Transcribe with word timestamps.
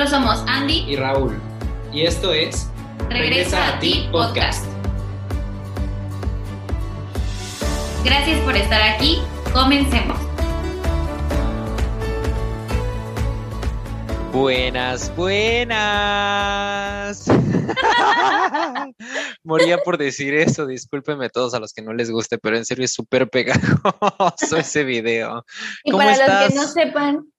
Nosotros 0.00 0.18
somos 0.18 0.42
Andy 0.48 0.86
y 0.88 0.96
Raúl. 0.96 1.38
Y 1.92 2.06
esto 2.06 2.32
es 2.32 2.70
Regresa, 3.10 3.68
a 3.68 3.78
ti 3.80 4.08
podcast. 4.10 4.64
Gracias 8.02 8.40
por 8.40 8.56
estar 8.56 8.80
aquí. 8.80 9.18
Comencemos. 9.52 10.18
Buenas, 14.32 15.14
buenas. 15.16 15.76
Moría 19.44 19.76
por 19.84 19.98
decir 19.98 20.32
eso, 20.32 20.66
discúlpenme 20.66 21.28
todos 21.28 21.52
a 21.52 21.60
los 21.60 21.74
que 21.74 21.82
no 21.82 21.92
les 21.92 22.10
guste, 22.10 22.38
pero 22.38 22.56
en 22.56 22.64
serio 22.64 22.86
es 22.86 22.94
súper 22.94 23.28
pegajoso 23.28 24.56
ese 24.56 24.82
video. 24.82 25.44
Y 25.84 25.92
para 25.92 26.16
los 26.16 26.48
que 26.48 26.54
no 26.54 26.66
sepan. 26.66 27.30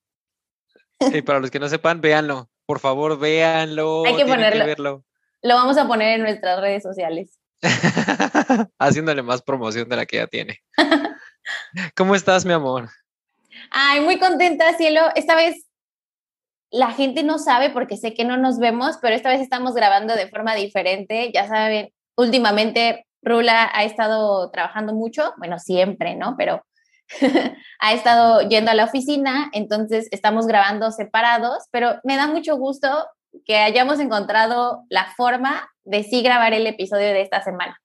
Y 1.12 1.24
para 1.24 1.40
los 1.40 1.50
que 1.50 1.60
no 1.60 1.68
sepan, 1.68 2.02
véanlo. 2.02 2.51
Por 2.66 2.80
favor, 2.80 3.20
véanlo. 3.20 4.06
Hay 4.06 4.16
que 4.16 4.26
ponerlo. 4.26 5.04
Lo 5.44 5.56
vamos 5.56 5.78
a 5.78 5.88
poner 5.88 6.16
en 6.16 6.22
nuestras 6.22 6.60
redes 6.60 6.84
sociales. 6.84 7.40
Haciéndole 8.80 9.22
más 9.24 9.42
promoción 9.42 9.90
de 9.90 9.96
la 9.96 10.06
que 10.06 10.18
ya 10.18 10.28
tiene. 10.28 10.62
¿Cómo 11.96 12.16
estás, 12.16 12.46
mi 12.46 12.54
amor? 12.54 12.90
Ay, 13.72 14.02
muy 14.02 14.20
contenta, 14.20 14.74
cielo. 14.78 15.02
Esta 15.16 15.36
vez 15.36 15.68
la 16.72 16.92
gente 16.92 17.24
no 17.24 17.38
sabe 17.38 17.70
porque 17.70 17.98
sé 17.98 18.14
que 18.14 18.24
no 18.24 18.38
nos 18.38 18.60
vemos, 18.60 18.98
pero 19.02 19.16
esta 19.16 19.30
vez 19.30 19.42
estamos 19.42 19.74
grabando 19.74 20.16
de 20.16 20.28
forma 20.28 20.56
diferente. 20.56 21.32
Ya 21.34 21.48
saben, 21.48 21.92
últimamente 22.16 23.06
Rula 23.22 23.70
ha 23.74 23.84
estado 23.84 24.50
trabajando 24.52 24.94
mucho, 24.94 25.34
bueno, 25.38 25.60
siempre, 25.60 26.16
¿no? 26.16 26.36
Pero 26.38 26.64
ha 27.80 27.94
estado 27.94 28.48
yendo 28.48 28.72
a 28.72 28.76
la 28.76 28.86
oficina, 28.86 29.50
entonces 29.54 30.08
estamos 30.12 30.48
grabando 30.48 30.92
separados, 30.92 31.66
pero 31.72 32.00
me 32.04 32.16
da 32.16 32.28
mucho 32.28 32.58
gusto 32.58 32.88
que 33.46 33.58
hayamos 33.58 34.00
encontrado 34.00 34.84
la 34.90 35.14
forma 35.16 35.70
de 35.84 36.04
sí 36.04 36.22
grabar 36.22 36.54
el 36.54 36.68
episodio 36.68 37.08
de 37.08 37.22
esta 37.22 37.42
semana. 37.42 37.80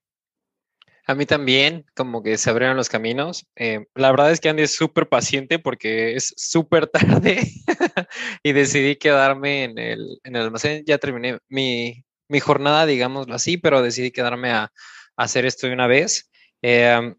A 1.09 1.15
mí 1.15 1.25
también, 1.25 1.87
como 1.95 2.21
que 2.21 2.37
se 2.37 2.51
abrieron 2.51 2.77
los 2.77 2.89
caminos. 2.89 3.47
Eh, 3.55 3.87
la 3.95 4.11
verdad 4.11 4.33
es 4.33 4.41
que 4.41 4.49
Andy 4.49 4.65
es 4.65 4.75
súper 4.75 5.09
paciente 5.09 5.61
porque 5.61 6.17
es 6.17 6.35
súper 6.37 6.87
tarde 6.89 7.49
y 8.43 8.53
decidí 8.53 8.97
quedarme 8.97 9.65
en 9.65 9.79
el, 9.79 10.19
en 10.25 10.35
el 10.35 10.43
almacén. 10.43 10.83
Ya 10.85 10.99
terminé 10.99 11.39
mi, 11.49 12.05
mi, 12.29 12.41
jornada, 12.41 12.87
digámoslo 12.87 13.35
así, 13.37 13.57
pero 13.57 13.83
decidí 13.83 14.11
quedarme 14.11 14.51
a, 14.51 14.73
hacer 15.17 15.47
esto 15.47 15.69
de 15.69 15.75
una 15.75 15.87
vez. 15.87 16.29
Eh, 16.61 17.15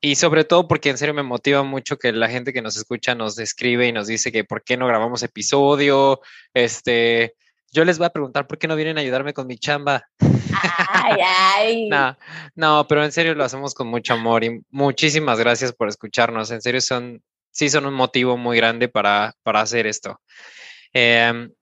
y 0.00 0.14
sobre 0.14 0.44
todo 0.44 0.66
porque 0.66 0.90
en 0.90 0.98
serio 0.98 1.14
me 1.14 1.22
motiva 1.22 1.62
mucho 1.62 1.98
que 1.98 2.12
la 2.12 2.28
gente 2.28 2.52
que 2.52 2.62
nos 2.62 2.76
escucha 2.76 3.14
nos 3.14 3.38
escribe 3.38 3.86
y 3.86 3.92
nos 3.92 4.06
dice 4.06 4.32
que 4.32 4.44
por 4.44 4.62
qué 4.62 4.76
no 4.76 4.86
grabamos 4.86 5.22
episodio, 5.22 6.20
este, 6.54 7.34
yo 7.72 7.84
les 7.84 7.98
voy 7.98 8.06
a 8.06 8.10
preguntar 8.10 8.46
por 8.46 8.58
qué 8.58 8.66
no 8.66 8.76
vienen 8.76 8.98
a 8.98 9.02
ayudarme 9.02 9.34
con 9.34 9.46
mi 9.46 9.58
chamba. 9.58 10.04
Ay, 10.88 11.16
ay. 11.22 11.88
no, 11.90 12.16
no, 12.54 12.86
pero 12.88 13.04
en 13.04 13.12
serio 13.12 13.34
lo 13.34 13.44
hacemos 13.44 13.74
con 13.74 13.88
mucho 13.88 14.14
amor 14.14 14.42
y 14.42 14.60
muchísimas 14.70 15.38
gracias 15.38 15.72
por 15.72 15.88
escucharnos. 15.88 16.50
En 16.50 16.62
serio 16.62 16.80
son, 16.80 17.22
sí 17.50 17.68
son 17.68 17.86
un 17.86 17.94
motivo 17.94 18.36
muy 18.36 18.56
grande 18.56 18.88
para, 18.88 19.34
para 19.42 19.60
hacer 19.60 19.86
esto. 19.86 20.20
Em, 20.92 21.52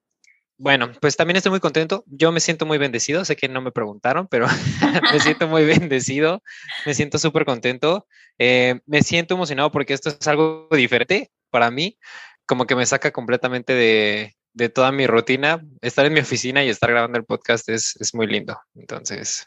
bueno, 0.58 0.90
pues 1.00 1.16
también 1.16 1.36
estoy 1.36 1.50
muy 1.50 1.60
contento. 1.60 2.04
Yo 2.06 2.32
me 2.32 2.40
siento 2.40 2.66
muy 2.66 2.78
bendecido. 2.78 3.24
Sé 3.24 3.36
que 3.36 3.48
no 3.48 3.60
me 3.60 3.70
preguntaron, 3.70 4.26
pero 4.26 4.46
me 5.12 5.20
siento 5.20 5.46
muy 5.46 5.64
bendecido. 5.64 6.42
Me 6.84 6.94
siento 6.94 7.18
súper 7.18 7.44
contento. 7.44 8.06
Eh, 8.38 8.80
me 8.86 9.02
siento 9.02 9.34
emocionado 9.34 9.70
porque 9.70 9.94
esto 9.94 10.10
es 10.10 10.26
algo 10.26 10.68
diferente 10.72 11.30
para 11.50 11.70
mí. 11.70 11.96
Como 12.44 12.66
que 12.66 12.74
me 12.74 12.86
saca 12.86 13.12
completamente 13.12 13.72
de, 13.72 14.36
de 14.52 14.68
toda 14.68 14.90
mi 14.90 15.06
rutina. 15.06 15.64
Estar 15.80 16.06
en 16.06 16.14
mi 16.14 16.20
oficina 16.20 16.64
y 16.64 16.68
estar 16.68 16.90
grabando 16.90 17.18
el 17.18 17.24
podcast 17.24 17.68
es, 17.68 17.94
es 18.00 18.12
muy 18.14 18.26
lindo. 18.26 18.60
Entonces, 18.74 19.46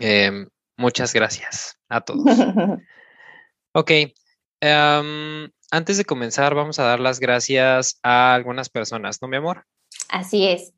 eh, 0.00 0.46
muchas 0.76 1.14
gracias 1.14 1.78
a 1.88 2.00
todos. 2.02 2.24
Ok. 3.76 3.90
Um, 4.62 5.50
antes 5.72 5.98
de 5.98 6.04
comenzar, 6.04 6.54
vamos 6.54 6.78
a 6.78 6.84
dar 6.84 7.00
las 7.00 7.18
gracias 7.18 7.98
a 8.04 8.32
algunas 8.32 8.68
personas, 8.68 9.20
¿no, 9.20 9.26
mi 9.26 9.36
amor? 9.36 9.66
Así 10.14 10.46
es. 10.46 10.72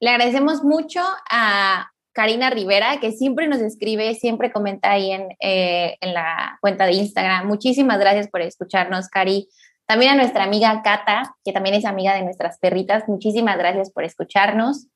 Le 0.00 0.08
agradecemos 0.08 0.64
mucho 0.64 1.02
a 1.30 1.90
Karina 2.14 2.48
Rivera, 2.48 3.00
que 3.00 3.12
siempre 3.12 3.46
nos 3.46 3.60
escribe, 3.60 4.14
siempre 4.14 4.50
comenta 4.50 4.92
ahí 4.92 5.12
en, 5.12 5.28
eh, 5.40 5.98
en 6.00 6.14
la 6.14 6.56
cuenta 6.62 6.86
de 6.86 6.92
Instagram. 6.92 7.46
Muchísimas 7.46 7.98
gracias 7.98 8.28
por 8.28 8.40
escucharnos, 8.40 9.08
Cari. 9.08 9.46
También 9.86 10.12
a 10.12 10.14
nuestra 10.14 10.44
amiga 10.44 10.80
Cata, 10.82 11.36
que 11.44 11.52
también 11.52 11.74
es 11.74 11.84
amiga 11.84 12.14
de 12.14 12.22
nuestras 12.22 12.58
perritas. 12.58 13.04
Muchísimas 13.08 13.58
gracias 13.58 13.92
por 13.92 14.04
escucharnos. 14.04 14.86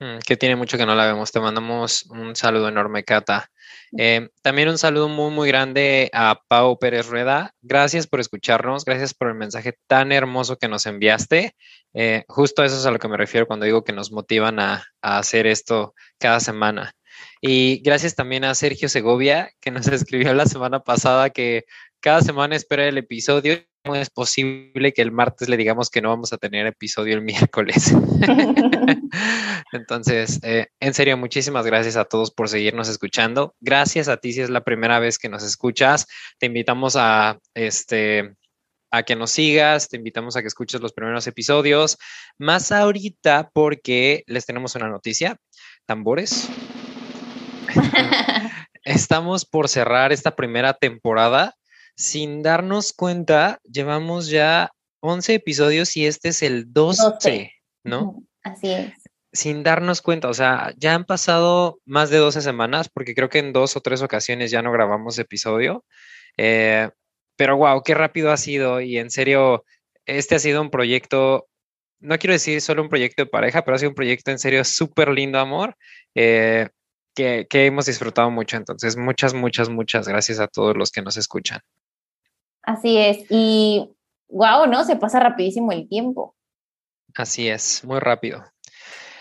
Mm, 0.00 0.18
que 0.18 0.36
tiene 0.36 0.56
mucho 0.56 0.76
que 0.76 0.84
no 0.84 0.94
la 0.94 1.06
vemos. 1.06 1.32
Te 1.32 1.40
mandamos 1.40 2.04
un 2.10 2.36
saludo 2.36 2.68
enorme, 2.68 3.04
Cata. 3.04 3.50
Eh, 3.96 4.28
también 4.42 4.68
un 4.68 4.78
saludo 4.78 5.08
muy, 5.08 5.30
muy 5.30 5.48
grande 5.48 6.10
a 6.12 6.42
Pau 6.48 6.78
Pérez 6.78 7.06
Rueda. 7.06 7.54
Gracias 7.62 8.06
por 8.06 8.20
escucharnos. 8.20 8.84
Gracias 8.84 9.14
por 9.14 9.28
el 9.28 9.34
mensaje 9.34 9.78
tan 9.86 10.12
hermoso 10.12 10.58
que 10.58 10.68
nos 10.68 10.86
enviaste. 10.86 11.54
Eh, 11.94 12.24
justo 12.28 12.64
eso 12.64 12.76
es 12.76 12.86
a 12.86 12.90
lo 12.90 12.98
que 12.98 13.08
me 13.08 13.16
refiero 13.16 13.46
cuando 13.46 13.66
digo 13.66 13.84
que 13.84 13.92
nos 13.92 14.12
motivan 14.12 14.60
a, 14.60 14.84
a 15.00 15.18
hacer 15.18 15.46
esto 15.46 15.94
cada 16.18 16.40
semana. 16.40 16.94
Y 17.40 17.80
gracias 17.82 18.14
también 18.14 18.44
a 18.44 18.54
Sergio 18.54 18.88
Segovia, 18.88 19.50
que 19.60 19.70
nos 19.70 19.86
escribió 19.88 20.34
la 20.34 20.46
semana 20.46 20.80
pasada 20.80 21.30
que 21.30 21.64
cada 22.00 22.20
semana 22.20 22.56
espera 22.56 22.86
el 22.86 22.98
episodio 22.98 23.58
es 23.94 24.10
posible 24.10 24.92
que 24.92 25.02
el 25.02 25.12
martes 25.12 25.48
le 25.48 25.56
digamos 25.56 25.90
que 25.90 26.02
no 26.02 26.10
vamos 26.10 26.32
a 26.32 26.38
tener 26.38 26.66
episodio 26.66 27.14
el 27.14 27.22
miércoles. 27.22 27.94
Entonces, 29.72 30.40
eh, 30.42 30.68
en 30.80 30.94
serio, 30.94 31.16
muchísimas 31.16 31.64
gracias 31.64 31.96
a 31.96 32.04
todos 32.04 32.30
por 32.30 32.48
seguirnos 32.48 32.88
escuchando. 32.88 33.54
Gracias 33.60 34.08
a 34.08 34.18
ti 34.18 34.32
si 34.32 34.42
es 34.42 34.50
la 34.50 34.64
primera 34.64 34.98
vez 34.98 35.18
que 35.18 35.28
nos 35.28 35.42
escuchas. 35.42 36.06
Te 36.38 36.46
invitamos 36.46 36.96
a 36.96 37.38
este 37.54 38.34
a 38.90 39.02
que 39.02 39.16
nos 39.16 39.30
sigas, 39.32 39.88
te 39.88 39.98
invitamos 39.98 40.36
a 40.36 40.40
que 40.40 40.48
escuches 40.48 40.80
los 40.80 40.94
primeros 40.94 41.26
episodios, 41.26 41.98
más 42.38 42.72
ahorita 42.72 43.50
porque 43.52 44.24
les 44.26 44.46
tenemos 44.46 44.74
una 44.76 44.88
noticia. 44.88 45.36
Tambores. 45.86 46.48
Estamos 48.84 49.44
por 49.44 49.68
cerrar 49.68 50.12
esta 50.12 50.34
primera 50.34 50.72
temporada 50.72 51.57
sin 51.98 52.44
darnos 52.44 52.92
cuenta, 52.92 53.58
llevamos 53.64 54.28
ya 54.28 54.70
11 55.00 55.34
episodios 55.34 55.96
y 55.96 56.06
este 56.06 56.28
es 56.28 56.44
el 56.44 56.72
12, 56.72 57.52
¿no? 57.82 58.22
Así 58.44 58.70
es. 58.70 58.92
Sin 59.32 59.64
darnos 59.64 60.00
cuenta, 60.00 60.28
o 60.28 60.34
sea, 60.34 60.72
ya 60.76 60.94
han 60.94 61.04
pasado 61.04 61.80
más 61.84 62.10
de 62.10 62.18
12 62.18 62.40
semanas, 62.40 62.88
porque 62.88 63.16
creo 63.16 63.28
que 63.28 63.40
en 63.40 63.52
dos 63.52 63.76
o 63.76 63.80
tres 63.80 64.00
ocasiones 64.00 64.52
ya 64.52 64.62
no 64.62 64.70
grabamos 64.70 65.18
episodio. 65.18 65.84
Eh, 66.36 66.88
pero 67.34 67.56
wow, 67.56 67.82
qué 67.82 67.94
rápido 67.94 68.30
ha 68.30 68.36
sido 68.36 68.80
y 68.80 68.96
en 68.96 69.10
serio, 69.10 69.64
este 70.06 70.36
ha 70.36 70.38
sido 70.38 70.62
un 70.62 70.70
proyecto, 70.70 71.48
no 71.98 72.16
quiero 72.18 72.32
decir 72.32 72.60
solo 72.60 72.82
un 72.82 72.88
proyecto 72.88 73.24
de 73.24 73.30
pareja, 73.30 73.64
pero 73.64 73.74
ha 73.74 73.78
sido 73.78 73.90
un 73.90 73.96
proyecto 73.96 74.30
en 74.30 74.38
serio 74.38 74.62
súper 74.62 75.08
lindo, 75.08 75.40
amor. 75.40 75.76
Eh, 76.14 76.68
que, 77.16 77.48
que, 77.50 77.66
hemos 77.66 77.86
disfrutado 77.86 78.30
mucho. 78.30 78.56
Entonces, 78.56 78.96
muchas, 78.96 79.34
muchas, 79.34 79.68
muchas 79.68 80.06
gracias 80.06 80.38
a 80.38 80.46
todos 80.46 80.76
los 80.76 80.92
que 80.92 81.02
nos 81.02 81.16
escuchan. 81.16 81.60
Así 82.62 82.98
es. 82.98 83.24
Y 83.30 83.90
wow, 84.28 84.66
¿no? 84.66 84.84
Se 84.84 84.96
pasa 84.96 85.20
rapidísimo 85.20 85.72
el 85.72 85.88
tiempo. 85.88 86.34
Así 87.14 87.48
es, 87.48 87.84
muy 87.84 87.98
rápido. 88.00 88.44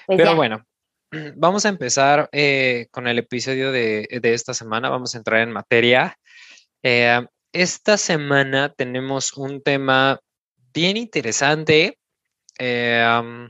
Pues 0.05 0.17
Pero 0.17 0.35
bueno, 0.35 0.63
vamos 1.35 1.65
a 1.65 1.69
empezar 1.69 2.29
eh, 2.31 2.87
con 2.91 3.07
el 3.07 3.19
episodio 3.19 3.71
de, 3.71 4.07
de, 4.21 4.33
esta 4.33 4.53
semana. 4.53 4.89
Vamos 4.89 5.15
a 5.15 5.17
entrar 5.17 5.41
en 5.41 5.51
materia. 5.51 6.17
Eh, 6.83 7.25
esta 7.53 7.97
semana 7.97 8.73
tenemos 8.73 9.33
un 9.33 9.61
tema 9.61 10.19
bien 10.73 10.97
interesante, 10.97 11.97
eh, 12.59 13.47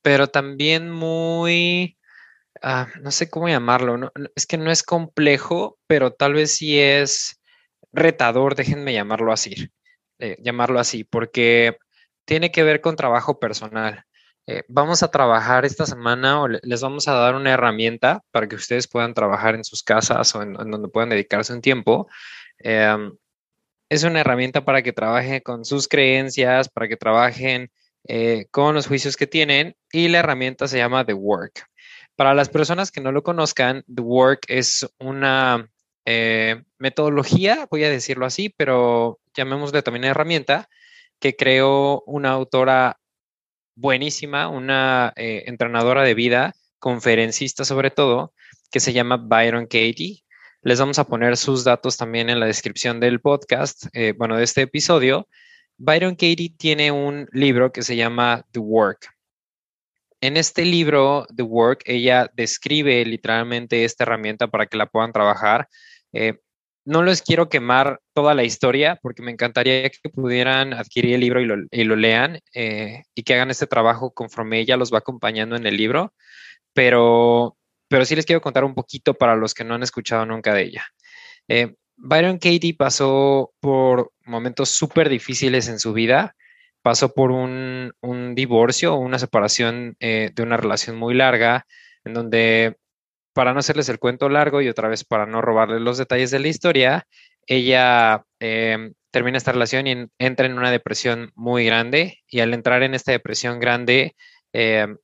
pero 0.00 0.28
también 0.28 0.90
muy, 0.90 1.98
uh, 2.62 2.86
no 3.02 3.10
sé 3.10 3.28
cómo 3.28 3.48
llamarlo, 3.48 3.96
¿no? 3.98 4.12
es 4.34 4.46
que 4.46 4.56
no 4.56 4.70
es 4.70 4.82
complejo, 4.82 5.78
pero 5.86 6.12
tal 6.12 6.34
vez 6.34 6.54
sí 6.56 6.78
es 6.78 7.40
retador, 7.92 8.54
déjenme 8.54 8.92
llamarlo 8.92 9.32
así, 9.32 9.70
eh, 10.18 10.36
llamarlo 10.42 10.78
así, 10.78 11.04
porque 11.04 11.78
tiene 12.24 12.50
que 12.50 12.62
ver 12.62 12.80
con 12.80 12.96
trabajo 12.96 13.38
personal. 13.38 14.04
Eh, 14.48 14.62
vamos 14.68 15.02
a 15.02 15.10
trabajar 15.10 15.64
esta 15.64 15.86
semana 15.86 16.40
o 16.40 16.48
les 16.48 16.80
vamos 16.80 17.08
a 17.08 17.14
dar 17.14 17.34
una 17.34 17.52
herramienta 17.52 18.22
para 18.30 18.46
que 18.46 18.54
ustedes 18.54 18.86
puedan 18.86 19.12
trabajar 19.12 19.56
en 19.56 19.64
sus 19.64 19.82
casas 19.82 20.34
o 20.36 20.42
en, 20.42 20.52
donde 20.52 20.88
puedan 20.88 21.08
dedicarse 21.08 21.52
un 21.52 21.60
tiempo. 21.60 22.08
Em, 22.58 23.16
es 23.88 24.04
una 24.04 24.20
herramienta 24.20 24.64
para 24.64 24.82
que 24.82 24.92
trabajen 24.92 25.40
con 25.40 25.64
sus 25.64 25.88
creencias, 25.88 26.68
para 26.68 26.88
que 26.88 26.96
trabajen 26.96 27.70
eh, 28.08 28.46
con 28.52 28.74
los 28.74 28.86
juicios 28.86 29.16
que 29.16 29.26
tienen 29.26 29.76
y 29.92 30.08
la 30.08 30.18
herramienta 30.18 30.68
se 30.68 30.78
llama 30.78 31.04
The 31.04 31.14
Work. 31.14 31.66
Para 32.14 32.34
las 32.34 32.48
personas 32.48 32.90
que 32.92 33.00
no 33.00 33.12
lo 33.12 33.22
conozcan, 33.22 33.84
The 33.92 34.02
Work 34.02 34.44
es 34.48 34.88
una 34.98 35.68
eh, 36.06 36.62
metodología, 36.78 37.66
voy 37.70 37.84
a 37.84 37.90
decirlo 37.90 38.26
así, 38.26 38.48
pero 38.48 39.18
llamémosle 39.34 39.82
también 39.82 40.04
herramienta, 40.04 40.68
que 41.18 41.34
creó 41.34 42.02
una 42.06 42.30
autora 42.30 42.98
buenísima, 43.74 44.48
una 44.48 45.12
eh, 45.16 45.44
entrenadora 45.46 46.02
de 46.02 46.14
vida, 46.14 46.54
conferencista 46.78 47.64
sobre 47.64 47.90
todo, 47.90 48.32
que 48.70 48.80
se 48.80 48.92
llama 48.92 49.16
Byron 49.16 49.64
Katie. 49.64 50.22
Les 50.62 50.78
vamos 50.78 50.98
a 50.98 51.04
poner 51.04 51.36
sus 51.36 51.64
datos 51.64 51.96
también 51.96 52.30
en 52.30 52.40
la 52.40 52.46
descripción 52.46 53.00
del 53.00 53.20
podcast, 53.20 53.86
eh, 53.92 54.14
bueno, 54.16 54.36
de 54.36 54.44
este 54.44 54.62
episodio. 54.62 55.28
Byron 55.76 56.14
Katie 56.14 56.54
tiene 56.56 56.90
un 56.92 57.28
libro 57.32 57.72
que 57.72 57.82
se 57.82 57.96
llama 57.96 58.44
The 58.52 58.60
Work. 58.60 59.08
En 60.20 60.36
este 60.36 60.64
libro, 60.64 61.26
The 61.34 61.42
Work, 61.42 61.82
ella 61.84 62.30
describe 62.34 63.04
literalmente 63.04 63.84
esta 63.84 64.04
herramienta 64.04 64.48
para 64.48 64.66
que 64.66 64.78
la 64.78 64.86
puedan 64.86 65.12
trabajar. 65.12 65.68
Eh, 66.16 66.38
no 66.86 67.02
les 67.02 67.20
quiero 67.20 67.48
quemar 67.48 68.00
toda 68.14 68.34
la 68.34 68.44
historia 68.44 68.98
porque 69.02 69.20
me 69.20 69.32
encantaría 69.32 69.90
que 69.90 70.08
pudieran 70.08 70.72
adquirir 70.72 71.14
el 71.14 71.20
libro 71.20 71.40
y 71.40 71.84
lo, 71.84 71.96
lean 71.96 72.38
eh, 72.54 73.02
y 73.14 73.24
que 73.24 73.34
hagan 73.34 73.50
este 73.50 73.66
trabajo 73.66 74.12
conforme 74.12 74.60
ella 74.60 74.76
los 74.76 74.94
va 74.94 74.98
acompañando 74.98 75.56
en 75.56 75.66
el 75.66 75.76
libro, 75.76 76.14
pero, 76.72 77.56
pero 77.88 78.04
sí 78.04 78.14
les 78.14 78.24
quiero 78.24 78.40
contar 78.40 78.64
un 78.64 78.74
poquito 78.74 79.14
para 79.14 79.34
los 79.34 79.52
que 79.52 79.64
no 79.64 79.74
han 79.74 79.82
escuchado 79.82 80.24
nunca 80.26 80.54
de 80.54 80.62
ella. 80.62 80.86
Eh, 81.48 81.74
Byron 81.96 82.38
Katie 82.38 82.76
pasó 82.78 83.52
por 83.58 84.12
momentos 84.24 84.70
súper 84.70 85.08
difíciles 85.08 85.68
en 85.68 85.80
su 85.80 85.92
vida, 85.92 86.36
pasó 86.82 87.12
por 87.12 87.32
un, 87.32 87.92
divorcio 88.36 88.94
o 88.94 88.98
una 88.98 89.18
separación 89.18 89.96
eh, 89.98 90.30
de 90.32 90.42
una 90.42 90.56
relación 90.56 90.96
muy 90.96 91.14
larga, 91.14 91.66
en 92.04 92.14
donde 92.14 92.76
para 93.36 93.52
no 93.52 93.58
hacerles 93.58 93.90
el 93.90 93.98
cuento 93.98 94.30
largo 94.30 94.62
y 94.62 94.68
otra 94.70 94.88
vez 94.88 95.04
para 95.04 95.26
no 95.26 95.42
robarles 95.42 95.82
los 95.82 95.98
detalles 95.98 96.30
de 96.30 96.38
la 96.38 96.48
historia, 96.48 97.06
ella 97.46 98.24
em, 98.40 98.94
termina 99.10 99.36
esta 99.36 99.52
relación 99.52 99.86
y 99.86 100.06
entra 100.18 100.46
en 100.46 100.56
una 100.56 100.70
depresión 100.70 101.32
muy 101.34 101.66
grande 101.66 102.20
y 102.28 102.40
al 102.40 102.54
entrar 102.54 102.82
en 102.82 102.94
esta 102.94 103.12
depresión 103.12 103.60
grande 103.60 104.16
em, 104.54 104.96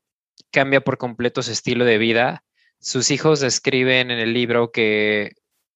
cambia 0.50 0.80
por 0.80 0.96
completo 0.96 1.42
su 1.42 1.52
estilo 1.52 1.84
de 1.84 1.98
vida. 1.98 2.42
Sus 2.80 3.10
hijos 3.10 3.40
describen 3.40 4.10
en 4.10 4.18
el 4.18 4.32
libro 4.32 4.72
que 4.72 5.32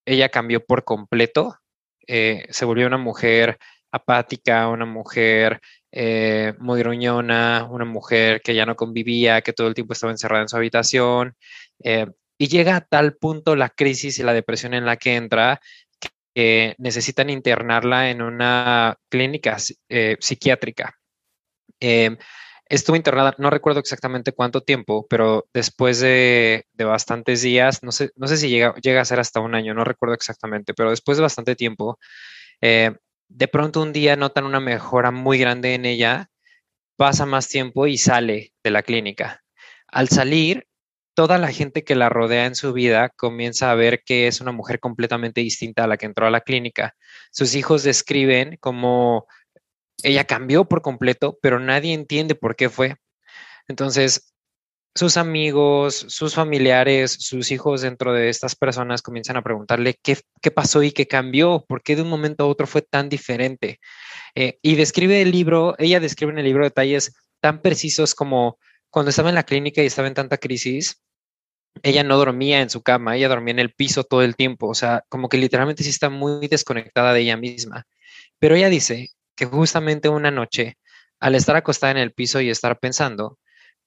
ella 0.06 0.30
cambió 0.30 0.64
por 0.64 0.84
completo, 0.84 1.58
eh, 2.06 2.46
se 2.48 2.64
volvió 2.64 2.86
una 2.86 2.96
mujer 2.96 3.58
apática, 3.90 4.68
una 4.68 4.86
mujer 4.86 5.60
eh, 5.92 6.54
muy 6.58 6.78
gruñona, 6.78 7.68
una 7.70 7.84
mujer 7.84 8.40
que 8.40 8.54
ya 8.54 8.64
no 8.64 8.76
convivía, 8.76 9.42
que 9.42 9.52
todo 9.52 9.68
el 9.68 9.74
tiempo 9.74 9.92
estaba 9.92 10.12
encerrada 10.12 10.40
en 10.44 10.48
su 10.48 10.56
habitación. 10.56 11.34
Eh, 11.84 12.06
y 12.38 12.48
llega 12.48 12.76
a 12.76 12.80
tal 12.80 13.16
punto 13.16 13.56
la 13.56 13.70
crisis 13.70 14.18
y 14.18 14.22
la 14.22 14.32
depresión 14.34 14.74
en 14.74 14.84
la 14.84 14.96
que 14.96 15.16
entra 15.16 15.60
que 16.34 16.74
necesitan 16.78 17.30
internarla 17.30 18.10
en 18.10 18.20
una 18.22 18.98
clínica 19.08 19.56
eh, 19.88 20.16
psiquiátrica. 20.20 20.94
Em, 21.80 22.16
estuvo 22.68 22.96
internada, 22.96 23.34
no 23.38 23.50
recuerdo 23.50 23.80
exactamente 23.80 24.32
cuánto 24.32 24.62
tiempo, 24.62 25.06
pero 25.08 25.46
después 25.54 26.00
de, 26.00 26.66
bastantes 26.76 27.42
días, 27.42 27.82
no 27.82 27.92
sé, 27.92 28.10
no 28.16 28.26
sé 28.26 28.36
si 28.36 28.48
llega, 28.50 28.74
llega, 28.82 29.00
a 29.00 29.04
ser 29.04 29.20
hasta 29.20 29.40
un 29.40 29.54
año, 29.54 29.74
no 29.74 29.84
recuerdo 29.84 30.14
exactamente, 30.14 30.74
pero 30.74 30.90
después 30.90 31.16
de 31.18 31.22
bastante 31.22 31.56
tiempo, 31.56 31.98
eh, 32.60 32.92
de 33.28 33.48
pronto 33.48 33.82
un 33.82 33.92
día 33.92 34.16
notan 34.16 34.44
una 34.44 34.60
mejora 34.60 35.10
muy 35.10 35.38
grande 35.38 35.74
en 35.74 35.84
ella, 35.86 36.30
pasa 36.96 37.26
más 37.26 37.48
tiempo 37.48 37.86
y 37.86 37.98
sale 37.98 38.52
de 38.62 38.70
la 38.70 38.82
clínica. 38.82 39.42
Al 39.88 40.08
salir, 40.08 40.66
toda 41.16 41.38
la 41.38 41.50
gente 41.50 41.82
que 41.82 41.94
la 41.94 42.10
rodea 42.10 42.44
en 42.44 42.54
su 42.54 42.74
vida 42.74 43.08
comienza 43.08 43.70
a 43.70 43.74
ver 43.74 44.02
que 44.04 44.26
es 44.26 44.42
una 44.42 44.52
mujer 44.52 44.80
completamente 44.80 45.40
distinta 45.40 45.84
a 45.84 45.86
la 45.86 45.96
que 45.96 46.04
entró 46.04 46.26
a 46.26 46.30
la 46.30 46.42
clínica. 46.42 46.94
Sus 47.32 47.54
hijos 47.54 47.82
describen 47.82 48.58
cómo 48.60 49.26
ella 50.02 50.24
cambió 50.24 50.66
por 50.66 50.82
completo, 50.82 51.38
pero 51.40 51.58
nadie 51.58 51.94
entiende 51.94 52.34
por 52.34 52.54
qué 52.54 52.68
fue. 52.68 52.96
Entonces, 53.66 54.34
sus 54.94 55.16
amigos, 55.16 56.04
sus 56.08 56.34
familiares, 56.34 57.12
sus 57.18 57.50
hijos 57.50 57.80
dentro 57.80 58.12
de 58.12 58.28
estas 58.28 58.54
personas 58.54 59.00
comienzan 59.00 59.38
a 59.38 59.42
preguntarle 59.42 59.98
qué, 60.02 60.18
pasó 60.54 60.82
y 60.82 60.92
qué 60.92 61.06
cambió, 61.08 61.64
por 61.66 61.82
qué 61.82 61.96
de 61.96 62.02
un 62.02 62.10
momento 62.10 62.44
a 62.44 62.46
otro 62.46 62.66
fue 62.66 62.82
tan 62.82 63.08
diferente. 63.08 63.80
Eh, 64.34 64.58
y 64.60 64.74
describe 64.74 65.22
el 65.22 65.30
libro, 65.30 65.76
ella 65.78 65.98
describe 65.98 66.32
en 66.32 66.38
el 66.40 66.44
libro 66.44 66.64
detalles 66.64 67.14
tan 67.40 67.62
precisos 67.62 68.14
como 68.14 68.58
cuando 68.90 69.08
estaba 69.08 69.30
en 69.30 69.34
la 69.34 69.44
clínica 69.44 69.82
y 69.82 69.86
estaba 69.86 70.08
en 70.08 70.14
tanta 70.14 70.36
crisis, 70.36 71.02
ella 71.82 72.02
no 72.02 72.17
dormía 72.17 72.61
en 72.61 72.70
su 72.70 72.82
cama, 72.82 73.17
ella 73.17 73.28
dormía 73.28 73.52
en 73.52 73.58
el 73.58 73.73
piso 73.73 74.05
todo 74.05 74.23
el 74.23 74.37
tiempo, 74.37 74.69
o 74.69 74.75
sea, 74.75 75.05
como 75.08 75.28
que 75.28 75.38
literalmente 75.38 75.82
sí 75.82 75.90
está 75.90 76.11
muy 76.11 76.49
desconectada 76.49 77.12
de 77.12 77.20
ella 77.20 77.37
misma. 77.37 77.87
Pero 78.38 78.55
ella 78.55 78.69
dice 78.69 79.11
que 79.34 79.46
justamente 79.46 80.08
una 80.08 80.31
noche, 80.31 80.78
al 81.20 81.34
estar 81.34 81.56
acostada 81.56 81.93
en 81.93 81.99
el 81.99 82.12
piso 82.12 82.40
y 82.40 82.50
estar 82.50 82.78
pensando, 82.78 83.38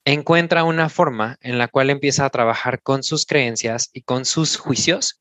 encuentra 0.05 0.63
una 0.63 0.89
forma 0.89 1.37
en 1.41 1.57
la 1.57 1.67
cual 1.67 1.89
empieza 1.89 2.25
a 2.25 2.29
trabajar 2.29 2.81
con 2.81 3.03
sus 3.03 3.25
creencias 3.25 3.89
y 3.93 4.01
con 4.03 4.25
sus 4.25 4.57
juicios. 4.57 5.19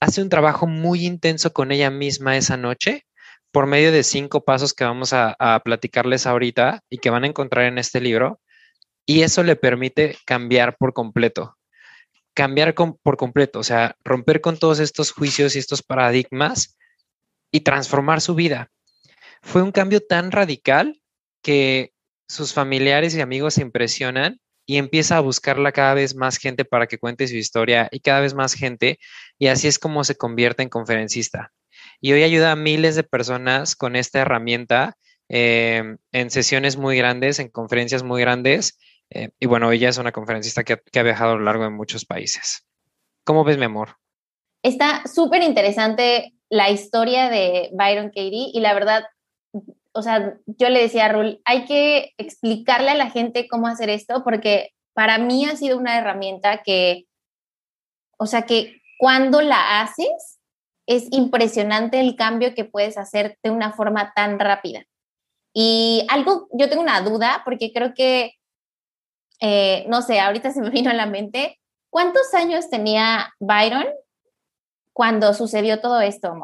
Hace 0.00 0.22
un 0.22 0.28
trabajo 0.28 0.66
muy 0.66 1.06
intenso 1.06 1.52
con 1.52 1.72
ella 1.72 1.90
misma 1.90 2.36
esa 2.36 2.56
noche 2.56 3.06
por 3.52 3.66
medio 3.66 3.92
de 3.92 4.02
cinco 4.02 4.44
pasos 4.44 4.74
que 4.74 4.84
vamos 4.84 5.12
a, 5.12 5.36
a 5.38 5.60
platicarles 5.60 6.26
ahorita 6.26 6.82
y 6.90 6.98
que 6.98 7.10
van 7.10 7.24
a 7.24 7.28
encontrar 7.28 7.66
en 7.66 7.78
este 7.78 8.00
libro. 8.00 8.40
Y 9.06 9.22
eso 9.22 9.42
le 9.42 9.56
permite 9.56 10.16
cambiar 10.26 10.76
por 10.76 10.92
completo 10.92 11.56
cambiar 12.34 12.74
por 12.74 13.16
completo, 13.16 13.60
o 13.60 13.62
sea, 13.62 13.96
romper 14.04 14.40
con 14.40 14.58
todos 14.58 14.80
estos 14.80 15.12
juicios 15.12 15.54
y 15.54 15.60
estos 15.60 15.82
paradigmas 15.82 16.76
y 17.50 17.60
transformar 17.60 18.20
su 18.20 18.34
vida. 18.34 18.70
Fue 19.42 19.62
un 19.62 19.72
cambio 19.72 20.00
tan 20.00 20.32
radical 20.32 21.00
que 21.42 21.92
sus 22.28 22.52
familiares 22.52 23.14
y 23.14 23.20
amigos 23.20 23.54
se 23.54 23.62
impresionan 23.62 24.40
y 24.66 24.78
empieza 24.78 25.16
a 25.16 25.20
buscarla 25.20 25.72
cada 25.72 25.94
vez 25.94 26.14
más 26.14 26.38
gente 26.38 26.64
para 26.64 26.86
que 26.86 26.98
cuente 26.98 27.28
su 27.28 27.36
historia 27.36 27.88
y 27.92 28.00
cada 28.00 28.20
vez 28.20 28.34
más 28.34 28.54
gente 28.54 28.98
y 29.38 29.48
así 29.48 29.68
es 29.68 29.78
como 29.78 30.04
se 30.04 30.16
convierte 30.16 30.62
en 30.62 30.70
conferencista. 30.70 31.52
Y 32.00 32.12
hoy 32.12 32.22
ayuda 32.22 32.52
a 32.52 32.56
miles 32.56 32.96
de 32.96 33.04
personas 33.04 33.76
con 33.76 33.94
esta 33.94 34.20
herramienta 34.20 34.96
eh, 35.28 35.96
en 36.12 36.30
sesiones 36.30 36.76
muy 36.76 36.96
grandes, 36.96 37.38
en 37.38 37.48
conferencias 37.48 38.02
muy 38.02 38.20
grandes 38.20 38.78
eh, 39.10 39.30
y 39.38 39.46
bueno, 39.46 39.70
ella 39.70 39.88
es 39.88 39.98
una 39.98 40.12
conferencista 40.12 40.64
que, 40.64 40.74
ha 40.74 41.02
viajado 41.02 41.32
a 41.32 41.36
lo 41.36 41.42
largo 41.42 41.64
de 41.64 41.70
muchos 41.70 42.04
países. 42.04 42.66
¿Cómo 43.24 43.44
ves, 43.44 43.58
mi 43.58 43.64
amor? 43.64 43.96
Está 44.62 45.06
súper 45.06 45.42
interesante 45.42 46.34
la 46.48 46.70
historia 46.70 47.28
de 47.28 47.70
Byron 47.72 48.08
Katie 48.08 48.50
y 48.52 48.60
la 48.60 48.74
verdad, 48.74 49.04
o 49.92 50.02
sea, 50.02 50.36
yo 50.46 50.68
le 50.68 50.80
decía 50.80 51.06
a 51.06 51.12
Rul, 51.12 51.40
hay 51.44 51.64
que 51.64 52.12
explicarle 52.18 52.90
a 52.90 52.94
la 52.94 53.10
gente 53.10 53.48
cómo 53.48 53.66
hacer 53.66 53.90
esto 53.90 54.22
porque 54.24 54.70
para 54.94 55.18
mí 55.18 55.44
ha 55.44 55.56
sido 55.56 55.76
una 55.76 55.98
herramienta 55.98 56.62
que, 56.62 57.06
o 58.18 58.26
sea, 58.26 58.42
que 58.42 58.80
cuando 58.98 59.40
la 59.42 59.80
haces, 59.80 60.38
es 60.86 61.08
impresionante 61.12 62.00
el 62.00 62.14
cambio 62.14 62.54
que 62.54 62.64
puedes 62.64 62.98
hacer 62.98 63.38
de 63.42 63.50
una 63.50 63.72
forma 63.72 64.12
tan 64.14 64.38
rápida. 64.38 64.84
Y 65.54 66.06
algo, 66.10 66.48
yo 66.52 66.68
tengo 66.68 66.82
una 66.82 67.00
duda 67.00 67.42
porque 67.44 67.72
creo 67.72 67.94
que 67.94 68.34
eh, 69.40 69.84
no 69.88 70.02
sé, 70.02 70.20
ahorita 70.20 70.52
se 70.52 70.60
me 70.60 70.70
vino 70.70 70.90
a 70.90 70.94
la 70.94 71.06
mente, 71.06 71.60
¿cuántos 71.90 72.34
años 72.34 72.70
tenía 72.70 73.34
Byron 73.38 73.86
cuando 74.92 75.34
sucedió 75.34 75.80
todo 75.80 76.00
esto, 76.00 76.34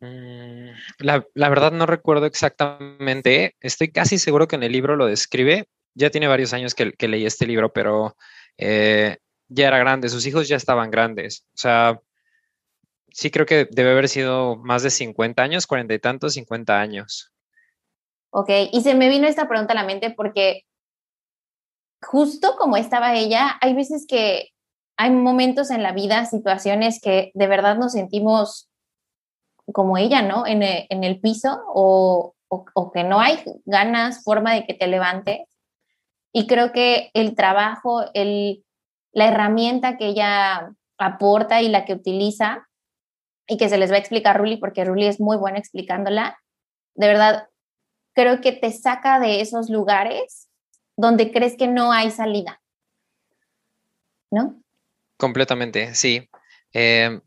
mm, 0.00 0.68
La, 0.98 1.48
verdad 1.48 1.72
no 1.72 1.86
recuerdo 1.86 2.26
exactamente, 2.26 3.54
estoy 3.60 3.92
casi 3.92 4.18
seguro 4.18 4.48
que 4.48 4.56
en 4.56 4.62
el 4.62 4.72
libro 4.72 4.96
lo 4.96 5.06
describe, 5.06 5.68
ya 5.94 6.10
tiene 6.10 6.26
varios 6.26 6.52
años 6.52 6.74
que, 6.74 6.94
leí 7.06 7.26
este 7.26 7.46
libro, 7.46 7.72
pero 7.72 8.16
eh, 8.56 9.18
ya 9.48 9.68
era 9.68 9.78
grande, 9.78 10.08
sus 10.08 10.26
hijos 10.26 10.48
ya 10.48 10.56
estaban 10.56 10.90
grandes, 10.90 11.46
o 11.54 11.58
sea, 11.58 12.00
sí 13.14 13.30
creo 13.30 13.46
que 13.46 13.68
debe 13.70 13.92
haber 13.92 14.08
sido 14.08 14.56
más 14.56 14.82
de 14.82 14.90
50 14.90 15.42
años, 15.42 15.66
40 15.66 15.94
y 15.94 15.98
tantos, 15.98 16.34
50 16.34 16.80
años. 16.80 17.30
Ok, 18.30 18.50
y 18.72 18.80
se 18.82 18.94
me 18.94 19.08
vino 19.08 19.28
esta 19.28 19.48
pregunta 19.48 19.72
a 19.72 19.76
la 19.76 19.84
mente 19.84 20.10
porque 20.10 20.64
justo 22.04 22.56
como 22.56 22.76
estaba 22.76 23.14
ella, 23.14 23.56
hay 23.60 23.74
veces 23.74 24.06
que 24.06 24.50
hay 24.96 25.10
momentos 25.10 25.70
en 25.70 25.82
la 25.82 25.92
vida, 25.92 26.24
situaciones 26.26 27.00
que 27.00 27.32
de 27.34 27.46
verdad 27.46 27.76
nos 27.76 27.92
sentimos 27.92 28.70
como 29.72 29.98
ella, 29.98 30.22
¿no? 30.22 30.46
En 30.46 30.62
el, 30.62 30.86
en 30.90 31.04
el 31.04 31.20
piso 31.20 31.62
o, 31.68 32.34
o, 32.48 32.92
que 32.92 33.02
no 33.02 33.20
hay 33.20 33.42
ganas, 33.64 34.22
forma 34.22 34.54
de 34.54 34.66
que 34.66 34.74
te 34.74 34.86
levantes. 34.86 35.48
Y 36.32 36.46
creo 36.46 36.72
que 36.72 37.10
el 37.14 37.34
trabajo, 37.34 38.04
el, 38.14 38.64
la 39.12 39.28
herramienta 39.28 39.96
que 39.96 40.08
ella 40.08 40.72
aporta 40.98 41.62
y 41.62 41.68
la 41.68 41.84
que 41.84 41.94
utiliza, 41.94 42.68
y 43.46 43.56
que 43.56 43.68
se 43.68 43.78
les 43.78 43.90
va 43.90 43.96
a 43.96 43.98
explicar 43.98 44.38
Ruli, 44.38 44.56
porque 44.56 44.84
Ruli 44.84 45.06
es 45.06 45.20
muy 45.20 45.36
buena 45.36 45.58
explicándola, 45.58 46.38
de 46.94 47.08
verdad, 47.08 47.48
creo 48.14 48.40
que 48.40 48.52
te 48.52 48.70
saca 48.70 49.18
de 49.18 49.40
esos 49.40 49.68
lugares 49.68 50.48
donde 50.96 51.32
crees 51.32 51.56
que 51.56 51.66
no 51.66 51.92
hay 51.92 52.10
salida. 52.10 52.60
¿No? 54.30 54.60
Completamente, 55.16 55.94
sí. 55.94 56.28
Eh, 56.72 57.20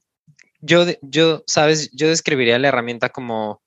yo, 0.60 0.86
yo, 1.02 1.44
sabes, 1.48 1.92
yo 1.92 2.08
describiría 2.08 2.60
la 2.60 2.68
herramienta 2.68 3.10
como, 3.10 3.62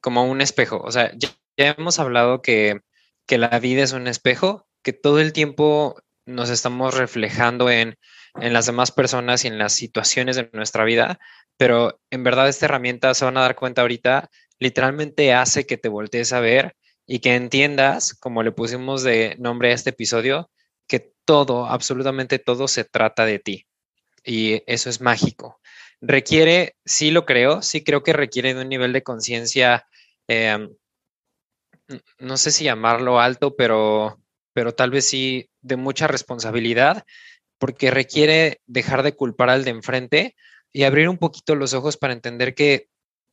como 0.00 0.24
un 0.24 0.40
espejo. 0.40 0.80
O 0.82 0.92
sea, 0.92 1.12
ya, 1.16 1.30
hemos 1.56 1.98
hablado 1.98 2.42
que 2.42 2.82
que 3.26 3.38
la 3.38 3.58
vida 3.58 3.82
es 3.82 3.92
un 3.92 4.06
espejo, 4.06 4.66
que 4.82 4.92
todo 4.92 5.20
el 5.20 5.32
tiempo 5.32 6.00
nos 6.26 6.50
estamos 6.50 6.94
reflejando 6.94 7.70
en, 7.70 7.96
en 8.40 8.52
las 8.52 8.66
demás 8.66 8.92
personas 8.92 9.44
y 9.44 9.48
en 9.48 9.58
las 9.58 9.72
situaciones 9.72 10.36
de 10.36 10.50
nuestra 10.52 10.84
vida, 10.84 11.18
pero 11.56 12.00
en 12.10 12.24
verdad 12.24 12.48
esta 12.48 12.66
herramienta, 12.66 13.14
se 13.14 13.24
van 13.24 13.36
a 13.36 13.42
dar 13.42 13.56
cuenta 13.56 13.82
ahorita, 13.82 14.30
literalmente 14.58 15.32
hace 15.34 15.66
que 15.66 15.76
te 15.76 15.88
voltees 15.88 16.32
a 16.32 16.40
ver 16.40 16.76
y 17.06 17.18
que 17.18 17.34
entiendas, 17.34 18.14
como 18.14 18.42
le 18.42 18.52
pusimos 18.52 19.02
de 19.02 19.36
nombre 19.38 19.70
a 19.70 19.74
este 19.74 19.90
episodio, 19.90 20.50
que 20.86 21.12
todo, 21.24 21.66
absolutamente 21.66 22.38
todo 22.38 22.68
se 22.68 22.84
trata 22.84 23.24
de 23.24 23.38
ti. 23.38 23.66
Y 24.24 24.62
eso 24.66 24.88
es 24.88 25.00
mágico. 25.00 25.60
Requiere, 26.00 26.76
sí 26.84 27.10
lo 27.10 27.26
creo, 27.26 27.62
sí 27.62 27.84
creo 27.84 28.02
que 28.02 28.12
requiere 28.12 28.54
de 28.54 28.62
un 28.62 28.68
nivel 28.68 28.92
de 28.92 29.02
conciencia, 29.02 29.86
em, 30.28 30.70
no 32.18 32.36
sé 32.36 32.50
si 32.52 32.64
llamarlo 32.64 33.20
alto, 33.20 33.56
pero, 33.56 34.20
pero 34.52 34.74
tal 34.74 34.90
vez 34.90 35.06
sí 35.06 35.50
de 35.60 35.76
mucha 35.76 36.06
responsabilidad, 36.06 37.04
porque 37.58 37.90
requiere 37.90 38.60
dejar 38.66 39.02
de 39.02 39.14
culpar 39.14 39.50
al 39.50 39.64
de 39.64 39.70
enfrente 39.70 40.36
y 40.72 40.84
abrir 40.84 41.08
un 41.08 41.18
poquito 41.18 41.54
los 41.54 41.74
ojos 41.74 41.96
para 41.96 42.12
entender 42.12 42.54
que, 42.54 42.88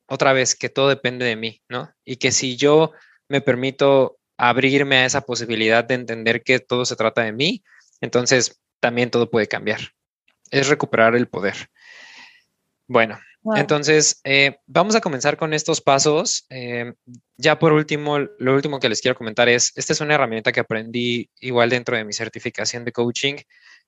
otra 0.07 0.33
vez, 0.33 0.55
que 0.55 0.69
todo 0.69 0.89
depende 0.89 1.25
de 1.25 1.35
mí, 1.35 1.61
¿no? 1.69 1.93
Y 2.03 2.17
que 2.17 2.31
si 2.31 2.57
yo 2.57 2.91
me 3.29 3.41
permito 3.41 4.17
abrirme 4.37 4.97
a 4.97 5.05
esa 5.05 5.21
posibilidad 5.21 5.83
de 5.85 5.95
entender 5.95 6.43
que 6.43 6.59
todo 6.59 6.85
se 6.85 6.95
trata 6.95 7.23
de 7.23 7.31
mí, 7.31 7.63
entonces 8.01 8.59
también 8.79 9.09
todo 9.09 9.29
puede 9.29 9.47
cambiar. 9.47 9.79
Es 10.51 10.67
recuperar 10.67 11.15
el 11.15 11.27
poder. 11.27 11.69
Bueno, 12.87 13.19
entonces 13.55 14.19
eh, 14.23 14.57
vamos 14.65 14.95
a 14.95 15.01
comenzar 15.01 15.37
con 15.37 15.53
estos 15.53 15.81
pasos. 15.81 16.45
Eh, 16.49 16.93
ya 17.37 17.59
por 17.59 17.71
último, 17.71 18.17
lo 18.17 18.55
último 18.55 18.79
que 18.79 18.89
les 18.89 19.01
quiero 19.01 19.17
comentar 19.17 19.47
es, 19.47 19.71
esta 19.75 19.93
es 19.93 20.01
una 20.01 20.15
herramienta 20.15 20.51
que 20.51 20.59
aprendí 20.59 21.29
igual 21.39 21.69
dentro 21.69 21.95
de 21.95 22.03
mi 22.03 22.13
certificación 22.13 22.83
de 22.85 22.91
coaching. 22.91 23.35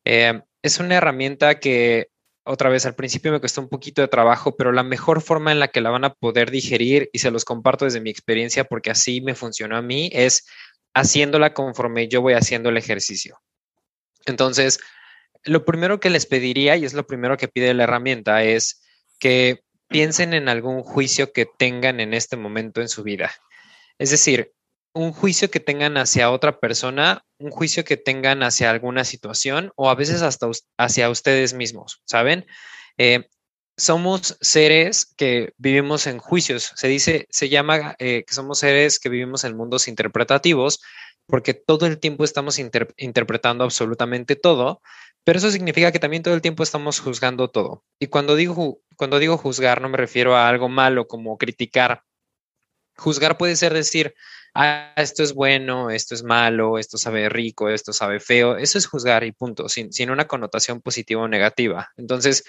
Eh, 0.05 0.41
es 0.61 0.79
una 0.79 0.95
herramienta 0.95 1.59
que 1.59 2.09
otra 2.43 2.69
vez 2.69 2.85
al 2.85 2.95
principio 2.95 3.31
me 3.31 3.39
costó 3.39 3.61
un 3.61 3.69
poquito 3.69 4.01
de 4.01 4.07
trabajo, 4.07 4.55
pero 4.55 4.71
la 4.71 4.83
mejor 4.83 5.21
forma 5.21 5.51
en 5.51 5.59
la 5.59 5.67
que 5.67 5.81
la 5.81 5.89
van 5.89 6.05
a 6.05 6.13
poder 6.13 6.51
digerir, 6.51 7.09
y 7.13 7.19
se 7.19 7.31
los 7.31 7.45
comparto 7.45 7.85
desde 7.85 8.01
mi 8.01 8.09
experiencia 8.09 8.63
porque 8.63 8.91
así 8.91 9.21
me 9.21 9.35
funcionó 9.35 9.77
a 9.77 9.81
mí, 9.81 10.09
es 10.13 10.45
haciéndola 10.93 11.53
conforme 11.53 12.07
yo 12.07 12.21
voy 12.21 12.33
haciendo 12.33 12.69
el 12.69 12.77
ejercicio. 12.77 13.39
Entonces, 14.25 14.79
lo 15.43 15.65
primero 15.65 15.99
que 15.99 16.09
les 16.09 16.25
pediría, 16.25 16.75
y 16.75 16.85
es 16.85 16.93
lo 16.93 17.07
primero 17.07 17.37
que 17.37 17.47
pide 17.47 17.73
la 17.73 17.83
herramienta, 17.83 18.43
es 18.43 18.81
que 19.19 19.61
piensen 19.87 20.33
en 20.33 20.49
algún 20.49 20.83
juicio 20.83 21.31
que 21.31 21.45
tengan 21.45 21.99
en 21.99 22.13
este 22.13 22.37
momento 22.37 22.81
en 22.81 22.89
su 22.89 23.03
vida. 23.03 23.31
Es 23.97 24.09
decir, 24.09 24.53
un 24.93 25.11
juicio 25.11 25.49
que 25.51 25.59
tengan 25.59 25.97
hacia 25.97 26.31
otra 26.31 26.59
persona, 26.59 27.23
un 27.41 27.51
juicio 27.51 27.83
que 27.83 27.97
tengan 27.97 28.43
hacia 28.43 28.69
alguna 28.69 29.03
situación 29.03 29.71
o 29.75 29.89
a 29.89 29.95
veces 29.95 30.21
hasta 30.21 30.49
hacia 30.77 31.09
ustedes 31.09 31.53
mismos, 31.53 32.01
¿saben? 32.05 32.45
Eh, 32.97 33.27
somos 33.77 34.37
seres 34.41 35.05
que 35.17 35.53
vivimos 35.57 36.05
en 36.07 36.19
juicios. 36.19 36.71
Se 36.75 36.87
dice, 36.87 37.27
se 37.29 37.49
llama 37.49 37.95
eh, 37.99 38.23
que 38.27 38.33
somos 38.33 38.59
seres 38.59 38.99
que 38.99 39.09
vivimos 39.09 39.43
en 39.43 39.57
mundos 39.57 39.87
interpretativos 39.87 40.79
porque 41.25 41.53
todo 41.53 41.85
el 41.87 41.97
tiempo 41.99 42.23
estamos 42.23 42.59
interpretando 42.59 43.63
absolutamente 43.63 44.35
todo, 44.35 44.81
pero 45.23 45.39
eso 45.39 45.49
significa 45.49 45.91
que 45.91 45.99
también 45.99 46.23
todo 46.23 46.33
el 46.33 46.41
tiempo 46.41 46.63
estamos 46.63 46.99
juzgando 46.99 47.49
todo. 47.49 47.83
Y 47.99 48.07
cuando 48.07 48.35
digo, 48.35 48.81
cuando 48.97 49.17
digo 49.17 49.37
juzgar 49.37 49.81
no 49.81 49.89
me 49.89 49.97
refiero 49.97 50.35
a 50.35 50.49
algo 50.49 50.67
malo 50.67 51.07
como 51.07 51.37
criticar. 51.37 52.03
Juzgar 52.97 53.37
puede 53.37 53.55
ser 53.55 53.73
decir, 53.73 54.13
ah, 54.53 54.93
esto 54.97 55.23
es 55.23 55.33
bueno, 55.33 55.89
esto 55.89 56.15
es 56.15 56.23
malo, 56.23 56.77
esto 56.77 56.97
sabe 56.97 57.29
rico, 57.29 57.69
esto 57.69 57.93
sabe 57.93 58.19
feo. 58.19 58.57
Eso 58.57 58.77
es 58.77 58.87
juzgar 58.87 59.23
y 59.23 59.31
punto, 59.31 59.69
sin, 59.69 59.91
sin 59.93 60.09
una 60.09 60.27
connotación 60.27 60.81
positiva 60.81 61.21
o 61.21 61.27
negativa. 61.27 61.89
Entonces, 61.97 62.43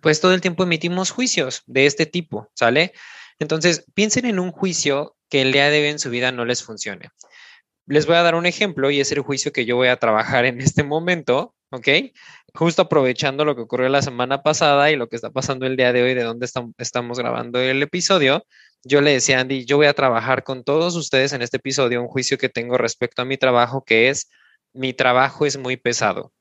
pues 0.00 0.20
todo 0.20 0.32
el 0.34 0.40
tiempo 0.40 0.62
emitimos 0.62 1.10
juicios 1.10 1.62
de 1.66 1.86
este 1.86 2.06
tipo, 2.06 2.50
¿sale? 2.54 2.92
Entonces, 3.38 3.84
piensen 3.94 4.26
en 4.26 4.38
un 4.38 4.52
juicio 4.52 5.16
que 5.28 5.42
el 5.42 5.52
día 5.52 5.70
de 5.70 5.82
hoy 5.82 5.88
en 5.88 5.98
su 5.98 6.10
vida 6.10 6.32
no 6.32 6.44
les 6.44 6.62
funcione. 6.62 7.10
Les 7.86 8.06
voy 8.06 8.16
a 8.16 8.22
dar 8.22 8.34
un 8.34 8.46
ejemplo 8.46 8.90
y 8.90 9.00
es 9.00 9.12
el 9.12 9.20
juicio 9.20 9.52
que 9.52 9.64
yo 9.64 9.76
voy 9.76 9.88
a 9.88 9.96
trabajar 9.96 10.44
en 10.44 10.60
este 10.60 10.84
momento, 10.84 11.54
¿ok? 11.70 11.88
Justo 12.54 12.82
aprovechando 12.82 13.44
lo 13.44 13.56
que 13.56 13.62
ocurrió 13.62 13.88
la 13.88 14.02
semana 14.02 14.42
pasada 14.42 14.90
y 14.90 14.96
lo 14.96 15.08
que 15.08 15.16
está 15.16 15.30
pasando 15.30 15.66
el 15.66 15.76
día 15.76 15.92
de 15.92 16.02
hoy, 16.02 16.14
de 16.14 16.22
dónde 16.22 16.46
estamos 16.78 17.18
grabando 17.18 17.58
el 17.60 17.82
episodio, 17.82 18.44
yo 18.84 19.00
le 19.00 19.12
decía 19.12 19.38
a 19.38 19.40
Andy, 19.42 19.64
yo 19.64 19.76
voy 19.76 19.86
a 19.86 19.94
trabajar 19.94 20.44
con 20.44 20.64
todos 20.64 20.96
ustedes 20.96 21.32
en 21.32 21.42
este 21.42 21.58
episodio 21.58 22.00
un 22.00 22.08
juicio 22.08 22.38
que 22.38 22.48
tengo 22.48 22.78
respecto 22.78 23.22
a 23.22 23.24
mi 23.24 23.36
trabajo, 23.36 23.84
que 23.84 24.08
es, 24.08 24.30
mi 24.72 24.92
trabajo 24.92 25.46
es 25.46 25.56
muy 25.56 25.76
pesado. 25.76 26.32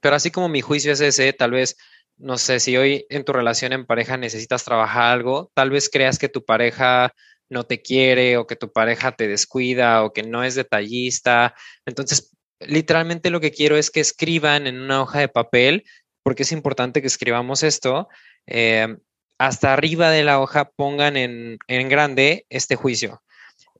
Pero 0.00 0.16
así 0.16 0.30
como 0.30 0.48
mi 0.48 0.60
juicio 0.60 0.92
es 0.92 1.00
ese, 1.00 1.32
tal 1.32 1.52
vez, 1.52 1.76
no 2.16 2.36
sé, 2.38 2.60
si 2.60 2.76
hoy 2.76 3.06
en 3.08 3.24
tu 3.24 3.32
relación 3.32 3.72
en 3.72 3.86
pareja 3.86 4.16
necesitas 4.16 4.64
trabajar 4.64 5.12
algo, 5.12 5.50
tal 5.54 5.70
vez 5.70 5.88
creas 5.88 6.18
que 6.18 6.28
tu 6.28 6.44
pareja 6.44 7.12
no 7.48 7.64
te 7.64 7.80
quiere 7.80 8.36
o 8.36 8.46
que 8.46 8.56
tu 8.56 8.72
pareja 8.72 9.12
te 9.12 9.28
descuida 9.28 10.04
o 10.04 10.12
que 10.12 10.22
no 10.22 10.44
es 10.44 10.54
detallista. 10.54 11.54
Entonces, 11.86 12.36
literalmente 12.60 13.30
lo 13.30 13.40
que 13.40 13.52
quiero 13.52 13.76
es 13.76 13.90
que 13.90 14.00
escriban 14.00 14.66
en 14.66 14.80
una 14.80 15.02
hoja 15.02 15.20
de 15.20 15.28
papel, 15.28 15.84
porque 16.22 16.42
es 16.42 16.52
importante 16.52 17.00
que 17.00 17.06
escribamos 17.06 17.62
esto. 17.62 18.08
Eh, 18.46 18.96
hasta 19.38 19.72
arriba 19.72 20.10
de 20.10 20.24
la 20.24 20.40
hoja 20.40 20.70
pongan 20.76 21.16
en, 21.16 21.58
grande 21.88 22.46
este 22.48 22.76
juicio. 22.76 23.22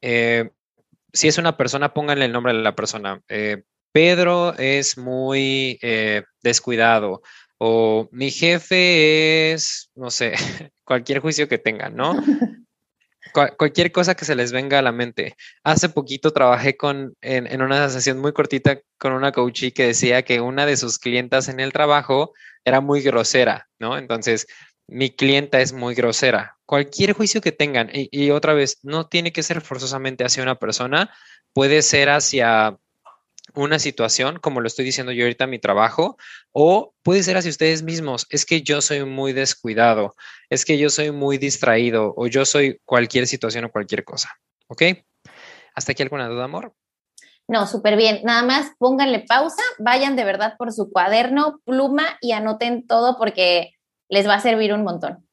Eh, 0.00 0.50
si 1.12 1.28
es 1.28 1.38
una 1.38 1.56
persona, 1.56 1.94
pónganle 1.94 2.24
el 2.24 2.32
nombre 2.32 2.52
de 2.52 2.62
la 2.62 2.74
persona. 2.74 3.20
Eh, 3.28 3.62
Pedro 3.92 4.54
es 4.58 4.98
muy 4.98 5.78
eh, 5.82 6.24
descuidado 6.42 7.22
o 7.58 8.08
mi 8.10 8.30
jefe 8.30 9.52
es, 9.52 9.90
no 9.94 10.10
sé, 10.10 10.34
cualquier 10.84 11.20
juicio 11.20 11.48
que 11.48 11.58
tengan, 11.58 11.94
¿no? 11.94 12.14
cualquier 13.56 13.90
cosa 13.90 14.14
que 14.14 14.24
se 14.24 14.34
les 14.36 14.52
venga 14.52 14.78
a 14.78 14.82
la 14.82 14.92
mente. 14.92 15.34
Hace 15.64 15.88
poquito 15.88 16.32
trabajé 16.32 16.76
con, 16.76 17.14
en, 17.20 17.46
en 17.46 17.62
una 17.62 17.88
sesión 17.88 18.18
muy 18.18 18.32
cortita 18.32 18.80
con 18.98 19.12
una 19.12 19.32
coachee 19.32 19.72
que 19.72 19.86
decía 19.86 20.22
que 20.22 20.40
una 20.40 20.66
de 20.66 20.76
sus 20.76 20.98
clientas 20.98 21.48
en 21.48 21.58
el 21.58 21.72
trabajo 21.72 22.32
era 22.64 22.80
muy 22.80 23.00
grosera, 23.02 23.68
¿no? 23.78 23.98
Entonces, 23.98 24.46
mi 24.86 25.10
clienta 25.10 25.60
es 25.60 25.72
muy 25.72 25.94
grosera. 25.94 26.56
Cualquier 26.66 27.12
juicio 27.12 27.40
que 27.40 27.52
tengan, 27.52 27.90
y, 27.92 28.30
otra 28.30 28.54
vez, 28.54 28.78
no 28.82 29.06
tiene 29.06 29.32
que 29.32 29.42
ser 29.42 29.60
forzosamente 29.60 30.24
hacia 30.24 30.42
una 30.42 30.58
persona, 30.58 31.10
puede 31.52 31.82
ser 31.82 32.10
hacia 32.10 32.78
una 33.54 33.78
situación, 33.78 34.38
como 34.38 34.60
lo 34.60 34.66
estoy 34.66 34.84
diciendo 34.84 35.12
yo 35.12 35.24
ahorita, 35.24 35.46
mi 35.46 35.58
trabajo, 35.58 36.16
o 36.52 36.94
puede 37.02 37.22
ser 37.22 37.36
hacia 37.36 37.50
ustedes 37.50 37.82
mismos. 37.82 38.26
Es 38.30 38.46
que 38.46 38.62
yo 38.62 38.80
soy 38.80 39.04
muy 39.04 39.32
descuidado, 39.32 40.16
es 40.48 40.64
que 40.64 40.78
yo 40.78 40.90
soy 40.90 41.12
muy 41.12 41.38
distraído, 41.38 42.14
o 42.16 42.26
yo 42.26 42.44
soy 42.44 42.80
cualquier 42.84 43.26
situación 43.26 43.64
o 43.66 43.70
cualquier 43.70 44.04
cosa. 44.04 44.30
¿Ok? 44.68 44.82
¿Hasta 45.74 45.92
aquí 45.92 46.02
alguna 46.02 46.28
duda, 46.28 46.44
amor? 46.44 46.74
No, 47.46 47.66
súper 47.66 47.96
bien. 47.96 48.20
Nada 48.24 48.42
más 48.42 48.72
pónganle 48.78 49.20
pausa, 49.20 49.62
vayan 49.78 50.16
de 50.16 50.24
verdad 50.24 50.54
por 50.56 50.72
su 50.72 50.90
cuaderno, 50.90 51.60
pluma 51.64 52.16
y 52.22 52.32
anoten 52.32 52.86
todo 52.86 53.18
porque 53.18 53.73
les 54.08 54.26
va 54.26 54.34
a 54.34 54.40
servir 54.40 54.72
un 54.72 54.84
montón. 54.84 55.26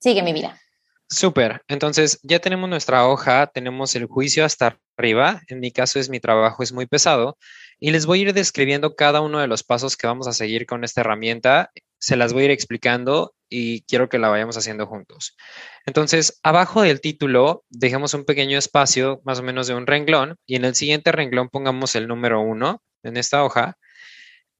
Sigue 0.00 0.22
mi 0.22 0.32
vida. 0.32 0.60
Súper. 1.08 1.62
Entonces, 1.68 2.18
ya 2.22 2.40
tenemos 2.40 2.68
nuestra 2.68 3.06
hoja, 3.06 3.46
tenemos 3.46 3.94
el 3.94 4.06
juicio 4.06 4.44
hasta 4.44 4.78
arriba. 4.96 5.40
En 5.48 5.60
mi 5.60 5.70
caso 5.70 6.00
es 6.00 6.08
mi 6.08 6.18
trabajo, 6.18 6.62
es 6.62 6.72
muy 6.72 6.86
pesado. 6.86 7.38
Y 7.78 7.92
les 7.92 8.06
voy 8.06 8.20
a 8.20 8.22
ir 8.22 8.32
describiendo 8.32 8.96
cada 8.96 9.20
uno 9.20 9.38
de 9.38 9.46
los 9.46 9.62
pasos 9.62 9.96
que 9.96 10.06
vamos 10.06 10.26
a 10.26 10.32
seguir 10.32 10.66
con 10.66 10.82
esta 10.82 11.02
herramienta. 11.02 11.70
Se 11.98 12.16
las 12.16 12.32
voy 12.32 12.42
a 12.42 12.44
ir 12.46 12.50
explicando 12.50 13.34
y 13.48 13.82
quiero 13.82 14.08
que 14.08 14.18
la 14.18 14.28
vayamos 14.28 14.56
haciendo 14.56 14.86
juntos. 14.86 15.36
Entonces, 15.86 16.40
abajo 16.42 16.82
del 16.82 17.00
título, 17.00 17.64
dejemos 17.68 18.12
un 18.14 18.24
pequeño 18.24 18.58
espacio, 18.58 19.20
más 19.24 19.38
o 19.38 19.44
menos 19.44 19.68
de 19.68 19.74
un 19.74 19.86
renglón, 19.86 20.36
y 20.44 20.56
en 20.56 20.64
el 20.64 20.74
siguiente 20.74 21.12
renglón 21.12 21.48
pongamos 21.48 21.94
el 21.94 22.08
número 22.08 22.40
uno 22.40 22.82
en 23.04 23.16
esta 23.16 23.44
hoja 23.44 23.78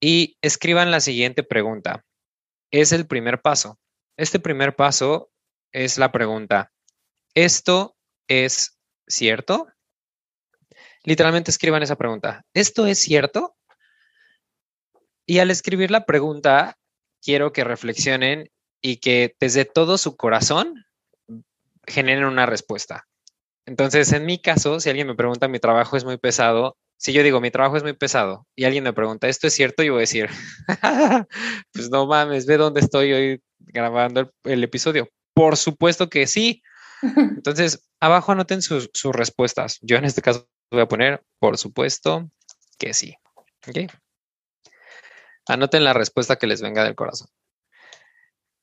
y 0.00 0.36
escriban 0.42 0.92
la 0.92 1.00
siguiente 1.00 1.42
pregunta 1.42 2.04
es 2.70 2.92
el 2.92 3.06
primer 3.06 3.42
paso. 3.42 3.78
Este 4.16 4.38
primer 4.40 4.76
paso 4.76 5.30
es 5.72 5.98
la 5.98 6.12
pregunta, 6.12 6.72
¿esto 7.34 7.96
es 8.28 8.78
cierto? 9.06 9.68
Literalmente 11.04 11.50
escriban 11.50 11.82
esa 11.82 11.96
pregunta, 11.96 12.44
¿esto 12.54 12.86
es 12.86 12.98
cierto? 12.98 13.56
Y 15.26 15.38
al 15.40 15.50
escribir 15.50 15.90
la 15.90 16.06
pregunta, 16.06 16.78
quiero 17.22 17.52
que 17.52 17.64
reflexionen 17.64 18.50
y 18.80 18.98
que 18.98 19.36
desde 19.40 19.64
todo 19.64 19.98
su 19.98 20.16
corazón 20.16 20.86
generen 21.86 22.24
una 22.24 22.46
respuesta. 22.46 23.06
Entonces, 23.66 24.12
en 24.12 24.24
mi 24.24 24.38
caso, 24.40 24.80
si 24.80 24.88
alguien 24.88 25.08
me 25.08 25.16
pregunta, 25.16 25.48
mi 25.48 25.58
trabajo 25.58 25.96
es 25.96 26.04
muy 26.04 26.16
pesado, 26.18 26.76
si 26.98 27.12
yo 27.12 27.22
digo, 27.22 27.40
mi 27.40 27.50
trabajo 27.50 27.76
es 27.76 27.82
muy 27.82 27.92
pesado 27.92 28.46
y 28.54 28.64
alguien 28.64 28.84
me 28.84 28.92
pregunta, 28.92 29.28
¿esto 29.28 29.46
es 29.46 29.54
cierto? 29.54 29.82
Yo 29.82 29.92
voy 29.92 30.00
a 30.00 30.08
decir, 30.08 30.30
pues 31.72 31.90
no 31.90 32.06
mames, 32.06 32.46
ve 32.46 32.56
dónde 32.56 32.80
estoy 32.80 33.12
hoy 33.12 33.42
grabando 33.58 34.32
el, 34.44 34.64
episodio. 34.64 35.08
Por 35.34 35.56
supuesto 35.56 36.08
que 36.08 36.26
sí. 36.26 36.62
Entonces, 37.02 37.86
abajo 38.00 38.32
anoten 38.32 38.62
sus, 38.62 38.90
respuestas. 39.12 39.78
Yo 39.82 39.96
en 39.96 40.04
este 40.04 40.22
caso 40.22 40.48
voy 40.70 40.80
a 40.80 40.88
poner, 40.88 41.22
por 41.38 41.58
supuesto 41.58 42.30
que 42.78 42.94
sí. 42.94 43.14
Anoten 45.46 45.84
la 45.84 45.92
respuesta 45.92 46.36
que 46.36 46.46
les 46.46 46.62
venga 46.62 46.82
del 46.82 46.94
corazón. 46.94 47.28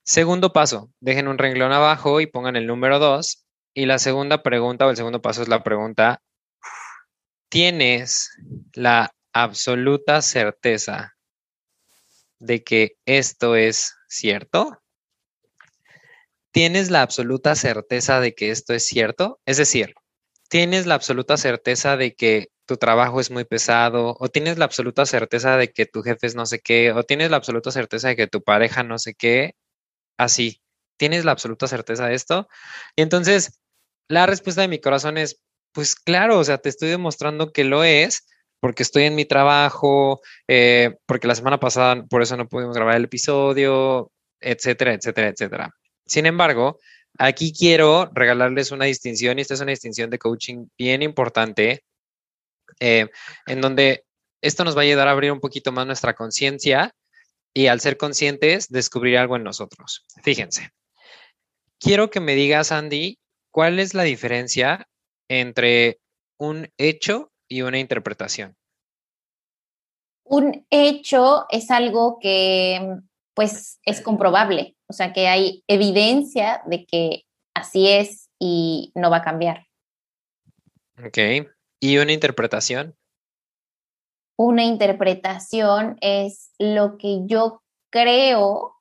Segundo 0.04 0.52
paso, 0.52 0.92
dejen 1.00 1.28
un 1.28 1.38
renglón 1.38 1.72
abajo 1.72 2.20
y 2.20 2.26
pongan 2.26 2.56
el 2.56 2.68
número 2.68 3.00
2. 3.00 3.46
Y 3.76 3.86
la 3.86 4.00
segunda 4.00 4.44
pregunta 4.44 4.86
o 4.86 4.90
el 4.90 4.98
segundo 4.98 5.22
paso 5.22 5.42
es 5.42 5.48
la 5.48 5.64
pregunta, 5.64 6.22
¿tienes 7.54 8.32
la 8.74 9.14
absoluta 9.32 10.24
certeza 10.24 11.14
de 12.40 12.64
que 12.64 12.98
esto 13.06 13.56
es 13.56 13.94
cierto? 14.08 14.82
¿Tienes 16.52 16.90
la 16.90 17.04
absoluta 17.04 17.54
certeza 17.54 18.20
de 18.22 18.34
que 18.34 18.50
esto 18.50 18.74
es 18.74 18.88
cierto? 18.88 19.40
Es 19.46 19.58
decir, 19.58 19.94
¿tienes 20.50 20.88
la 20.88 20.96
absoluta 20.96 21.38
certeza 21.38 21.96
de 21.96 22.16
que 22.16 22.48
tu 22.66 22.78
trabajo 22.78 23.20
es 23.20 23.30
muy 23.30 23.46
pesado? 23.46 24.16
¿O 24.20 24.30
tienes 24.30 24.58
la 24.58 24.66
absoluta 24.66 25.06
certeza 25.06 25.56
de 25.56 25.72
que 25.72 25.86
tu 25.86 26.02
jefe 26.02 26.26
es 26.26 26.34
no 26.34 26.48
sé 26.48 26.60
qué? 26.60 26.92
¿O 26.92 27.04
tienes 27.04 27.30
la 27.30 27.38
absoluta 27.38 27.70
certeza 27.70 28.08
de 28.08 28.16
que 28.16 28.26
tu 28.26 28.42
pareja 28.42 28.82
no 28.82 28.98
sé 28.98 29.14
qué? 29.14 29.54
Así, 30.18 30.60
¿tienes 30.98 31.24
la 31.24 31.34
absoluta 31.34 31.68
certeza 31.68 32.08
de 32.08 32.16
esto? 32.16 32.48
Y 32.96 33.04
entonces, 33.04 33.60
la 34.08 34.26
respuesta 34.26 34.64
de 34.64 34.70
mi 34.70 34.80
corazón 34.80 35.20
es, 35.20 35.43
pues 35.74 35.96
claro, 35.96 36.40
o 36.40 36.44
sea, 36.44 36.58
te 36.58 36.70
estoy 36.70 36.90
demostrando 36.90 37.52
que 37.52 37.64
lo 37.64 37.84
es 37.84 38.26
porque 38.60 38.84
estoy 38.84 39.04
en 39.04 39.16
mi 39.16 39.26
trabajo, 39.26 40.22
eh, 40.48 40.96
porque 41.06 41.28
la 41.28 41.36
semana 41.36 41.60
pasada 41.60 42.06
por 42.06 42.22
eso 42.22 42.38
no 42.38 42.48
pudimos 42.48 42.76
grabar 42.78 42.96
el 42.96 43.06
episodio, 43.06 44.10
etcétera, 44.40 44.94
etcétera, 44.94 45.28
etcétera. 45.30 45.76
Sin 46.06 46.26
embargo, 46.26 46.80
aquí 47.18 47.52
quiero 47.52 48.10
regalarles 48.14 48.72
una 48.72 48.86
distinción 48.86 49.38
y 49.38 49.42
esta 49.42 49.56
es 49.56 49.62
una 49.62 49.72
distinción 49.72 50.10
de 50.10 50.20
coaching 50.20 50.68
bien 50.78 51.02
importante, 51.02 51.84
eh, 52.80 53.08
en 53.48 53.62
donde 53.62 54.06
esto 54.42 54.64
nos 54.64 54.78
va 54.78 54.82
a 54.82 54.84
ayudar 54.84 55.08
a 55.08 55.12
abrir 55.12 55.32
un 55.32 55.40
poquito 55.40 55.72
más 55.72 55.86
nuestra 55.86 56.14
conciencia 56.14 56.94
y 57.54 57.68
al 57.68 57.82
ser 57.82 57.98
conscientes 57.98 58.70
descubrir 58.70 59.18
algo 59.18 59.36
en 59.36 59.44
nosotros. 59.44 60.06
Fíjense, 60.24 60.70
quiero 61.80 62.10
que 62.10 62.20
me 62.20 62.36
digas, 62.36 62.72
Andy, 62.72 63.20
cuál 63.52 63.80
es 63.80 63.94
la 63.94 64.04
diferencia 64.04 64.88
entre 65.30 66.00
un 66.40 66.70
hecho 66.78 67.32
y 67.48 67.62
una 67.62 67.80
interpretación? 67.80 68.56
Un 70.26 70.66
hecho 70.70 71.46
es 71.50 71.70
algo 71.72 72.18
que 72.20 72.80
pues 73.36 73.80
es 73.84 74.02
comprobable, 74.02 74.76
o 74.88 74.94
sea 74.94 75.12
que 75.12 75.28
hay 75.28 75.64
evidencia 75.68 76.62
de 76.68 76.86
que 76.86 77.24
así 77.56 77.90
es 77.90 78.30
y 78.40 78.92
no 78.96 79.10
va 79.10 79.18
a 79.18 79.24
cambiar. 79.24 79.66
Ok. 81.04 81.18
¿Y 81.80 81.98
una 81.98 82.14
interpretación? 82.14 82.96
Una 84.38 84.64
interpretación 84.64 85.98
es 86.02 86.52
lo 86.58 86.98
que 86.98 87.22
yo 87.26 87.62
creo, 87.92 88.76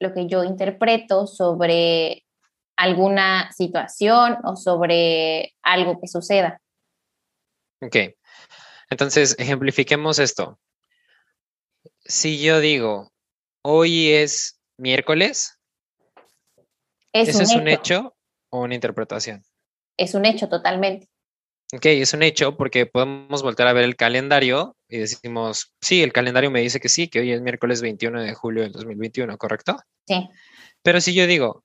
lo 0.00 0.12
que 0.12 0.26
yo 0.26 0.44
interpreto 0.44 1.26
sobre 1.26 2.24
alguna 2.78 3.52
situación 3.52 4.38
o 4.44 4.56
sobre 4.56 5.54
algo 5.62 6.00
que 6.00 6.06
suceda. 6.06 6.62
Ok. 7.82 7.96
Entonces, 8.88 9.36
ejemplifiquemos 9.38 10.18
esto. 10.20 10.58
Si 12.04 12.40
yo 12.40 12.60
digo, 12.60 13.12
hoy 13.62 14.12
es 14.12 14.60
miércoles, 14.78 15.58
es 17.12 17.28
¿eso 17.28 17.42
es 17.42 17.54
un 17.54 17.68
hecho 17.68 18.16
o 18.50 18.60
una 18.60 18.76
interpretación? 18.76 19.44
Es 19.96 20.14
un 20.14 20.24
hecho 20.24 20.48
totalmente. 20.48 21.08
Ok, 21.74 21.84
es 21.86 22.14
un 22.14 22.22
hecho 22.22 22.56
porque 22.56 22.86
podemos 22.86 23.42
volver 23.42 23.66
a 23.66 23.72
ver 23.72 23.84
el 23.84 23.96
calendario 23.96 24.76
y 24.88 24.98
decimos, 24.98 25.74
sí, 25.82 26.02
el 26.02 26.12
calendario 26.12 26.50
me 26.50 26.60
dice 26.60 26.80
que 26.80 26.88
sí, 26.88 27.08
que 27.08 27.20
hoy 27.20 27.32
es 27.32 27.42
miércoles 27.42 27.82
21 27.82 28.22
de 28.22 28.34
julio 28.34 28.62
del 28.62 28.72
2021, 28.72 29.36
¿correcto? 29.36 29.76
Sí. 30.06 30.28
Pero 30.82 31.00
si 31.00 31.12
yo 31.12 31.26
digo, 31.26 31.64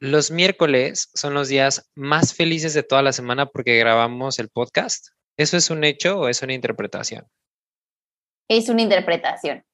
los 0.00 0.30
miércoles 0.30 1.10
son 1.14 1.34
los 1.34 1.48
días 1.48 1.90
más 1.94 2.34
felices 2.34 2.74
de 2.74 2.82
toda 2.82 3.02
la 3.02 3.12
semana 3.12 3.46
porque 3.46 3.78
grabamos 3.78 4.38
el 4.38 4.48
podcast, 4.48 5.08
¿Eso 5.36 5.56
es 5.56 5.70
un 5.70 5.82
hecho 5.82 6.20
o 6.20 6.28
es 6.28 6.42
una 6.42 6.52
interpretación? 6.52 7.26
Es 8.48 8.68
una 8.68 8.82
interpretación. 8.82 9.64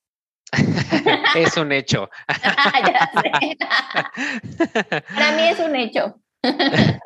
es 1.37 1.57
un 1.57 1.73
hecho. 1.73 2.09
Para 5.15 5.37
mí 5.37 5.49
es 5.49 5.59
un 5.61 5.77
hecho. 5.77 6.21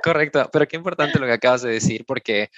Correcto, 0.03 0.48
pero 0.53 0.68
qué 0.68 0.77
importante 0.77 1.18
lo 1.18 1.27
que 1.27 1.33
acabas 1.33 1.62
de 1.62 1.72
decir 1.72 2.05
porque 2.07 2.50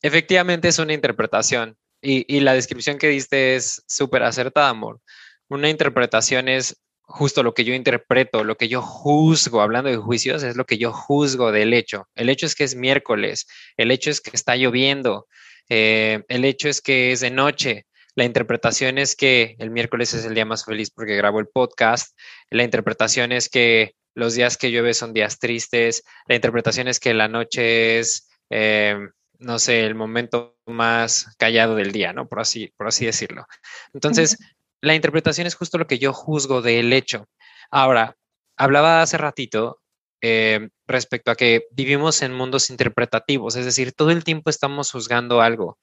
efectivamente 0.00 0.68
es 0.68 0.78
una 0.78 0.92
interpretación 0.92 1.76
y, 2.00 2.24
y 2.32 2.40
la 2.40 2.54
descripción 2.54 2.98
que 2.98 3.08
diste 3.08 3.56
es 3.56 3.82
súper 3.88 4.22
acertada, 4.22 4.68
amor. 4.68 5.00
Una 5.48 5.68
interpretación 5.68 6.48
es 6.48 6.80
justo 7.06 7.42
lo 7.42 7.54
que 7.54 7.64
yo 7.64 7.74
interpreto, 7.74 8.44
lo 8.44 8.56
que 8.56 8.68
yo 8.68 8.82
juzgo, 8.82 9.60
hablando 9.60 9.90
de 9.90 9.96
juicios, 9.96 10.42
es 10.42 10.56
lo 10.56 10.66
que 10.66 10.78
yo 10.78 10.92
juzgo 10.92 11.52
del 11.52 11.74
hecho. 11.74 12.08
El 12.14 12.28
hecho 12.28 12.46
es 12.46 12.54
que 12.54 12.64
es 12.64 12.74
miércoles, 12.74 13.46
el 13.76 13.90
hecho 13.90 14.10
es 14.10 14.20
que 14.20 14.30
está 14.32 14.56
lloviendo, 14.56 15.26
eh, 15.68 16.24
el 16.28 16.44
hecho 16.44 16.68
es 16.68 16.80
que 16.80 17.12
es 17.12 17.20
de 17.20 17.30
noche. 17.30 17.86
La 18.16 18.24
interpretación 18.24 18.98
es 18.98 19.16
que 19.16 19.56
el 19.58 19.70
miércoles 19.70 20.14
es 20.14 20.24
el 20.24 20.34
día 20.34 20.44
más 20.44 20.64
feliz 20.64 20.90
porque 20.90 21.16
grabo 21.16 21.40
el 21.40 21.48
podcast. 21.48 22.16
La 22.48 22.62
interpretación 22.62 23.32
es 23.32 23.48
que 23.48 23.94
los 24.14 24.34
días 24.34 24.56
que 24.56 24.70
llueve 24.70 24.94
son 24.94 25.12
días 25.12 25.38
tristes. 25.38 26.04
La 26.26 26.36
interpretación 26.36 26.86
es 26.86 27.00
que 27.00 27.12
la 27.12 27.26
noche 27.26 27.98
es, 27.98 28.28
eh, 28.50 28.96
no 29.38 29.58
sé, 29.58 29.84
el 29.84 29.96
momento 29.96 30.56
más 30.66 31.34
callado 31.38 31.74
del 31.74 31.90
día, 31.90 32.12
¿no? 32.12 32.28
Por 32.28 32.40
así, 32.40 32.72
por 32.76 32.86
así 32.86 33.04
decirlo. 33.04 33.46
Entonces, 33.92 34.38
la 34.84 34.94
interpretación 34.94 35.46
es 35.46 35.54
justo 35.54 35.78
lo 35.78 35.86
que 35.86 35.98
yo 35.98 36.12
juzgo 36.12 36.62
del 36.62 36.92
hecho. 36.92 37.28
Ahora, 37.70 38.16
hablaba 38.56 39.02
hace 39.02 39.18
ratito 39.18 39.80
eh, 40.20 40.68
respecto 40.86 41.30
a 41.30 41.36
que 41.36 41.66
vivimos 41.72 42.22
en 42.22 42.32
mundos 42.32 42.70
interpretativos, 42.70 43.56
es 43.56 43.64
decir, 43.64 43.92
todo 43.92 44.10
el 44.10 44.24
tiempo 44.24 44.50
estamos 44.50 44.90
juzgando 44.90 45.40
algo. 45.40 45.78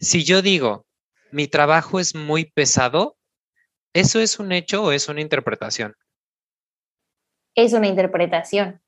Si 0.00 0.24
yo 0.24 0.42
digo, 0.42 0.86
mi 1.30 1.48
trabajo 1.48 2.00
es 2.00 2.14
muy 2.14 2.46
pesado, 2.46 3.16
¿eso 3.92 4.20
es 4.20 4.38
un 4.38 4.52
hecho 4.52 4.84
o 4.84 4.92
es 4.92 5.08
una 5.08 5.20
interpretación? 5.20 5.94
Es 7.54 7.72
una 7.72 7.86
interpretación. 7.86 8.82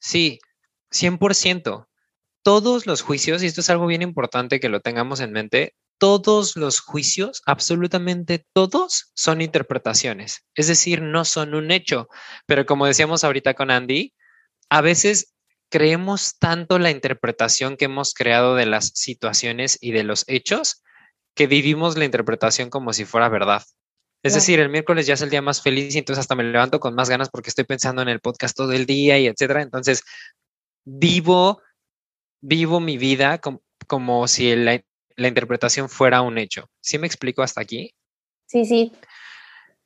Sí, 0.00 0.40
100%. 0.90 1.86
Todos 2.42 2.86
los 2.86 3.02
juicios, 3.02 3.42
y 3.42 3.46
esto 3.46 3.60
es 3.60 3.70
algo 3.70 3.86
bien 3.86 4.02
importante 4.02 4.60
que 4.60 4.68
lo 4.68 4.80
tengamos 4.80 5.20
en 5.20 5.32
mente, 5.32 5.74
todos 6.04 6.54
los 6.54 6.80
juicios, 6.80 7.40
absolutamente 7.46 8.44
todos, 8.52 9.10
son 9.14 9.40
interpretaciones, 9.40 10.44
es 10.54 10.66
decir, 10.66 11.00
no 11.00 11.24
son 11.24 11.54
un 11.54 11.70
hecho. 11.70 12.08
Pero 12.44 12.66
como 12.66 12.84
decíamos 12.84 13.24
ahorita 13.24 13.54
con 13.54 13.70
Andy, 13.70 14.12
a 14.68 14.82
veces 14.82 15.34
creemos 15.70 16.36
tanto 16.38 16.78
la 16.78 16.90
interpretación 16.90 17.78
que 17.78 17.86
hemos 17.86 18.12
creado 18.12 18.54
de 18.54 18.66
las 18.66 18.92
situaciones 18.94 19.78
y 19.80 19.92
de 19.92 20.04
los 20.04 20.24
hechos 20.26 20.82
que 21.34 21.46
vivimos 21.46 21.96
la 21.96 22.04
interpretación 22.04 22.68
como 22.68 22.92
si 22.92 23.06
fuera 23.06 23.30
verdad. 23.30 23.62
Es 24.22 24.34
decir, 24.34 24.60
el 24.60 24.68
miércoles 24.68 25.06
ya 25.06 25.14
es 25.14 25.22
el 25.22 25.30
día 25.30 25.40
más 25.40 25.62
feliz 25.62 25.94
y 25.94 25.98
entonces 25.98 26.20
hasta 26.20 26.34
me 26.34 26.44
levanto 26.44 26.80
con 26.80 26.94
más 26.94 27.08
ganas 27.08 27.30
porque 27.30 27.48
estoy 27.48 27.64
pensando 27.64 28.02
en 28.02 28.10
el 28.10 28.20
podcast 28.20 28.54
todo 28.54 28.72
el 28.72 28.84
día 28.84 29.18
y 29.18 29.26
etcétera. 29.26 29.62
Entonces, 29.62 30.02
vivo, 30.84 31.62
vivo 32.42 32.78
mi 32.78 32.98
vida 32.98 33.38
como, 33.38 33.62
como 33.86 34.28
si 34.28 34.50
el, 34.50 34.84
la 35.16 35.28
interpretación 35.28 35.88
fuera 35.88 36.22
un 36.22 36.38
hecho. 36.38 36.68
¿Sí 36.80 36.98
me 36.98 37.06
explico 37.06 37.42
hasta 37.42 37.60
aquí? 37.60 37.94
Sí, 38.46 38.64
sí. 38.64 38.92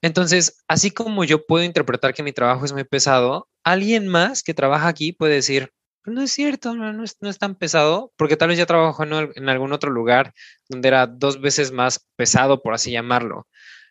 Entonces, 0.00 0.62
así 0.68 0.90
como 0.90 1.24
yo 1.24 1.44
puedo 1.46 1.64
interpretar 1.64 2.14
que 2.14 2.22
mi 2.22 2.32
trabajo 2.32 2.64
es 2.64 2.72
muy 2.72 2.84
pesado, 2.84 3.48
alguien 3.64 4.06
más 4.06 4.42
que 4.42 4.54
trabaja 4.54 4.88
aquí 4.88 5.12
puede 5.12 5.34
decir, 5.34 5.72
pues, 6.02 6.14
no 6.14 6.22
es 6.22 6.32
cierto, 6.32 6.74
no, 6.74 7.04
es, 7.04 7.38
tan 7.38 7.54
pesado, 7.56 8.12
porque 8.16 8.36
tal 8.36 8.48
vez 8.48 8.58
ya 8.58 8.66
trabajo 8.66 9.02
en, 9.02 9.48
algún 9.48 9.72
otro 9.72 9.90
lugar 9.90 10.32
donde 10.68 10.88
era 10.88 11.06
dos 11.06 11.40
veces 11.40 11.72
más 11.72 12.06
pesado, 12.16 12.62
por 12.62 12.74
así 12.74 12.92
llamarlo, 12.92 13.46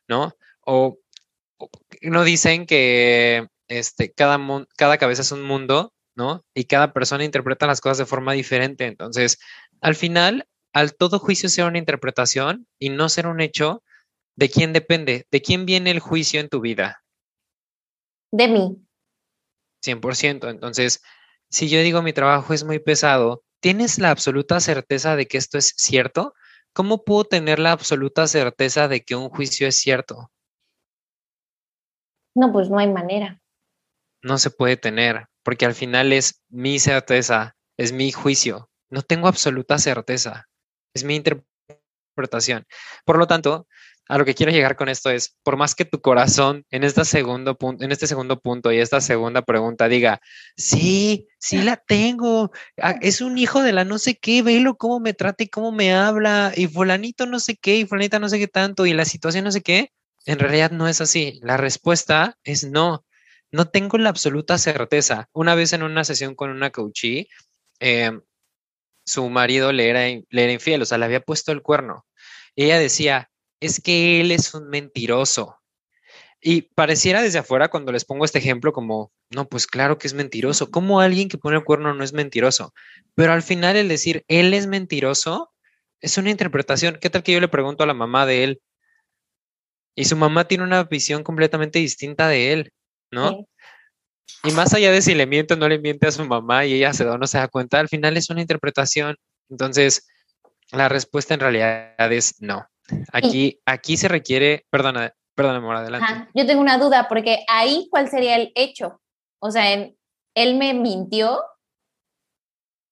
¿no? 0.08 0.34
O, 0.66 1.00
no 2.02 2.24
dicen 2.24 2.66
que 2.66 3.48
este, 3.68 4.12
cada, 4.14 4.40
cada 4.78 4.98
cabeza 4.98 5.22
es 5.22 5.32
un 5.32 5.44
mundo, 5.44 5.94
¿no? 6.16 6.44
Y 6.56 6.66
cada 6.66 6.94
persona 6.94 7.24
interpreta 7.24 7.68
las 7.68 7.82
cosas 7.82 8.00
de 8.00 8.06
forma 8.06 8.34
diferente. 8.34 8.86
Entonces, 8.86 9.40
al 9.82 9.96
final, 9.96 10.48
al 10.78 10.96
todo 10.96 11.18
juicio 11.18 11.50
ser 11.50 11.66
una 11.66 11.80
interpretación 11.80 12.68
y 12.78 12.90
no 12.90 13.10
ser 13.10 13.26
un 13.26 13.42
hecho, 13.42 13.84
¿de 14.36 14.48
quién 14.48 14.74
depende? 14.74 15.26
¿De 15.32 15.42
quién 15.42 15.66
viene 15.66 15.90
el 15.90 16.00
juicio 16.00 16.40
en 16.40 16.50
tu 16.50 16.62
vida? 16.62 17.04
De 18.32 18.48
mí. 18.48 18.78
100%. 19.84 20.50
Entonces, 20.50 21.02
si 21.50 21.68
yo 21.68 21.82
digo 21.82 22.04
mi 22.04 22.14
trabajo 22.14 22.54
es 22.54 22.64
muy 22.64 22.78
pesado, 22.78 23.44
¿tienes 23.60 23.98
la 23.98 24.12
absoluta 24.12 24.60
certeza 24.60 25.16
de 25.16 25.28
que 25.28 25.40
esto 25.40 25.58
es 25.58 25.74
cierto? 25.78 26.36
¿Cómo 26.74 27.04
puedo 27.04 27.24
tener 27.24 27.58
la 27.58 27.72
absoluta 27.72 28.28
certeza 28.28 28.88
de 28.88 29.02
que 29.02 29.16
un 29.16 29.30
juicio 29.30 29.68
es 29.68 29.78
cierto? 29.78 30.32
No, 32.36 32.54
pues 32.54 32.70
no 32.70 32.78
hay 32.78 32.88
manera. 32.88 33.42
No 34.22 34.38
se 34.38 34.52
puede 34.52 34.78
tener, 34.78 35.26
porque 35.42 35.66
al 35.66 35.74
final 35.74 36.14
es 36.14 36.44
mi 36.50 36.78
certeza, 36.78 37.56
es 37.78 37.94
mi 37.94 38.12
juicio, 38.12 38.70
no 38.92 39.02
tengo 39.02 39.28
absoluta 39.28 39.80
certeza. 39.80 40.48
Es 40.98 41.04
mi 41.04 41.16
interpretación. 41.16 42.66
Por 43.06 43.20
lo 43.20 43.28
tanto, 43.28 43.68
a 44.10 44.18
lo 44.18 44.26
que 44.26 44.34
quiero 44.34 44.52
llegar 44.52 44.76
con 44.76 44.90
esto 44.90 45.10
es, 45.10 45.36
por 45.44 45.58
más 45.58 45.76
que 45.76 45.86
tu 45.86 46.02
corazón 46.02 46.66
en, 46.72 46.84
este 46.84 47.06
segundo 47.06 47.58
punto, 47.58 47.84
en 47.84 47.92
este 47.92 48.08
segundo 48.08 48.40
punto 48.40 48.72
y 48.72 48.80
esta 48.80 49.02
segunda 49.02 49.42
pregunta 49.42 49.88
diga, 49.88 50.22
sí, 50.56 51.28
sí 51.40 51.62
la 51.62 51.76
tengo, 51.76 52.52
ah, 52.82 52.96
es 53.02 53.22
un 53.22 53.38
hijo 53.38 53.62
de 53.62 53.74
la 53.74 53.84
no 53.84 54.00
sé 54.00 54.18
qué, 54.18 54.42
velo 54.42 54.76
cómo 54.76 55.00
me 55.00 55.14
trata 55.14 55.44
y 55.44 55.50
cómo 55.50 55.72
me 55.72 55.94
habla, 55.94 56.54
y 56.56 56.68
fulanito 56.68 57.26
no 57.26 57.40
sé 57.40 57.58
qué, 57.58 57.78
y 57.78 57.86
fulanita 57.86 58.18
no 58.20 58.30
sé 58.30 58.40
qué 58.40 58.48
tanto, 58.48 58.86
y 58.86 58.94
la 58.94 59.06
situación 59.06 59.44
no 59.44 59.52
sé 59.52 59.62
qué, 59.62 59.92
en 60.26 60.40
realidad 60.40 60.72
no 60.72 60.88
es 60.88 61.00
así. 61.02 61.40
La 61.42 61.58
respuesta 61.58 62.38
es 62.44 62.66
no. 62.66 63.06
No 63.50 63.70
tengo 63.70 63.98
la 63.98 64.10
absoluta 64.10 64.58
certeza. 64.58 65.30
Una 65.32 65.56
vez 65.56 65.72
en 65.72 65.84
una 65.84 66.04
sesión 66.04 66.36
con 66.36 66.50
una 66.50 66.70
coachee, 66.70 67.30
em, 67.80 68.22
su 69.08 69.30
marido 69.30 69.72
le 69.72 69.90
era, 69.90 70.02
le 70.02 70.44
era 70.44 70.52
infiel, 70.52 70.82
o 70.82 70.86
sea, 70.86 70.98
le 70.98 71.06
había 71.06 71.22
puesto 71.22 71.52
el 71.54 71.62
cuerno. 71.62 72.06
Y 72.56 72.66
ella 72.66 72.78
decía, 72.78 73.32
es 73.62 73.80
que 73.80 74.20
él 74.20 74.32
es 74.32 74.54
un 74.54 74.70
mentiroso. 74.70 75.58
Y 76.42 76.64
pareciera 76.64 77.22
desde 77.22 77.40
afuera 77.40 77.70
cuando 77.70 77.92
les 77.92 78.06
pongo 78.06 78.26
este 78.26 78.40
ejemplo 78.40 78.74
como, 78.74 79.12
no, 79.30 79.48
pues 79.48 79.66
claro 79.66 79.98
que 79.98 80.08
es 80.08 80.14
mentiroso. 80.14 80.70
¿Cómo 80.70 81.00
alguien 81.00 81.30
que 81.30 81.38
pone 81.38 81.58
el 81.58 81.64
cuerno 81.64 81.94
no 81.94 82.04
es 82.04 82.14
mentiroso? 82.14 82.74
Pero 83.16 83.32
al 83.32 83.44
final 83.44 83.78
el 83.78 83.88
decir, 83.88 84.24
él 84.28 84.54
es 84.54 84.68
mentiroso, 84.68 85.54
es 86.02 86.18
una 86.18 86.30
interpretación. 86.30 87.00
¿Qué 87.02 87.10
tal 87.10 87.24
que 87.24 87.32
yo 87.32 87.40
le 87.40 87.48
pregunto 87.48 87.84
a 87.84 87.88
la 87.88 87.94
mamá 87.94 88.26
de 88.26 88.44
él? 88.44 88.62
Y 89.96 90.06
su 90.06 90.18
mamá 90.18 90.48
tiene 90.48 90.66
una 90.66 90.84
visión 90.84 91.24
completamente 91.24 91.80
distinta 91.80 92.28
de 92.28 92.52
él, 92.52 92.74
¿no? 93.10 93.48
Y 94.44 94.52
más 94.52 94.74
allá 94.74 94.92
de 94.92 95.02
si 95.02 95.16
le 95.16 95.26
miente 95.26 95.54
o 95.54 95.58
no 95.58 95.68
le 95.68 95.80
miente 95.80 96.08
a 96.08 96.12
su 96.12 96.26
mamá 96.26 96.66
y 96.66 96.74
ella 96.74 96.94
se 96.94 97.04
da 97.04 97.14
o 97.14 97.18
no 97.18 97.28
se 97.28 97.38
da 97.38 97.48
cuenta, 97.48 97.80
al 97.80 97.90
final 97.90 98.18
es 98.18 98.30
una 98.30 98.42
interpretación. 98.42 99.16
Entonces, 99.50 100.08
la 100.72 100.90
respuesta 100.90 101.34
en 101.34 101.40
realidad 101.40 102.12
es 102.12 102.42
no. 102.42 102.66
Aquí, 103.12 103.60
aquí 103.66 103.98
se 103.98 104.08
requiere, 104.08 104.66
perdona, 104.70 105.14
perdona, 105.36 105.58
amor, 105.58 105.76
adelante. 105.76 106.30
Yo 106.34 106.46
tengo 106.46 106.62
una 106.62 106.78
duda, 106.78 107.08
porque 107.08 107.44
ahí, 107.48 107.88
¿cuál 107.90 108.10
sería 108.10 108.36
el 108.36 108.52
hecho? 108.56 109.02
O 109.40 109.52
sea, 109.52 109.74
él 109.74 110.56
me 110.56 110.74
mintió. 110.74 111.42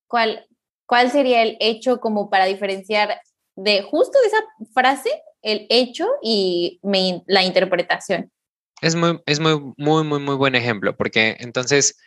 ¿Cuál, 0.08 0.48
¿Cuál 0.86 1.12
sería 1.12 1.42
el 1.42 1.58
hecho 1.60 2.00
como 2.00 2.30
para 2.30 2.46
diferenciar 2.46 3.20
de 3.56 3.82
justo 3.82 4.20
de 4.20 4.28
esa 4.28 4.44
frase, 4.74 5.10
el 5.42 5.66
hecho 5.70 6.08
y 6.22 6.80
la 7.28 7.44
interpretación? 7.44 8.32
Es 8.82 8.96
muy, 8.96 9.22
es 9.26 9.40
muy, 9.40 9.74
muy, 9.78 10.04
muy, 10.04 10.20
muy 10.20 10.36
buen 10.36 10.56
ejemplo, 10.56 10.96
porque 10.96 11.38
entonces 11.40 11.98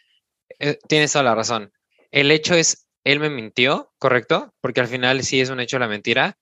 eh, 0.58 0.78
tienes 0.88 1.12
toda 1.12 1.24
la 1.24 1.34
razón. 1.34 1.72
El 2.10 2.30
hecho 2.30 2.54
es, 2.54 2.88
él 3.04 3.20
me 3.20 3.30
mintió, 3.30 3.92
¿correcto? 3.98 4.54
Porque 4.60 4.80
al 4.80 4.88
final 4.88 5.22
sí 5.22 5.40
es 5.40 5.50
un 5.50 5.60
hecho 5.60 5.78
la 5.78 5.88
mentira, 5.88 6.38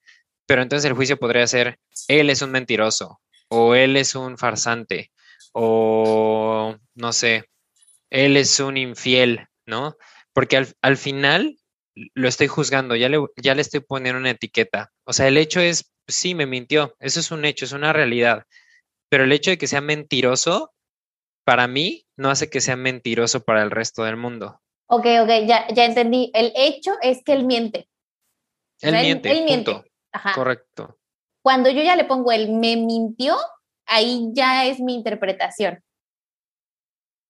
pero 0.46 0.62
entonces 0.62 0.88
el 0.88 0.96
juicio 0.96 1.18
podría 1.18 1.46
ser, 1.46 1.78
él 2.08 2.30
es 2.30 2.42
un 2.42 2.50
mentiroso, 2.50 3.20
o 3.48 3.74
él 3.74 3.96
es 3.96 4.14
un 4.14 4.38
farsante, 4.38 5.12
o 5.52 6.76
no 6.94 7.12
sé, 7.12 7.44
él 8.10 8.36
es 8.36 8.60
un 8.60 8.76
infiel, 8.76 9.46
¿no? 9.66 9.96
Porque 10.32 10.56
al, 10.82 10.96
final 10.96 11.58
lo 12.14 12.28
estoy 12.28 12.46
juzgando, 12.46 12.94
ya 12.94 13.08
le, 13.08 13.18
ya 13.36 13.54
le 13.54 13.62
estoy 13.62 13.80
poniendo 13.80 14.20
una 14.20 14.30
etiqueta. 14.30 14.92
O 15.04 15.12
sea, 15.12 15.28
el 15.28 15.38
hecho 15.38 15.60
es, 15.60 15.92
sí, 16.06 16.34
me 16.34 16.46
mintió, 16.46 16.94
eso 17.00 17.20
es 17.20 17.30
un 17.30 17.44
hecho, 17.44 17.64
es 17.64 17.72
una 17.72 17.92
realidad, 17.92 18.44
pero 19.08 19.24
el 19.24 19.32
hecho 19.32 19.50
de 19.50 19.58
que 19.58 19.66
sea 19.66 19.80
mentiroso, 19.80 20.72
para 21.44 21.68
mí, 21.68 22.06
no 22.16 22.30
hace 22.30 22.50
que 22.50 22.60
sea 22.60 22.76
mentiroso 22.76 23.44
para 23.44 23.62
el 23.62 23.70
resto 23.70 24.04
del 24.04 24.16
mundo. 24.16 24.60
Ok, 24.88 25.06
ok, 25.22 25.28
ya, 25.46 25.66
ya 25.68 25.84
entendí. 25.84 26.30
El 26.34 26.52
hecho 26.56 26.92
es 27.02 27.22
que 27.24 27.32
él 27.32 27.44
miente. 27.44 27.88
Él, 28.80 28.94
miente, 29.00 29.30
él, 29.30 29.44
miente. 29.44 29.84
Correcto. 30.34 30.98
Cuando 31.42 31.70
yo 31.70 31.82
ya 31.82 31.96
le 31.96 32.04
pongo 32.04 32.32
el 32.32 32.52
me 32.52 32.76
mintió, 32.76 33.36
ahí 33.86 34.30
ya 34.32 34.66
es 34.66 34.80
mi 34.80 34.94
interpretación. 34.94 35.82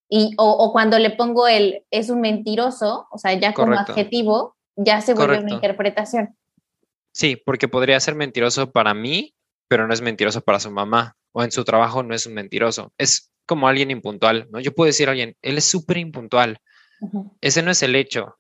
Y, 0.09 0.35
o, 0.39 0.73
cuando 0.73 0.99
le 0.99 1.11
pongo 1.11 1.49
el 1.49 1.85
es 1.91 2.11
un 2.11 2.21
mentiroso, 2.21 3.09
o 3.11 3.19
sea, 3.19 3.35
ya 3.35 3.53
como 3.53 3.75
adjetivo, 3.75 4.57
ya 4.77 5.01
se 5.01 5.15
vuelve 5.15 5.41
una 5.41 5.55
interpretación. 5.55 6.37
Sí, 7.13 7.37
porque 7.37 7.67
podría 7.67 7.99
ser 7.99 8.15
mentiroso 8.15 8.71
para 8.71 8.95
mí, 8.95 9.35
pero 9.69 9.87
no 9.87 9.95
es 9.95 10.01
mentiroso 10.01 10.41
para 10.41 10.61
su 10.61 10.71
mamá. 10.71 11.17
O 11.33 11.43
en 11.43 11.51
su 11.51 11.65
trabajo 11.65 12.03
no 12.03 12.15
es 12.15 12.27
un 12.27 12.35
mentiroso. 12.35 12.93
Es 12.97 13.31
como 13.45 13.69
alguien 13.69 13.91
impuntual, 13.91 14.49
¿no? 14.51 14.61
Yo 14.61 14.73
puedo 14.73 14.87
decir 14.87 15.09
a 15.09 15.13
alguien, 15.13 15.37
él 15.43 15.59
es 15.59 15.65
súper 15.65 15.99
impuntual. 15.99 16.59
Ese 17.41 17.63
no 17.63 17.71
es 17.71 17.83
el 17.83 17.95
hecho. 17.95 18.39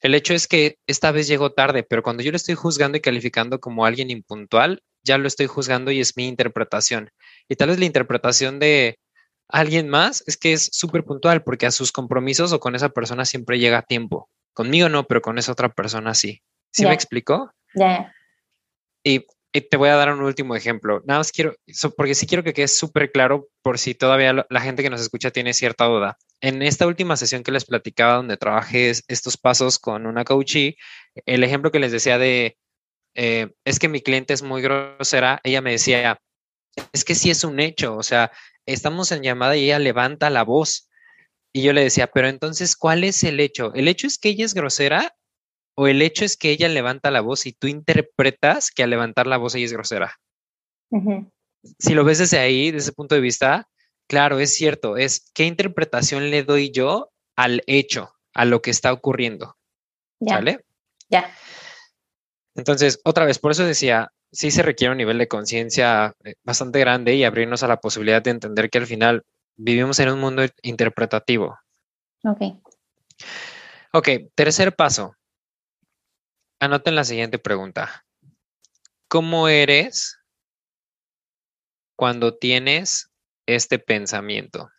El 0.00 0.14
hecho 0.14 0.34
es 0.34 0.48
que 0.48 0.78
esta 0.88 1.12
vez 1.12 1.28
llegó 1.28 1.52
tarde, 1.52 1.84
pero 1.84 2.02
cuando 2.02 2.22
yo 2.24 2.32
lo 2.32 2.36
estoy 2.36 2.56
juzgando 2.56 2.98
y 2.98 3.00
calificando 3.00 3.60
como 3.60 3.86
alguien 3.86 4.10
impuntual, 4.10 4.82
ya 5.04 5.18
lo 5.18 5.28
estoy 5.28 5.46
juzgando 5.46 5.92
y 5.92 6.00
es 6.00 6.16
mi 6.16 6.26
interpretación. 6.26 7.10
Y 7.48 7.54
tal 7.54 7.68
vez 7.68 7.78
la 7.78 7.84
interpretación 7.84 8.58
de 8.58 8.98
alguien 9.48 9.88
más 9.88 10.24
es 10.26 10.36
que 10.36 10.52
es 10.52 10.68
súper 10.72 11.04
puntual 11.04 11.44
porque 11.44 11.66
a 11.66 11.70
sus 11.70 11.92
compromisos 11.92 12.52
o 12.52 12.58
con 12.58 12.74
esa 12.74 12.88
persona 12.88 13.24
siempre 13.24 13.60
llega 13.60 13.78
a 13.78 13.82
tiempo. 13.82 14.28
Conmigo 14.52 14.88
no, 14.88 15.06
pero 15.06 15.22
con 15.22 15.38
esa 15.38 15.52
otra 15.52 15.72
persona 15.72 16.14
sí. 16.14 16.42
¿Sí 16.72 16.84
me 16.84 16.94
explicó? 16.94 17.52
Ya. 17.74 18.12
Y 19.04 19.26
y 19.41 19.41
te 19.60 19.76
voy 19.76 19.90
a 19.90 19.96
dar 19.96 20.12
un 20.12 20.22
último 20.22 20.56
ejemplo. 20.56 21.02
Nada 21.04 21.20
más 21.20 21.30
quiero, 21.30 21.54
porque 21.96 22.14
sí 22.14 22.26
quiero 22.26 22.42
que 22.42 22.54
quede 22.54 22.68
súper 22.68 23.12
claro 23.12 23.48
por 23.60 23.78
si 23.78 23.94
todavía 23.94 24.46
la 24.48 24.60
gente 24.60 24.82
que 24.82 24.90
nos 24.90 25.00
escucha 25.00 25.30
tiene 25.30 25.52
cierta 25.52 25.84
duda. 25.84 26.16
En 26.40 26.62
esta 26.62 26.86
última 26.86 27.16
sesión 27.16 27.42
que 27.42 27.52
les 27.52 27.66
platicaba, 27.66 28.16
donde 28.16 28.38
trabajé 28.38 28.90
estos 28.90 29.36
pasos 29.36 29.78
con 29.78 30.06
una 30.06 30.24
coachee, 30.24 30.76
el 31.26 31.44
ejemplo 31.44 31.70
que 31.70 31.80
les 31.80 31.92
decía 31.92 32.16
de, 32.16 32.56
eh, 33.14 33.52
es 33.64 33.78
que 33.78 33.88
mi 33.88 34.00
cliente 34.00 34.32
es 34.32 34.42
muy 34.42 34.62
grosera, 34.62 35.40
ella 35.44 35.60
me 35.60 35.72
decía, 35.72 36.18
es 36.92 37.04
que 37.04 37.14
sí 37.14 37.30
es 37.30 37.44
un 37.44 37.60
hecho, 37.60 37.96
o 37.96 38.02
sea, 38.02 38.32
estamos 38.66 39.12
en 39.12 39.22
llamada 39.22 39.56
y 39.56 39.64
ella 39.64 39.78
levanta 39.78 40.30
la 40.30 40.44
voz. 40.44 40.88
Y 41.52 41.62
yo 41.62 41.74
le 41.74 41.82
decía, 41.82 42.06
pero 42.06 42.28
entonces, 42.28 42.76
¿cuál 42.76 43.04
es 43.04 43.22
el 43.24 43.38
hecho? 43.38 43.74
¿El 43.74 43.88
hecho 43.88 44.06
es 44.06 44.18
que 44.18 44.30
ella 44.30 44.46
es 44.46 44.54
grosera 44.54 45.14
o 45.74 45.86
el 45.86 46.02
hecho 46.02 46.24
es 46.24 46.36
que 46.36 46.50
ella 46.50 46.68
levanta 46.68 47.10
la 47.10 47.20
voz 47.20 47.46
y 47.46 47.52
tú 47.52 47.66
interpretas 47.66 48.70
que 48.70 48.82
al 48.82 48.90
levantar 48.90 49.26
la 49.26 49.38
voz 49.38 49.54
ella 49.54 49.66
es 49.66 49.72
grosera. 49.72 50.18
Si 51.78 51.94
lo 51.94 52.04
ves 52.04 52.18
desde 52.18 52.38
ahí, 52.38 52.70
desde 52.70 52.88
ese 52.88 52.92
punto 52.92 53.14
de 53.14 53.20
vista, 53.20 53.68
claro, 54.06 54.38
es 54.38 54.54
cierto, 54.54 54.96
es 54.96 55.30
qué 55.32 55.46
interpretación 55.46 56.30
le 56.30 56.42
doy 56.42 56.70
yo 56.70 57.10
al 57.36 57.62
hecho, 57.66 58.12
a 58.34 58.44
lo 58.44 58.60
que 58.60 58.70
está 58.70 58.92
ocurriendo. 58.92 59.56
Ya. 60.20 60.34
¿Vale? 60.34 60.64
Ya. 61.08 61.34
Entonces, 62.54 63.00
otra 63.04 63.24
vez, 63.24 63.38
por 63.38 63.52
eso 63.52 63.64
decía, 63.64 64.12
sí 64.30 64.50
se 64.50 64.62
requiere 64.62 64.92
un 64.92 64.98
nivel 64.98 65.18
de 65.18 65.28
conciencia 65.28 66.14
eh, 66.24 66.34
bastante 66.42 66.78
grande 66.80 67.14
y 67.14 67.24
abrirnos 67.24 67.62
a 67.62 67.68
la 67.68 67.80
posibilidad 67.80 68.22
de 68.22 68.30
entender 68.30 68.70
que 68.70 68.78
al 68.78 68.86
final 68.86 69.24
vivimos 69.56 69.98
en 70.00 70.10
un 70.10 70.20
mundo 70.20 70.42
interpretativo. 70.62 71.58
Ok. 72.24 72.40
Ok, 73.92 74.08
tercer 74.34 74.74
paso. 74.74 75.14
Anoten 76.62 76.94
la 76.94 77.02
siguiente 77.02 77.40
pregunta. 77.40 78.04
¿Cómo 79.08 79.48
eres 79.48 80.20
cuando 81.96 82.38
tienes 82.38 83.10
este 83.46 83.80
pensamiento? 83.80 84.70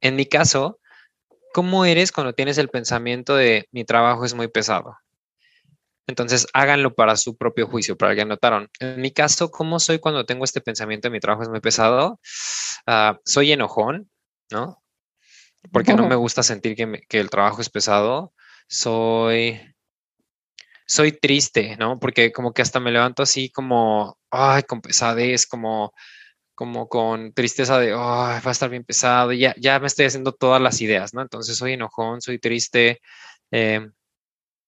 En 0.00 0.16
mi 0.16 0.26
caso, 0.26 0.80
¿cómo 1.54 1.84
eres 1.84 2.10
cuando 2.10 2.32
tienes 2.32 2.58
el 2.58 2.68
pensamiento 2.68 3.36
de 3.36 3.68
mi 3.70 3.84
trabajo 3.84 4.24
es 4.24 4.34
muy 4.34 4.48
pesado? 4.48 4.96
Entonces, 6.08 6.48
háganlo 6.52 6.96
para 6.96 7.14
su 7.14 7.36
propio 7.36 7.68
juicio, 7.68 7.96
para 7.96 8.16
que 8.16 8.22
anotaron. 8.22 8.68
En 8.80 9.00
mi 9.00 9.12
caso, 9.12 9.52
¿cómo 9.52 9.78
soy 9.78 10.00
cuando 10.00 10.26
tengo 10.26 10.44
este 10.44 10.60
pensamiento 10.60 11.06
de 11.06 11.12
mi 11.12 11.20
trabajo 11.20 11.44
es 11.44 11.48
muy 11.48 11.60
pesado? 11.60 12.18
Ah, 12.88 13.20
soy 13.24 13.52
enojón, 13.52 14.10
¿no? 14.50 14.82
Porque 15.70 15.94
no 15.94 16.08
me 16.08 16.16
gusta 16.16 16.42
sentir 16.42 16.74
que, 16.74 17.02
que 17.08 17.20
el 17.20 17.30
trabajo 17.30 17.60
es 17.60 17.70
pesado. 17.70 18.34
Soy 18.66 19.60
soy 20.90 21.12
triste, 21.12 21.76
¿no? 21.78 22.00
Porque 22.00 22.32
como 22.32 22.52
que 22.52 22.62
hasta 22.62 22.80
me 22.80 22.90
levanto 22.90 23.22
así 23.22 23.48
como, 23.48 24.18
ay, 24.28 24.64
con 24.64 24.80
pesadez, 24.80 25.46
como, 25.46 25.94
como 26.56 26.88
con 26.88 27.32
tristeza 27.32 27.78
de, 27.78 27.90
ay, 27.92 27.94
va 27.94 28.40
a 28.44 28.50
estar 28.50 28.68
bien 28.68 28.82
pesado, 28.82 29.32
ya, 29.32 29.54
ya 29.56 29.78
me 29.78 29.86
estoy 29.86 30.06
haciendo 30.06 30.32
todas 30.32 30.60
las 30.60 30.80
ideas, 30.80 31.14
¿no? 31.14 31.22
Entonces 31.22 31.56
soy 31.56 31.74
enojón, 31.74 32.20
soy 32.20 32.40
triste, 32.40 33.00
em, 33.52 33.92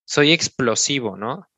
soy 0.04 0.32
explosivo, 0.32 1.16
¿no? 1.16 1.48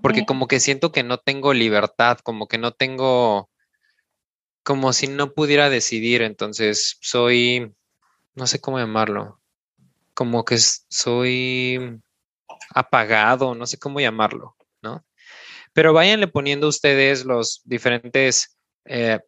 Porque 0.00 0.24
como 0.24 0.46
que 0.46 0.60
siento 0.60 0.92
que 0.92 1.02
no 1.02 1.18
tengo 1.18 1.52
libertad, 1.52 2.18
como 2.22 2.46
que 2.46 2.58
no 2.58 2.70
tengo, 2.70 3.50
como 4.62 4.92
si 4.92 5.08
no 5.08 5.32
pudiera 5.32 5.68
decidir, 5.68 6.22
entonces 6.22 6.96
soy, 7.00 7.74
no 8.36 8.46
sé 8.46 8.60
cómo 8.60 8.78
llamarlo, 8.78 9.40
como 10.14 10.44
que 10.44 10.58
soy 10.58 12.00
apagado, 12.74 13.54
no 13.54 13.66
sé 13.66 13.78
cómo 13.78 14.00
llamarlo, 14.00 14.56
¿no? 14.82 15.04
Pero 15.72 15.92
váyanle 15.92 16.28
poniendo 16.28 16.68
ustedes 16.68 17.24
los 17.24 17.62
diferentes 17.64 18.58
eh, 18.84 19.20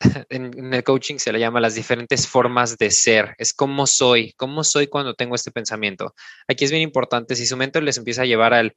en, 0.30 0.72
el 0.72 0.84
coaching 0.84 1.18
se 1.18 1.32
le 1.32 1.38
llama 1.38 1.60
las 1.60 1.74
diferentes 1.74 2.26
formas 2.26 2.78
de 2.78 2.90
ser, 2.90 3.34
es 3.38 3.52
cómo 3.52 3.86
soy, 3.86 4.32
cómo 4.34 4.64
soy 4.64 4.86
cuando 4.86 5.14
tengo 5.14 5.34
este 5.34 5.50
pensamiento. 5.50 6.14
Aquí 6.48 6.64
es 6.64 6.70
bien 6.70 6.82
importante, 6.82 7.36
si 7.36 7.46
su 7.46 7.56
mente 7.56 7.80
les 7.82 7.98
empieza 7.98 8.22
a 8.22 8.26
llevar 8.26 8.54
al, 8.54 8.74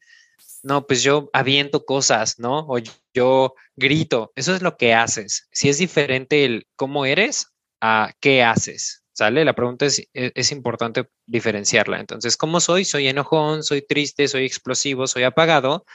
no, 0.64 0.86
pues 0.86 1.04
yo 1.04 1.30
aviento 1.34 1.86
cosas, 1.86 2.40
¿no? 2.40 2.66
O 2.68 2.78
yo 3.14 3.56
grito, 3.76 4.32
eso 4.36 4.54
es 4.56 4.62
lo 4.62 4.78
que 4.78 4.94
haces. 4.94 5.48
Si 5.52 5.70
es 5.70 5.78
diferente 5.78 6.46
el 6.46 6.68
cómo 6.76 7.06
eres 7.06 7.48
a 7.82 8.14
qué 8.20 8.44
haces, 8.44 9.03
¿sale? 9.14 9.46
La 9.46 9.54
pregunta 9.54 9.86
es, 9.86 10.00
e, 10.14 10.32
es, 10.36 10.52
importante 10.52 11.08
diferenciarla. 11.26 12.00
Entonces, 12.00 12.36
¿cómo 12.36 12.60
soy? 12.60 12.86
Soy 12.86 13.08
enojón, 13.08 13.64
soy 13.64 13.82
triste, 13.82 14.28
soy 14.28 14.46
explosivo, 14.46 15.08
soy 15.08 15.24
apagado. 15.24 15.86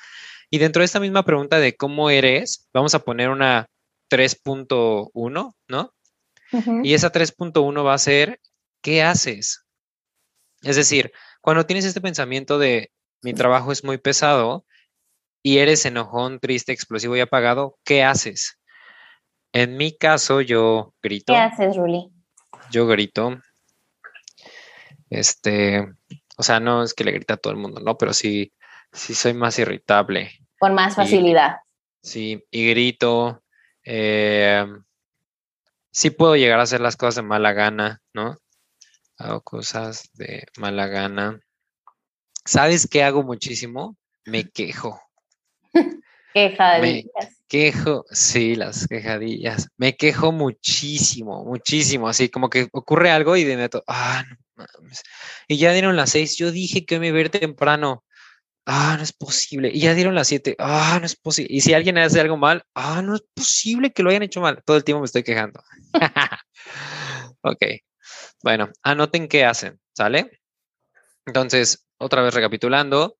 Y 0.50 0.59
dentro 0.59 0.81
de 0.81 0.87
esta 0.87 1.00
misma 1.00 1.24
pregunta 1.24 1.59
de 1.59 1.76
cómo 1.76 2.11
eres, 2.11 2.68
vamos 2.72 2.94
a 2.94 3.00
poner 3.00 3.28
una 3.28 3.68
3.1, 4.11 5.54
¿no? 5.68 5.94
Y 6.83 6.94
esa 6.94 7.12
3.1 7.12 7.85
va 7.85 7.92
a 7.92 7.98
ser, 7.98 8.40
¿qué 8.83 9.02
haces? 9.02 9.66
Es 10.62 10.76
decir, 10.76 11.12
cuando 11.42 11.66
tienes 11.66 11.85
este 11.85 12.00
pensamiento 12.00 12.59
de 12.59 12.90
mi 13.22 13.35
trabajo 13.35 13.70
es 13.70 13.85
muy 13.85 13.98
pesado 13.98 14.64
y 15.42 15.59
eres 15.59 15.85
enojón, 15.85 16.40
triste, 16.40 16.72
explosivo 16.72 17.16
y 17.16 17.20
apagado, 17.20 17.78
¿qué 17.85 18.02
haces? 18.02 18.59
En 19.52 19.76
mi 19.76 19.96
caso, 19.96 20.40
yo 20.40 20.94
grito. 21.02 21.35
¿Qué 21.35 21.38
haces, 21.38 21.76
Ruli? 21.76 22.11
Yo 22.70 22.87
grito. 22.87 23.40
Este, 25.11 25.87
o 26.37 26.42
sea, 26.42 26.61
no 26.61 26.82
es 26.82 26.94
que 26.94 27.04
le 27.04 27.12
grita 27.12 27.34
a 27.34 27.37
todo 27.37 27.52
el 27.52 27.58
mundo, 27.58 27.80
¿no? 27.80 27.96
Pero 27.96 28.12
sí, 28.12 28.52
sí 28.92 29.14
soy 29.14 29.34
más 29.34 29.58
irritable. 29.58 30.30
Con 30.58 30.74
más 30.74 30.96
facilidad. 30.96 31.58
sí, 32.02 32.44
y 32.50 32.70
grito. 32.70 33.42
Eh, 33.84 34.66
sí 35.90 36.11
puedo 36.11 36.37
llegar 36.37 36.61
a 36.61 36.64
hacer 36.64 36.80
las 36.80 36.96
cosas 36.96 37.16
de 37.16 37.22
mala 37.22 37.52
gana, 37.52 38.02
¿no? 38.12 38.37
Hago 39.16 39.40
cosas 39.42 40.11
de 40.14 40.46
mala 40.58 40.87
gana. 40.87 41.40
¿Sabes 42.44 42.88
qué 42.88 43.02
hago 43.02 43.22
muchísimo? 43.22 43.96
Me 44.24 44.48
quejo. 44.48 45.00
Quejadillas. 46.34 47.38
Quejo, 47.48 48.04
sí, 48.11 48.56
las 48.56 48.87
quejadillas. 48.87 49.68
Me 49.78 49.96
quejo 49.96 50.32
muchísimo, 50.32 51.44
muchísimo. 51.44 52.08
Así 52.08 52.28
como 52.28 52.50
que 52.50 52.68
ocurre 52.72 53.11
algo 53.11 53.37
y 53.37 53.44
de 53.44 53.56
meto, 53.56 53.82
ah, 53.87 54.24
no 54.28 54.37
mames. 54.54 55.02
Y 55.48 55.56
ya 55.56 55.72
dieron 55.72 55.96
las 55.96 56.11
seis. 56.11 56.37
Yo 56.37 56.52
dije 56.52 56.84
que 56.84 56.98
me 57.00 57.08
iba 57.08 57.18
a 57.18 57.20
ir 57.22 57.30
temprano. 57.30 58.04
Ah, 58.66 58.96
no 58.98 59.02
es 59.02 59.14
posible. 59.14 59.70
Y 59.72 59.80
ya 59.80 59.94
dieron 59.94 60.14
las 60.14 60.28
siete. 60.28 60.56
Ah, 60.58 60.98
no 61.00 61.06
es 61.06 61.16
posible. 61.16 61.54
Y 61.54 61.62
si 61.62 61.72
alguien 61.72 61.96
hace 61.98 62.20
algo 62.20 62.37
mal, 62.37 62.64
ah, 62.74 63.00
no 63.02 63.14
es 63.14 63.22
posible 63.34 63.92
que 63.92 64.02
lo 64.02 64.11
hayan 64.11 64.24
hecho 64.24 64.42
mal. 64.42 64.62
Todo 64.66 64.76
el 64.76 64.84
tiempo 64.84 65.00
me 65.00 65.06
estoy 65.06 65.22
quejando. 65.22 65.62
ok. 67.42 67.62
Bueno, 68.42 68.70
anoten 68.82 69.26
qué 69.26 69.44
hacen, 69.46 69.80
¿sale? 69.94 70.42
Entonces, 71.26 71.87
otra 71.98 72.22
vez 72.22 72.34
recapitulando. 72.34 73.16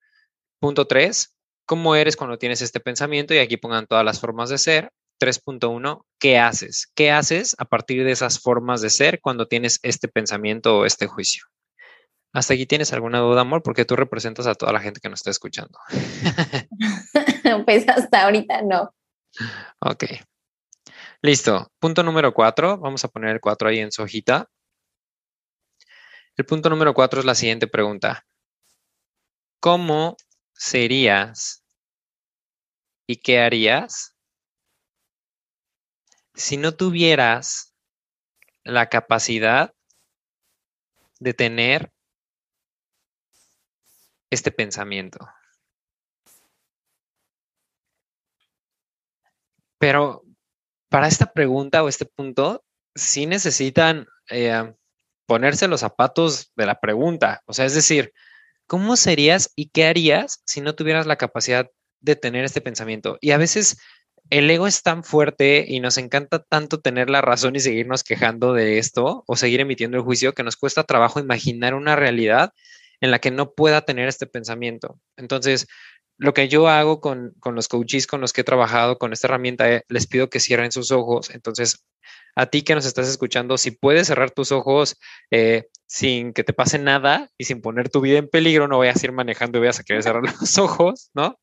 Punto 0.61 0.87
3, 0.87 1.38
¿cómo 1.69 1.95
eres 1.95 2.17
cuando 2.17 2.39
tienes 2.39 2.63
este 2.63 2.81
pensamiento? 2.81 3.35
Y 3.35 3.39
aquí 3.39 3.59
pongan 3.59 3.87
todas 3.87 4.05
las 4.05 4.19
formas 4.19 4.49
de 4.49 4.59
ser. 4.59 4.91
3.1, 5.21 6.05
¿qué 6.19 6.39
haces? 6.39 6.91
¿Qué 6.95 7.11
haces 7.11 7.55
a 7.59 7.65
partir 7.65 8.05
de 8.05 8.13
esas 8.13 8.41
formas 8.41 8.81
de 8.81 8.89
ser 8.89 9.21
cuando 9.21 9.47
tienes 9.47 9.79
este 9.83 10.09
pensamiento 10.09 10.79
o 10.79 10.87
este 10.87 11.07
juicio? 11.07 11.45
¿Hasta 12.33 12.55
aquí 12.55 12.67
tienes 12.67 12.93
alguna 12.93 13.19
duda, 13.19 13.43
amor? 13.43 13.63
Porque 13.63 13.85
tú 13.85 13.97
representas 13.97 14.47
a 14.47 14.55
toda 14.55 14.73
la 14.73 14.81
gente 14.81 15.01
que 15.01 15.09
nos 15.09 15.21
está 15.21 15.31
escuchando. 15.31 15.79
pues 17.67 17.87
hasta 17.89 18.25
ahorita 18.25 18.63
no. 18.63 18.95
Ok. 19.81 20.05
Listo. 21.21 21.71
Punto 21.81 22.03
número 22.03 22.33
4. 22.33 22.79
Vamos 22.79 23.05
a 23.05 23.09
poner 23.09 23.31
el 23.31 23.41
4 23.41 23.69
ahí 23.69 23.81
en 23.81 23.93
su 23.93 24.03
hojita. 24.03 24.49
El 26.37 26.47
punto 26.47 26.71
número 26.71 26.95
4 26.95 27.21
es 27.21 27.27
la 27.27 27.35
siguiente 27.35 27.67
pregunta. 27.67 28.25
¿Cómo 29.61 30.17
serías 30.59 31.65
y 33.07 33.17
qué 33.17 33.41
harías 33.41 34.17
si 36.35 36.57
no 36.57 36.75
tuvieras 36.75 37.75
la 38.65 38.89
capacidad 38.89 39.73
de 41.21 41.33
tener 41.33 41.93
este 44.31 44.51
pensamiento? 44.51 45.27
Pero 49.79 50.25
para 50.89 51.07
esta 51.07 51.33
pregunta 51.33 51.83
o 51.83 51.89
este 51.89 52.05
punto, 52.05 52.65
sí 52.95 53.27
necesitan 53.27 54.07
eh, 54.29 54.75
ponerse 55.27 55.69
los 55.69 55.81
zapatos 55.81 56.53
de 56.57 56.67
la 56.67 56.81
pregunta. 56.81 57.43
O 57.47 57.53
sea, 57.53 57.65
es 57.65 57.75
decir, 57.75 58.13
¿cómo 58.69 58.97
serías 58.97 59.51
y 59.57 59.71
qué 59.71 59.87
harías 59.87 60.43
si 60.47 60.61
no 60.61 60.77
tuvieras 60.77 61.07
la 61.07 61.17
capacidad 61.17 61.69
de 62.01 62.15
tener 62.15 62.45
este 62.45 62.61
pensamiento? 62.61 63.19
Y 63.21 63.33
a 63.33 63.39
veces 63.39 63.79
el 64.31 64.49
ego 64.51 64.67
es 64.67 64.83
tan 64.83 65.03
fuerte 65.03 65.65
y 65.67 65.81
nos 65.81 65.99
encanta 65.99 66.39
tanto 66.41 66.81
tener 66.81 67.11
la 67.11 67.23
razón 67.23 67.57
y 67.57 67.61
seguirnos 67.61 68.05
quejando 68.05 68.53
de 68.53 68.79
esto 68.79 69.25
o 69.27 69.37
seguir 69.37 69.61
emitiendo 69.61 69.97
el 69.97 70.05
juicio 70.05 70.35
que 70.35 70.43
nos 70.43 70.57
cuesta 70.57 70.85
trabajo 70.85 71.19
imaginar 71.19 71.75
una 71.75 71.97
realidad 71.97 72.53
en 73.01 73.11
la 73.11 73.21
que 73.21 73.31
no 73.31 73.53
pueda 73.55 73.83
tener 73.83 74.07
este 74.09 74.27
pensamiento. 74.27 75.01
Entonces, 75.17 75.67
lo 76.19 76.35
que 76.35 76.49
yo 76.49 76.69
hago 76.69 77.01
con, 77.01 77.33
con 77.41 77.55
los 77.55 77.69
coaches 77.69 78.07
con 78.07 78.21
los 78.21 78.33
que 78.33 78.41
he 78.41 78.45
trabajado 78.45 78.99
con 78.99 79.13
esta 79.13 79.29
herramienta, 79.29 79.73
eh, 79.73 79.85
les 79.89 80.07
pido 80.07 80.29
que 80.29 80.41
cierren 80.41 80.73
sus 80.73 80.91
ojos. 80.91 81.31
Entonces, 81.31 81.87
a 82.35 82.47
ti 82.47 82.63
que 82.63 82.75
nos 82.75 82.87
estás 82.87 83.09
escuchando, 83.09 83.57
si 83.57 83.71
puedes 83.71 84.09
cerrar 84.09 84.33
tus 84.33 84.53
ojos 84.53 84.97
eh, 85.31 85.69
sin 85.87 86.33
que 86.33 86.45
te 86.45 86.53
pase 86.53 86.79
nada 86.79 87.31
y 87.39 87.45
sin 87.45 87.61
poner 87.61 87.89
tu 87.89 88.01
vida 88.01 88.19
en 88.19 88.29
peligro, 88.29 88.67
no 88.69 88.79
vayas 88.79 89.03
a 89.03 89.07
ir 89.07 89.13
manejando 89.13 89.59
y 89.59 89.61
vayas 89.61 89.81
a 89.81 89.85
querer 89.85 90.03
cerrar 90.03 90.23
los 90.41 90.59
ojos, 90.59 91.11
¿no? 91.15 91.39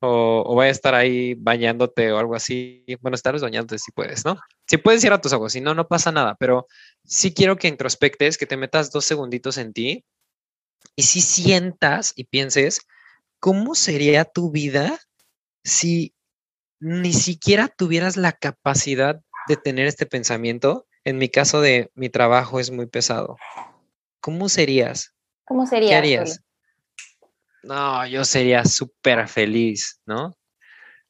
O, 0.00 0.44
o 0.46 0.54
vayas 0.54 0.76
a 0.76 0.78
estar 0.78 0.94
ahí 0.94 1.34
bañándote 1.34 2.10
o 2.10 2.18
algo 2.18 2.34
así. 2.34 2.84
Bueno, 3.00 3.14
estar 3.14 3.38
bañándote 3.38 3.78
si 3.78 3.92
puedes, 3.92 4.24
¿no? 4.24 4.38
Si 4.66 4.78
puedes, 4.78 5.02
cierra 5.02 5.20
tus 5.20 5.34
ojos, 5.34 5.52
si 5.52 5.60
no, 5.60 5.74
no 5.74 5.86
pasa 5.88 6.10
nada, 6.10 6.36
pero 6.38 6.66
sí 7.04 7.34
quiero 7.34 7.56
que 7.56 7.68
introspectes, 7.68 8.38
que 8.38 8.46
te 8.46 8.56
metas 8.56 8.90
dos 8.90 9.04
segunditos 9.04 9.58
en 9.58 9.72
ti 9.72 10.04
y 10.96 11.02
si 11.02 11.20
sientas 11.20 12.12
y 12.16 12.24
pienses, 12.24 12.80
¿cómo 13.46 13.76
sería 13.76 14.24
tu 14.24 14.50
vida 14.50 14.98
si 15.62 16.12
ni 16.80 17.12
siquiera 17.12 17.68
tuvieras 17.68 18.16
la 18.16 18.32
capacidad 18.32 19.20
de 19.46 19.56
tener 19.56 19.86
este 19.86 20.04
pensamiento? 20.04 20.88
En 21.04 21.16
mi 21.16 21.28
caso 21.28 21.60
de 21.60 21.88
mi 21.94 22.08
trabajo 22.08 22.58
es 22.58 22.72
muy 22.72 22.86
pesado. 22.86 23.36
¿Cómo 24.20 24.48
serías? 24.48 25.14
¿Cómo 25.44 25.64
serías? 25.64 25.90
¿Qué 25.90 25.94
harías? 25.94 26.40
No, 27.62 28.04
yo 28.08 28.24
sería 28.24 28.64
súper 28.64 29.28
feliz, 29.28 30.00
¿no? 30.06 30.36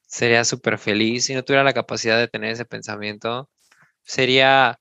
Sería 0.07 0.45
súper 0.45 0.77
feliz 0.77 1.25
si 1.25 1.35
no 1.35 1.43
tuviera 1.43 1.65
la 1.65 1.73
capacidad 1.73 2.19
de 2.19 2.29
tener 2.29 2.51
ese 2.51 2.67
pensamiento. 2.67 3.49
Sería 4.03 4.79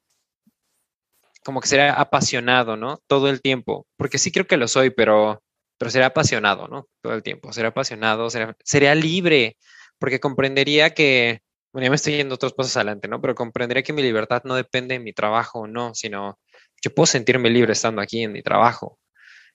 como 1.45 1.61
que 1.61 1.69
sería 1.69 1.93
apasionado, 1.93 2.75
¿no? 2.75 2.97
Todo 3.07 3.29
el 3.29 3.41
tiempo. 3.41 3.87
Porque 3.95 4.17
sí 4.17 4.33
creo 4.33 4.45
que 4.45 4.57
lo 4.57 4.67
soy, 4.67 4.89
pero 4.89 5.41
pero 5.77 5.91
será 5.91 6.07
apasionado, 6.07 6.67
¿no? 6.67 6.87
Todo 7.01 7.13
el 7.13 7.23
tiempo, 7.23 7.51
será 7.51 7.69
apasionado, 7.69 8.29
sería 8.63 8.95
libre, 8.95 9.57
porque 9.99 10.19
comprendería 10.19 10.93
que, 10.93 11.41
bueno, 11.73 11.85
ya 11.85 11.89
me 11.89 11.95
estoy 11.95 12.17
yendo 12.17 12.35
otros 12.35 12.53
pasos 12.53 12.75
adelante, 12.77 13.07
¿no? 13.07 13.21
Pero 13.21 13.35
comprendería 13.35 13.83
que 13.83 13.93
mi 13.93 14.01
libertad 14.01 14.43
no 14.45 14.55
depende 14.55 14.95
de 14.95 14.99
mi 14.99 15.13
trabajo, 15.13 15.67
no, 15.67 15.93
sino 15.93 16.39
yo 16.81 16.93
puedo 16.93 17.07
sentirme 17.07 17.49
libre 17.49 17.73
estando 17.73 18.01
aquí 18.01 18.23
en 18.23 18.31
mi 18.31 18.41
trabajo. 18.41 18.99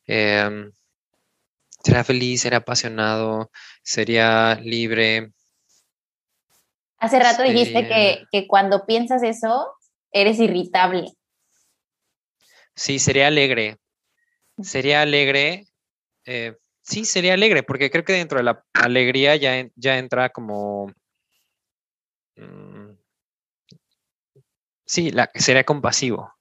Eh, 0.07 0.71
será 1.83 2.05
feliz, 2.05 2.43
será 2.43 2.59
apasionado, 2.59 3.51
sería 3.83 4.57
libre. 4.57 5.33
Hace 6.99 7.19
rato 7.19 7.43
dijiste 7.43 7.89
que, 7.89 8.25
que 8.31 8.47
cuando 8.47 8.85
piensas 8.85 9.23
eso, 9.23 9.73
eres 10.13 10.39
irritable. 10.39 11.13
Sí, 12.75 12.99
sería 12.99 13.29
alegre. 13.29 13.79
Sería 14.63 15.01
alegre 15.01 15.70
eh, 16.25 16.57
sí, 16.83 17.05
sería 17.05 17.35
alegre, 17.35 17.63
porque 17.63 17.91
creo 17.91 18.05
que 18.05 18.13
dentro 18.15 18.39
de 18.39 18.45
la 18.45 18.65
alegría 18.75 19.37
ya, 19.37 19.97
entra 19.97 20.31
como... 20.31 20.93
Mm, 22.37 22.93
sí, 24.85 25.11
la, 25.11 25.31
sería 25.35 25.65
compasivo. 25.65 26.33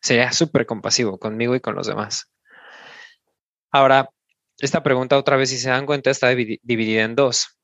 Sería 0.00 0.32
súper 0.32 0.66
compasivo 0.66 1.18
conmigo 1.18 1.54
y 1.54 1.60
con 1.60 1.74
los 1.74 1.86
demás. 1.86 2.30
Ahora, 3.70 4.08
esta 4.58 4.82
pregunta 4.82 5.18
otra 5.18 5.36
vez, 5.36 5.50
si 5.50 5.58
se 5.58 5.70
dan 5.70 5.86
cuenta, 5.86 6.10
está 6.10 6.28
dividida 6.28 7.02
en 7.02 7.14
dos. 7.14 7.59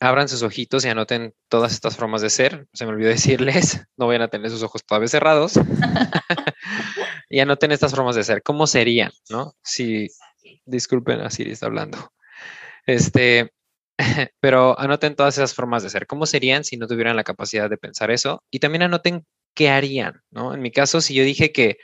Abran 0.00 0.28
sus 0.28 0.42
ojitos 0.42 0.84
y 0.84 0.88
anoten 0.88 1.34
todas 1.48 1.72
estas 1.72 1.96
formas 1.96 2.22
de 2.22 2.30
ser. 2.30 2.66
Se 2.72 2.84
me 2.84 2.92
olvidó 2.92 3.08
decirles, 3.10 3.84
no 3.96 4.06
vayan 4.06 4.22
a 4.22 4.28
tener 4.28 4.50
sus 4.50 4.62
ojos 4.62 4.84
todavía 4.84 5.08
cerrados. 5.08 5.54
y 7.30 7.40
anoten 7.40 7.72
estas 7.72 7.94
formas 7.94 8.16
de 8.16 8.24
ser. 8.24 8.42
¿Cómo 8.42 8.66
serían, 8.66 9.12
no? 9.28 9.54
Si, 9.62 10.08
disculpen, 10.64 11.20
así 11.20 11.42
está 11.42 11.66
hablando. 11.66 12.12
Este, 12.86 13.52
pero 14.40 14.78
anoten 14.78 15.14
todas 15.14 15.36
esas 15.36 15.54
formas 15.54 15.82
de 15.82 15.90
ser. 15.90 16.06
¿Cómo 16.06 16.26
serían 16.26 16.64
si 16.64 16.76
no 16.76 16.86
tuvieran 16.86 17.16
la 17.16 17.24
capacidad 17.24 17.68
de 17.68 17.76
pensar 17.76 18.10
eso? 18.10 18.42
Y 18.50 18.58
también 18.60 18.82
anoten 18.82 19.26
qué 19.54 19.70
harían, 19.70 20.22
¿no? 20.30 20.54
En 20.54 20.62
mi 20.62 20.70
caso, 20.70 21.00
si 21.00 21.14
yo 21.14 21.24
dije 21.24 21.52
que 21.52 21.78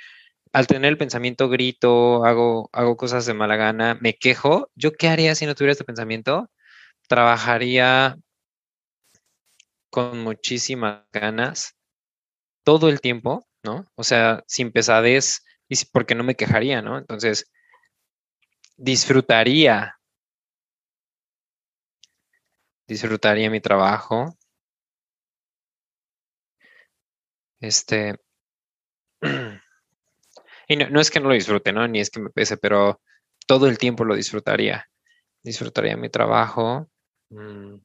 al 0.52 0.66
tener 0.66 0.90
el 0.90 0.98
pensamiento 0.98 1.48
grito, 1.48 2.24
hago, 2.24 2.70
hago 2.72 2.96
cosas 2.96 3.26
de 3.26 3.34
mala 3.34 3.56
gana, 3.56 3.98
me 4.00 4.14
quejo, 4.14 4.70
¿yo 4.74 4.92
qué 4.92 5.08
haría 5.08 5.34
si 5.34 5.44
no 5.44 5.54
tuviera 5.54 5.72
este 5.72 5.84
pensamiento? 5.84 6.50
Trabajaría 7.08 8.16
con 9.90 10.22
muchísimas 10.22 11.04
ganas 11.12 11.76
todo 12.64 12.88
el 12.88 13.00
tiempo, 13.00 13.46
¿no? 13.64 13.86
O 13.96 14.04
sea, 14.04 14.44
sin 14.46 14.72
pesadez 14.72 15.44
y 15.68 15.76
porque 15.92 16.14
no 16.14 16.24
me 16.24 16.36
quejaría, 16.36 16.82
¿no? 16.82 16.98
Entonces, 16.98 17.50
disfrutaría, 18.78 19.98
disfrutaría 22.88 23.48
mi 23.48 23.60
trabajo. 23.60 24.36
Este, 27.60 28.16
y 30.68 30.76
no, 30.76 31.00
es 31.00 31.10
que 31.10 31.20
no 31.20 31.28
lo 31.28 31.34
disfrute, 31.34 31.72
¿no? 31.72 31.86
Ni 31.88 32.00
es 32.00 32.10
que 32.10 32.20
me 32.20 32.30
pese, 32.30 32.56
pero 32.56 33.00
todo 33.46 33.68
el 33.68 33.78
tiempo 33.78 34.04
lo 34.04 34.14
disfrutaría. 34.14 34.86
Disfrutaría 35.42 35.96
mi 35.96 36.10
trabajo. 36.10 36.88
Mm, 37.30 37.76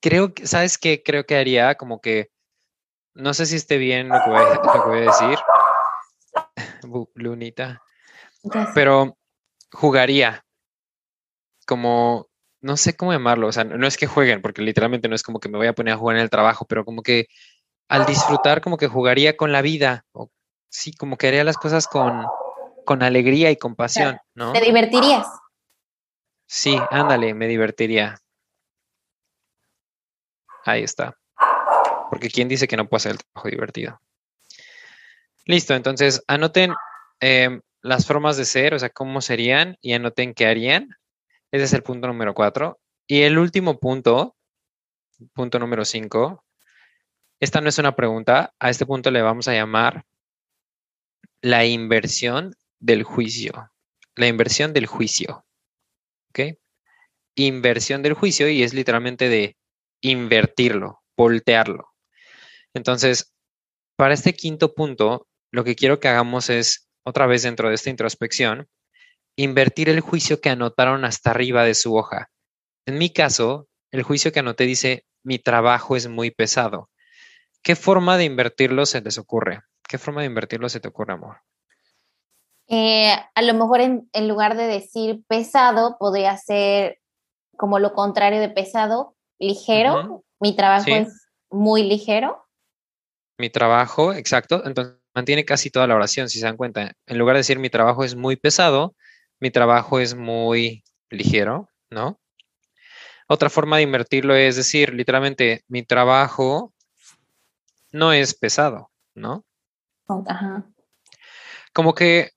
creo 0.00 0.34
que, 0.34 0.46
¿sabes 0.46 0.78
qué? 0.78 1.02
Creo 1.02 1.24
que 1.24 1.36
haría 1.36 1.74
como 1.76 2.00
que, 2.00 2.30
no 3.14 3.34
sé 3.34 3.46
si 3.46 3.56
esté 3.56 3.78
bien 3.78 4.08
lo 4.08 4.22
que 4.22 4.30
voy, 4.30 4.98
a 4.98 5.00
decir, 5.06 5.38
Lunita, 7.14 7.82
pero 8.74 9.16
jugaría 9.72 10.44
como, 11.66 12.28
no 12.62 12.76
sé 12.76 12.96
cómo 12.96 13.12
llamarlo, 13.12 13.48
o 13.48 13.52
sea, 13.52 13.64
no 13.64 13.86
es 13.86 13.96
que 13.96 14.06
jueguen, 14.06 14.40
porque 14.40 14.62
literalmente 14.62 15.08
no 15.08 15.14
es 15.14 15.22
como 15.22 15.38
que 15.38 15.48
me 15.48 15.58
voy 15.58 15.66
a 15.66 15.74
poner 15.74 15.94
a 15.94 15.98
jugar 15.98 16.16
en 16.16 16.22
el 16.22 16.30
trabajo, 16.30 16.64
pero 16.66 16.84
como 16.84 17.02
que 17.02 17.26
al 17.88 18.06
disfrutar, 18.06 18.60
como 18.60 18.76
que 18.76 18.86
jugaría 18.86 19.36
con 19.36 19.52
la 19.52 19.62
vida, 19.62 20.04
o 20.12 20.30
sí, 20.70 20.92
como 20.94 21.16
que 21.16 21.28
haría 21.28 21.44
las 21.44 21.56
cosas 21.56 21.86
con, 21.86 22.24
con 22.84 23.02
alegría 23.02 23.50
y 23.50 23.56
con 23.56 23.74
pasión, 23.74 24.18
¿no? 24.34 24.52
¿Te 24.52 24.60
divertirías? 24.60 25.26
Sí, 26.46 26.78
ándale, 26.90 27.34
me 27.34 27.46
divertiría. 27.46 28.18
Ahí 30.68 30.82
está. 30.82 31.18
Porque 32.10 32.28
¿quién 32.28 32.46
dice 32.46 32.68
que 32.68 32.76
no 32.76 32.86
puede 32.86 32.98
hacer 32.98 33.12
el 33.12 33.18
trabajo 33.18 33.48
divertido? 33.48 34.02
Listo, 35.46 35.74
entonces 35.74 36.22
anoten 36.26 36.74
em, 37.20 37.62
las 37.80 38.06
formas 38.06 38.36
de 38.36 38.44
ser, 38.44 38.74
o 38.74 38.78
sea, 38.78 38.90
cómo 38.90 39.22
serían 39.22 39.78
y 39.80 39.94
anoten 39.94 40.34
qué 40.34 40.46
harían. 40.46 40.90
Ese 41.50 41.64
es 41.64 41.72
el 41.72 41.82
punto 41.82 42.06
número 42.06 42.34
cuatro. 42.34 42.78
Y 43.06 43.22
el 43.22 43.38
último 43.38 43.80
punto, 43.80 44.36
punto 45.32 45.58
número 45.58 45.86
cinco, 45.86 46.44
esta 47.40 47.62
no 47.62 47.70
es 47.70 47.78
una 47.78 47.96
pregunta, 47.96 48.52
a 48.58 48.68
este 48.68 48.84
punto 48.84 49.10
le 49.10 49.22
vamos 49.22 49.48
a 49.48 49.54
llamar 49.54 50.04
la 51.40 51.64
inversión 51.64 52.54
del 52.78 53.04
juicio. 53.04 53.70
La 54.16 54.26
inversión 54.26 54.74
del 54.74 54.84
juicio. 54.84 55.46
¿Ok? 56.28 56.58
Inversión 57.36 58.02
del 58.02 58.12
juicio 58.12 58.50
y 58.50 58.62
es 58.62 58.74
literalmente 58.74 59.30
de 59.30 59.56
invertirlo, 60.00 61.02
voltearlo. 61.16 61.94
Entonces, 62.74 63.34
para 63.96 64.14
este 64.14 64.34
quinto 64.34 64.74
punto, 64.74 65.26
lo 65.50 65.64
que 65.64 65.74
quiero 65.74 66.00
que 66.00 66.08
hagamos 66.08 66.50
es, 66.50 66.88
otra 67.04 67.26
vez 67.26 67.42
dentro 67.42 67.68
de 67.68 67.74
esta 67.74 67.90
introspección, 67.90 68.68
invertir 69.36 69.88
el 69.88 70.00
juicio 70.00 70.40
que 70.40 70.50
anotaron 70.50 71.04
hasta 71.04 71.30
arriba 71.30 71.64
de 71.64 71.74
su 71.74 71.96
hoja. 71.96 72.30
En 72.86 72.98
mi 72.98 73.10
caso, 73.10 73.68
el 73.90 74.02
juicio 74.02 74.32
que 74.32 74.40
anoté 74.40 74.64
dice, 74.64 75.06
mi 75.22 75.38
trabajo 75.38 75.96
es 75.96 76.08
muy 76.08 76.30
pesado. 76.30 76.90
¿Qué 77.62 77.76
forma 77.76 78.16
de 78.16 78.24
invertirlo 78.24 78.86
se 78.86 79.00
les 79.00 79.18
ocurre? 79.18 79.60
¿Qué 79.88 79.98
forma 79.98 80.20
de 80.20 80.26
invertirlo 80.26 80.68
se 80.68 80.80
te 80.80 80.88
ocurre, 80.88 81.14
amor? 81.14 81.38
Eh, 82.68 83.12
a 83.34 83.42
lo 83.42 83.54
mejor 83.54 83.80
en, 83.80 84.28
lugar 84.28 84.56
de 84.56 84.66
decir 84.66 85.22
pesado, 85.26 85.96
podría 85.98 86.36
ser 86.36 86.98
como 87.56 87.78
lo 87.78 87.94
contrario 87.94 88.40
de 88.40 88.50
pesado, 88.50 89.16
ligero. 89.38 90.24
Mi 90.40 90.54
trabajo 90.54 90.90
es 90.90 91.28
muy 91.50 91.82
ligero. 91.82 92.44
Mi 93.38 93.50
trabajo, 93.50 94.12
exacto. 94.12 94.64
Entonces 94.64 94.96
mantiene 95.14 95.44
casi 95.44 95.70
toda 95.70 95.86
la 95.86 95.94
oración, 95.94 96.28
si 96.28 96.38
se 96.38 96.46
dan 96.46 96.56
cuenta. 96.56 96.92
En 97.06 97.18
lugar 97.18 97.34
de 97.34 97.40
decir 97.40 97.58
mi 97.58 97.70
trabajo 97.70 98.04
es 98.04 98.14
muy 98.14 98.36
pesado, 98.36 98.94
mi 99.40 99.50
trabajo 99.50 100.00
es 100.00 100.14
muy 100.14 100.84
ligero, 101.10 101.68
¿no? 101.90 102.20
Otra 103.28 103.50
forma 103.50 103.76
de 103.76 103.82
invertirlo 103.82 104.34
es 104.34 104.56
decir, 104.56 104.94
literalmente, 104.94 105.64
mi 105.68 105.82
trabajo 105.82 106.72
no 107.92 108.12
es 108.12 108.34
pesado, 108.34 108.90
¿no? 109.14 109.44
Ajá. 110.26 110.64
Como 111.72 111.94
que 111.94 112.30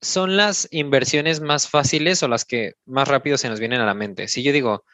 son 0.00 0.36
las 0.36 0.68
inversiones 0.70 1.40
más 1.40 1.68
fáciles 1.68 2.22
o 2.22 2.28
las 2.28 2.44
que 2.44 2.74
más 2.84 3.08
rápido 3.08 3.36
se 3.38 3.48
nos 3.48 3.60
vienen 3.60 3.80
a 3.80 3.86
la 3.86 3.94
mente. 3.94 4.28
Si 4.28 4.42
yo 4.42 4.52
digo, 4.52 4.84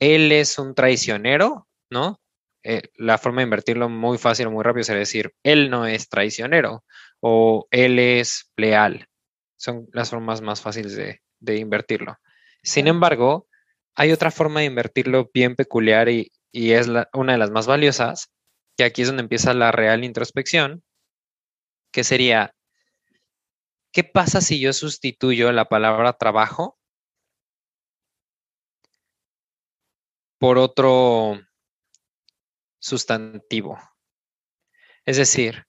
él 0.00 0.32
es 0.32 0.58
un 0.58 0.74
traicionero, 0.74 1.68
¿no? 1.90 2.20
Eh, 2.62 2.82
la 2.96 3.18
forma 3.18 3.40
de 3.40 3.44
invertirlo 3.44 3.88
muy 3.88 4.18
fácil 4.18 4.48
o 4.48 4.50
muy 4.50 4.64
rápido 4.64 4.84
sería 4.84 5.00
decir, 5.00 5.32
él 5.44 5.70
no 5.70 5.86
es 5.86 6.08
traicionero 6.08 6.84
o 7.20 7.68
él 7.70 7.98
es 7.98 8.50
leal. 8.56 9.08
Son 9.56 9.86
las 9.92 10.10
formas 10.10 10.40
más 10.42 10.60
fáciles 10.60 10.96
de, 10.96 11.56
invertirlo. 11.56 12.18
Sin 12.62 12.88
embargo, 12.88 13.46
hay 13.94 14.12
otra 14.12 14.30
forma 14.30 14.60
de 14.60 14.66
invertirlo 14.66 15.30
bien 15.32 15.54
peculiar 15.54 16.08
y, 16.08 16.32
es 16.52 16.88
una 17.12 17.32
de 17.32 17.38
las 17.38 17.50
más 17.50 17.66
valiosas, 17.66 18.32
que 18.76 18.84
aquí 18.84 19.02
es 19.02 19.08
donde 19.08 19.22
empieza 19.22 19.54
la 19.54 19.72
real 19.72 20.04
introspección, 20.04 20.82
que 21.92 22.02
sería, 22.02 22.54
¿qué 23.92 24.04
pasa 24.04 24.40
si 24.40 24.58
yo 24.58 24.72
sustituyo 24.72 25.52
la 25.52 25.66
palabra 25.66 26.14
trabajo 26.14 26.75
por 30.38 30.58
otro 30.58 31.40
sustantivo? 32.78 33.78
Es 35.04 35.16
decir, 35.16 35.64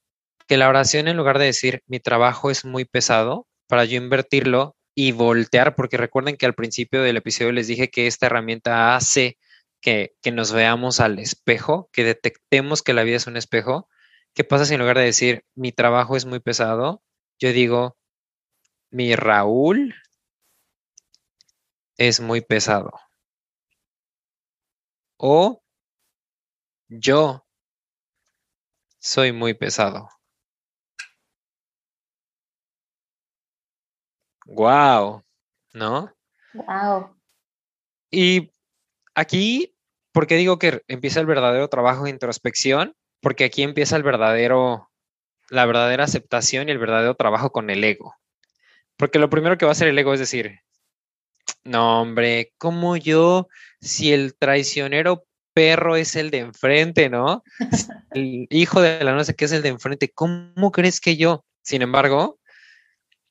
que 0.48 0.58
la 0.58 0.70
oración 0.70 1.08
en 1.08 1.18
lugar 1.18 1.40
de 1.40 1.46
decir 1.46 1.84
mi 1.88 2.00
trabajo 2.00 2.50
es 2.52 2.66
muy 2.66 2.86
pesado, 2.86 3.48
para 3.68 3.86
yo 3.86 3.98
invertirlo 3.98 4.76
y 4.96 5.12
voltear, 5.12 5.76
porque 5.76 5.98
recuerden 5.98 6.38
que 6.38 6.46
al 6.46 6.56
principio 6.56 7.02
del 7.04 7.18
episodio 7.18 7.52
les 7.52 7.68
dije 7.68 7.90
que 7.90 8.08
esta 8.08 8.28
herramienta 8.28 8.96
hace 8.96 9.38
que, 9.82 10.16
que, 10.22 10.32
nos 10.32 10.54
veamos 10.54 11.00
al 11.00 11.20
espejo, 11.20 11.90
que 11.92 12.04
detectemos 12.04 12.82
que 12.82 12.94
la 12.94 13.04
vida 13.04 13.18
es 13.18 13.28
un 13.28 13.38
espejo, 13.38 13.90
¿Qué 14.38 14.44
pasa 14.44 14.66
si 14.66 14.76
en 14.76 14.82
lugar 14.82 15.00
de 15.00 15.04
decir 15.04 15.44
mi 15.56 15.72
trabajo 15.72 16.16
es 16.16 16.28
muy 16.28 16.40
pesado, 16.40 17.02
yo 17.40 17.52
digo 17.54 17.98
mi 18.92 19.16
Raúl 19.16 19.96
es 21.98 22.20
muy 22.20 22.42
pesado? 22.42 22.92
O 25.18 25.62
yo 26.90 27.46
soy 29.00 29.32
muy 29.32 29.54
pesado. 29.54 30.10
Wow, 34.46 35.24
¿no? 35.74 36.14
Wow. 36.54 37.16
Y 38.10 38.52
aquí, 39.14 39.76
¿por 40.14 40.28
qué 40.28 40.36
digo 40.36 40.58
que 40.58 40.82
empieza 40.88 41.20
el 41.20 41.26
verdadero 41.26 41.68
trabajo 41.68 42.06
de 42.06 42.12
introspección? 42.12 42.96
porque 43.22 43.46
aquí 43.46 43.64
empieza 43.64 43.96
el 43.96 44.04
verdadero, 44.04 44.90
la 45.50 45.66
verdadera 45.66 46.04
aceptación 46.04 46.70
y 46.70 46.72
el 46.72 46.78
verdadero 46.78 47.16
trabajo 47.16 47.52
con 47.52 47.70
el 47.70 47.84
ego. 47.84 48.16
Porque 48.96 49.20
lo 49.20 49.30
primero 49.30 49.58
que 49.58 49.66
va 49.66 49.72
a 49.72 49.74
hacer 49.74 49.88
el 49.88 50.00
ego 50.00 50.14
es 50.14 50.20
decir, 50.20 50.60
no, 51.68 52.02
hombre, 52.02 52.54
como 52.58 52.98
yo, 52.98 53.48
si 53.82 54.14
el 54.14 54.36
traicionero 54.36 55.26
perro 55.54 55.96
es 55.96 56.16
el 56.16 56.30
de 56.32 56.40
enfrente, 56.40 57.10
¿no? 57.10 57.44
El 58.12 58.48
hijo 58.50 58.82
de 58.82 59.04
la 59.04 59.14
no 59.14 59.24
sé 59.24 59.36
qué 59.36 59.46
es 59.46 59.52
el 59.52 59.62
de 59.62 59.70
enfrente, 59.70 60.10
¿cómo 60.10 60.72
crees 60.72 61.02
que 61.02 61.18
yo? 61.18 61.46
Sin 61.62 61.82
embargo, 61.82 62.40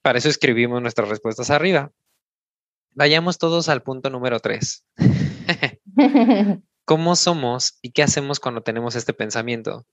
para 0.02 0.18
eso 0.18 0.28
escribimos 0.28 0.82
nuestras 0.82 1.08
respuestas 1.08 1.50
arriba. 1.50 1.90
Vayamos 2.92 3.38
todos 3.38 3.68
al 3.68 3.82
punto 3.82 4.10
número 4.10 4.38
tres. 4.40 4.84
cómo 6.86 7.16
somos 7.16 7.78
y 7.82 7.92
qué 7.92 8.02
hacemos 8.02 8.40
cuando 8.40 8.62
tenemos 8.62 8.94
este 8.94 9.12
pensamiento. 9.12 9.86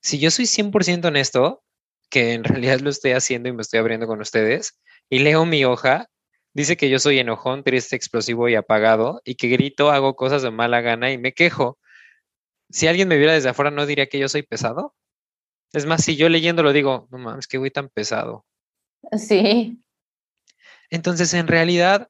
Si 0.00 0.18
yo 0.18 0.30
soy 0.30 0.46
100% 0.46 1.06
honesto, 1.06 1.62
que 2.10 2.34
en 2.34 2.44
realidad 2.44 2.80
lo 2.80 2.90
estoy 2.90 3.12
haciendo 3.12 3.48
y 3.48 3.52
me 3.52 3.62
estoy 3.62 3.78
abriendo 3.78 4.06
con 4.06 4.20
ustedes, 4.20 4.78
y 5.08 5.20
leo 5.20 5.46
mi 5.46 5.64
hoja, 5.64 6.08
dice 6.54 6.76
que 6.76 6.90
yo 6.90 6.98
soy 6.98 7.18
enojón, 7.18 7.64
triste, 7.64 7.96
explosivo 7.96 8.48
y 8.48 8.54
apagado, 8.54 9.20
y 9.24 9.36
que 9.36 9.48
grito, 9.48 9.90
hago 9.90 10.16
cosas 10.16 10.42
de 10.42 10.50
mala 10.50 10.80
gana 10.80 11.10
y 11.12 11.18
me 11.18 11.32
quejo. 11.32 11.78
Si 12.70 12.86
alguien 12.86 13.08
me 13.08 13.16
viera 13.16 13.34
desde 13.34 13.50
afuera, 13.50 13.70
¿no 13.70 13.86
diría 13.86 14.08
que 14.08 14.18
yo 14.18 14.28
soy 14.28 14.42
pesado? 14.42 14.94
Es 15.72 15.86
más, 15.86 16.04
si 16.04 16.16
yo 16.16 16.28
leyendo 16.28 16.62
lo 16.62 16.72
digo, 16.72 17.08
no 17.10 17.18
mames, 17.18 17.46
que 17.46 17.58
voy 17.58 17.70
tan 17.70 17.88
pesado. 17.88 18.44
Sí. 19.16 19.82
Entonces, 20.90 21.34
en 21.34 21.48
realidad, 21.48 22.08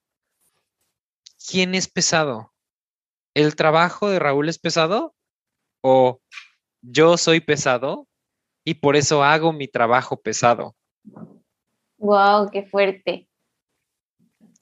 ¿quién 1.48 1.74
es 1.74 1.88
pesado? 1.88 2.52
¿el 3.34 3.56
trabajo 3.56 4.10
de 4.10 4.18
Raúl 4.18 4.48
es 4.48 4.58
pesado? 4.58 5.14
¿O 5.82 6.20
yo 6.82 7.16
soy 7.16 7.40
pesado 7.40 8.08
y 8.64 8.74
por 8.74 8.96
eso 8.96 9.22
hago 9.22 9.52
mi 9.52 9.68
trabajo 9.68 10.20
pesado? 10.20 10.76
Wow, 11.98 12.50
qué 12.50 12.64
fuerte. 12.64 13.28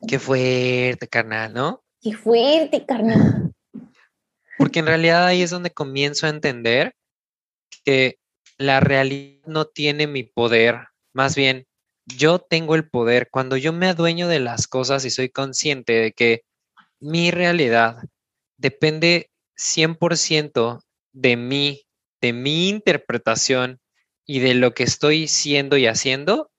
Qué 0.06 0.18
fuerte, 0.18 1.08
carnal, 1.08 1.52
¿no? 1.52 1.82
Qué 2.00 2.14
fuerte, 2.14 2.84
carnal. 2.86 3.52
Porque 4.58 4.80
en 4.80 4.86
realidad 4.86 5.26
ahí 5.26 5.42
es 5.42 5.50
donde 5.50 5.70
comienzo 5.70 6.26
a 6.26 6.30
entender 6.30 6.94
que 7.84 8.18
la 8.58 8.80
realidad 8.80 9.46
no 9.46 9.64
tiene 9.66 10.06
mi 10.06 10.22
poder, 10.22 10.88
más 11.14 11.34
bien 11.34 11.66
yo 12.06 12.38
tengo 12.38 12.74
el 12.74 12.88
poder. 12.88 13.28
Cuando 13.30 13.56
yo 13.56 13.72
me 13.72 13.86
adueño 13.86 14.28
de 14.28 14.40
las 14.40 14.66
cosas 14.66 15.04
y 15.04 15.10
soy 15.10 15.28
consciente 15.30 15.92
de 15.92 16.12
que 16.12 16.42
mi 16.98 17.30
realidad 17.30 17.96
depende 18.58 19.30
100% 19.56 20.80
de 21.12 21.36
mí, 21.36 21.82
de 22.20 22.32
mi 22.32 22.68
interpretación 22.68 23.80
y 24.26 24.40
de 24.40 24.54
lo 24.54 24.74
que 24.74 24.82
estoy 24.82 25.28
siendo 25.28 25.76
y 25.76 25.86
haciendo, 25.86 26.50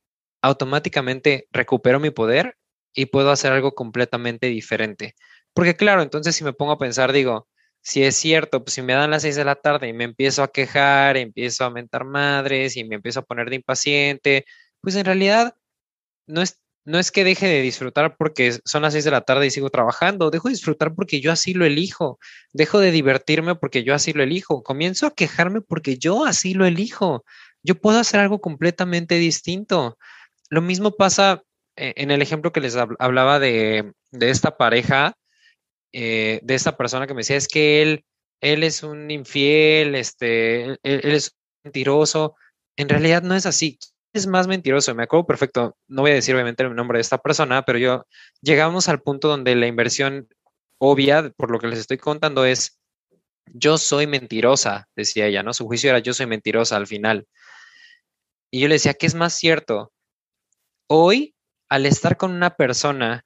automáticamente 0.42 1.48
recupero 1.52 2.00
mi 2.00 2.10
poder 2.10 2.56
y 2.94 3.08
puedo 3.08 3.32
hacer 3.32 3.52
algo 3.52 3.74
completamente 3.74 4.48
diferente. 4.48 5.16
Porque 5.54 5.76
claro, 5.76 6.02
entonces 6.02 6.36
si 6.36 6.44
me 6.44 6.54
pongo 6.54 6.74
a 6.74 6.78
pensar, 6.80 7.12
digo, 7.12 7.48
si 7.82 8.04
es 8.04 8.16
cierto, 8.16 8.64
pues 8.64 8.74
si 8.76 8.82
me 8.82 8.94
dan 8.94 9.12
las 9.12 9.24
seis 9.24 9.36
de 9.36 9.46
la 9.46 9.56
tarde 9.56 9.88
y 9.88 9.94
me 9.94 10.04
empiezo 10.04 10.44
a 10.44 10.52
quejar, 10.52 11.18
empiezo 11.18 11.66
a 11.66 11.72
mentar 11.72 12.06
madres 12.06 12.78
y 12.78 12.84
me 12.84 12.96
empiezo 12.96 13.22
a 13.22 13.24
poner 13.24 13.50
de 13.50 13.58
impaciente, 13.58 14.46
pues 14.82 14.96
en 14.96 15.06
realidad 15.06 15.56
no 16.28 16.42
es, 16.42 16.62
no 16.86 17.00
es 17.00 17.12
que 17.12 17.24
deje 17.24 17.48
de 17.48 17.62
disfrutar 17.62 18.18
porque 18.18 18.60
son 18.66 18.84
las 18.84 18.94
seis 18.94 19.06
de 19.06 19.12
la 19.12 19.22
tarde 19.22 19.48
y 19.48 19.52
sigo 19.52 19.70
trabajando, 19.70 20.32
dejo 20.32 20.48
de 20.48 20.54
disfrutar 20.54 20.96
porque 20.96 21.22
yo 21.22 21.32
así 21.32 21.54
lo 21.54 21.66
elijo, 21.66 22.20
dejo 22.54 22.80
de 22.80 22.92
divertirme 22.92 23.56
porque 23.56 23.84
yo 23.84 23.94
así 23.96 24.14
lo 24.14 24.24
elijo, 24.24 24.64
comienzo 24.64 25.08
a 25.08 25.16
quejarme 25.16 25.62
porque 25.62 25.98
yo 25.98 26.26
así 26.26 26.54
lo 26.54 26.66
elijo, 26.66 27.26
yo 27.64 27.76
puedo 27.76 28.00
hacer 28.00 28.20
algo 28.20 28.42
completamente 28.42 29.16
distinto. 29.16 29.98
Lo 30.50 30.62
mismo 30.62 30.92
pasa 30.92 31.44
en 31.76 32.11
el 32.11 32.22
ejemplo 32.22 32.51
que 32.51 32.61
les 32.61 32.76
hablaba 32.76 33.39
de, 33.39 33.93
esta 34.11 34.57
pareja, 34.57 35.15
eh, 35.93 36.39
de 36.43 36.55
esta 36.55 36.78
persona 36.78 37.07
que 37.07 37.13
me 37.13 37.22
decía, 37.22 37.38
es 37.38 37.47
que 37.47 37.82
él, 37.82 38.05
él 38.41 38.63
es 38.63 38.84
un 38.84 39.09
infiel, 39.11 39.95
este, 39.95 40.63
él, 40.63 40.80
es 40.84 41.36
mentiroso. 41.63 42.36
En 42.76 42.89
realidad 42.89 43.24
no 43.24 43.36
es 43.36 43.45
así. 43.45 43.78
Es 44.13 44.28
más 44.28 44.47
mentiroso, 44.47 44.93
me 44.93 45.03
acuerdo 45.03 45.26
perfecto, 45.26 45.78
no 45.88 46.01
voy 46.01 46.11
a 46.11 46.15
decir 46.15 46.36
obviamente 46.36 46.63
el 46.63 46.76
nombre 46.76 46.97
de 46.97 47.01
esta 47.01 47.17
persona, 47.17 47.63
pero 47.63 47.80
yo 47.80 48.05
llegamos 48.41 48.89
al 48.89 49.01
punto 49.01 49.30
donde 49.30 49.55
la 49.55 49.67
inversión 49.67 50.28
obvia, 50.80 51.32
por 51.38 51.49
lo 51.49 51.59
que 51.59 51.67
les 51.67 51.80
estoy 51.80 51.97
contando, 51.97 52.43
es 52.43 52.78
yo 53.53 53.78
soy 53.78 54.07
mentirosa, 54.07 54.89
decía 54.95 55.28
ella, 55.28 55.43
¿no? 55.43 55.53
Su 55.53 55.65
juicio 55.65 55.89
era 55.89 55.99
yo 55.99 56.13
soy 56.13 56.26
mentirosa 56.26 56.76
al 56.76 56.88
final. 56.88 57.26
Y 58.51 58.59
yo 58.59 58.67
le 58.67 58.76
decía, 58.76 58.93
¿qué 58.93 59.05
es 59.05 59.15
más 59.15 59.34
cierto? 59.34 59.93
Hoy 60.88 61.36
al 61.72 61.86
estar 61.86 62.17
con 62.17 62.32
una 62.32 62.57
persona 62.57 63.24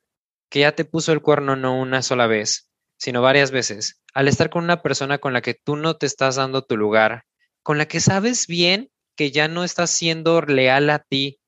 que 0.52 0.60
ya 0.60 0.76
te 0.76 0.86
puso 0.86 1.12
el 1.12 1.24
cuerno 1.24 1.56
no 1.56 1.82
una 1.82 2.04
sola 2.04 2.28
vez, 2.28 2.70
sino 2.96 3.24
varias 3.24 3.50
veces, 3.50 4.04
al 4.14 4.28
estar 4.28 4.52
con 4.52 4.64
una 4.64 4.84
persona 4.84 5.18
con 5.18 5.34
la 5.34 5.42
que 5.42 5.56
tú 5.56 5.76
no 5.76 5.98
te 5.98 6.06
estás 6.06 6.36
dando 6.36 6.62
tu 6.64 6.78
lugar, 6.78 7.24
con 7.64 7.80
la 7.80 7.88
que 7.88 8.00
sabes 8.00 8.46
bien 8.46 8.92
que 9.16 9.32
ya 9.32 9.48
no 9.48 9.64
estás 9.64 9.90
siendo 9.90 10.44
leal 10.44 10.92
a 10.92 11.00
ti, 11.00 11.40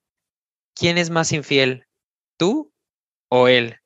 ¿quién 0.73 0.97
es 0.97 1.11
más 1.11 1.33
infiel? 1.33 1.85
¿Tú 2.35 2.73
o 3.29 3.47
él? 3.47 3.77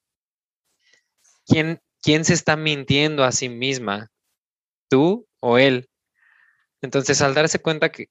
¿Quién, 1.46 1.82
quién 2.02 2.24
se 2.24 2.34
está 2.34 2.56
mintiendo 2.56 3.26
a 3.26 3.34
sí 3.34 3.50
misma? 3.50 4.10
¿Tú 4.90 5.28
o 5.42 5.58
él? 5.58 5.90
Entonces, 6.82 7.22
al 7.22 7.34
darse 7.34 7.60
cuenta 7.60 7.92
que, 7.92 8.08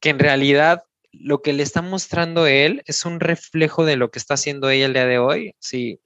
que 0.00 0.10
en 0.10 0.18
realidad 0.18 0.84
lo 1.20 1.42
que 1.42 1.52
le 1.52 1.62
está 1.62 1.82
mostrando 1.82 2.46
él 2.46 2.82
es 2.86 3.04
un 3.04 3.20
reflejo 3.20 3.84
de 3.84 3.96
lo 3.96 4.10
que 4.10 4.18
está 4.18 4.34
haciendo 4.34 4.70
ella 4.70 4.86
el 4.86 4.92
día 4.94 5.06
de 5.06 5.18
hoy. 5.18 5.54
Sí, 5.58 6.00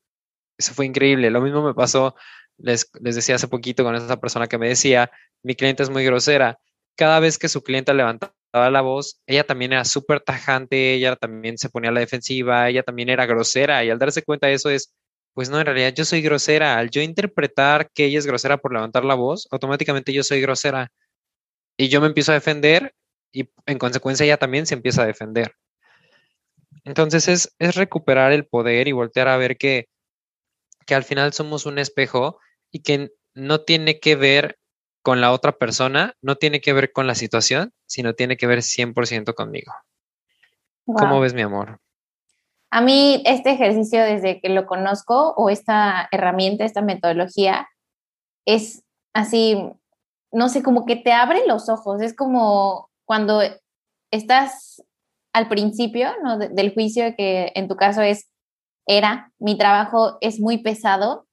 eso 0.58 0.74
fue 0.74 0.86
increíble. 0.86 1.30
Lo 1.30 1.40
mismo 1.40 1.62
me 1.62 1.74
pasó, 1.74 2.14
les, 2.58 2.90
decía 3.00 3.36
hace 3.36 3.48
poquito 3.48 3.84
con 3.84 3.94
esa 3.94 4.20
persona 4.20 4.48
que 4.48 4.58
me 4.58 4.68
decía, 4.68 5.10
mi 5.42 5.54
cliente 5.54 5.82
es 5.82 5.90
muy 5.90 6.04
grosera. 6.04 6.58
Cada 6.96 7.20
vez 7.20 7.38
que 7.38 7.48
su 7.48 7.62
cliente 7.62 7.94
levantaba 7.94 8.34
la 8.70 8.80
voz, 8.80 9.20
ella 9.26 9.44
también 9.44 9.72
era 9.72 9.84
súper 9.84 10.20
tajante, 10.20 10.94
ella 10.94 11.16
también 11.16 11.58
se 11.58 11.70
ponía 11.70 11.90
a 11.90 11.92
la 11.92 12.00
defensiva, 12.00 12.68
ella 12.68 12.82
también 12.82 13.08
era 13.08 13.26
grosera 13.26 13.84
y 13.84 13.90
al 13.90 13.98
darse 13.98 14.22
cuenta 14.22 14.48
de 14.48 14.54
eso 14.54 14.70
es, 14.70 14.94
pues 15.34 15.50
no, 15.50 15.60
en 15.60 15.66
realidad 15.66 15.94
yo 15.94 16.04
soy 16.04 16.22
grosera. 16.22 16.78
Al 16.78 16.90
yo 16.90 17.02
interpretar 17.02 17.90
que 17.92 18.06
ella 18.06 18.18
es 18.18 18.26
grosera 18.26 18.58
por 18.58 18.72
levantar 18.72 19.04
la 19.04 19.14
voz, 19.14 19.46
automáticamente 19.50 20.12
yo 20.12 20.24
soy 20.24 20.40
grosera. 20.40 20.90
Y 21.76 21.88
yo 21.88 22.00
me 22.00 22.08
empiezo 22.08 22.32
a 22.32 22.34
defender 22.34 22.92
y 23.32 23.50
en 23.66 23.78
consecuencia 23.78 24.24
ella 24.24 24.36
también 24.36 24.66
se 24.66 24.74
empieza 24.74 25.02
a 25.02 25.06
defender. 25.06 25.54
Entonces 26.84 27.28
es, 27.28 27.54
es 27.58 27.74
recuperar 27.74 28.32
el 28.32 28.46
poder 28.46 28.88
y 28.88 28.92
voltear 28.92 29.28
a 29.28 29.36
ver 29.36 29.56
que, 29.56 29.88
que 30.86 30.94
al 30.94 31.04
final 31.04 31.32
somos 31.32 31.66
un 31.66 31.78
espejo 31.78 32.38
y 32.70 32.80
que 32.82 33.10
no 33.34 33.60
tiene 33.60 34.00
que 34.00 34.16
ver 34.16 34.58
con 35.02 35.20
la 35.20 35.32
otra 35.32 35.52
persona, 35.52 36.14
no 36.22 36.36
tiene 36.36 36.60
que 36.60 36.72
ver 36.72 36.92
con 36.92 37.06
la 37.06 37.14
situación, 37.14 37.72
sino 37.86 38.14
tiene 38.14 38.36
que 38.36 38.46
ver 38.46 38.60
100% 38.62 39.34
conmigo. 39.34 39.72
¿Cómo 40.84 41.20
ves 41.20 41.34
mi 41.34 41.42
amor? 41.42 41.80
A 42.70 42.80
mí 42.80 43.22
este 43.26 43.50
ejercicio 43.50 44.02
desde 44.02 44.40
que 44.40 44.48
lo 44.48 44.66
conozco 44.66 45.34
o 45.36 45.50
esta 45.50 46.08
herramienta, 46.12 46.64
esta 46.64 46.82
metodología, 46.82 47.68
es 48.44 48.84
así, 49.14 49.70
no 50.32 50.48
sé, 50.48 50.62
como 50.62 50.84
que 50.84 50.96
te 50.96 51.12
abre 51.12 51.46
los 51.46 51.68
ojos, 51.68 52.02
es 52.02 52.14
como 52.14 52.87
cuando 53.08 53.40
estás 54.12 54.84
al 55.32 55.48
principio 55.48 56.10
¿no? 56.22 56.38
del 56.38 56.74
juicio, 56.74 57.14
que 57.16 57.52
en 57.54 57.66
tu 57.66 57.74
caso 57.74 58.02
es, 58.02 58.30
era, 58.86 59.32
mi 59.38 59.56
trabajo 59.56 60.18
es 60.20 60.40
muy 60.40 60.58
pesado, 60.58 61.26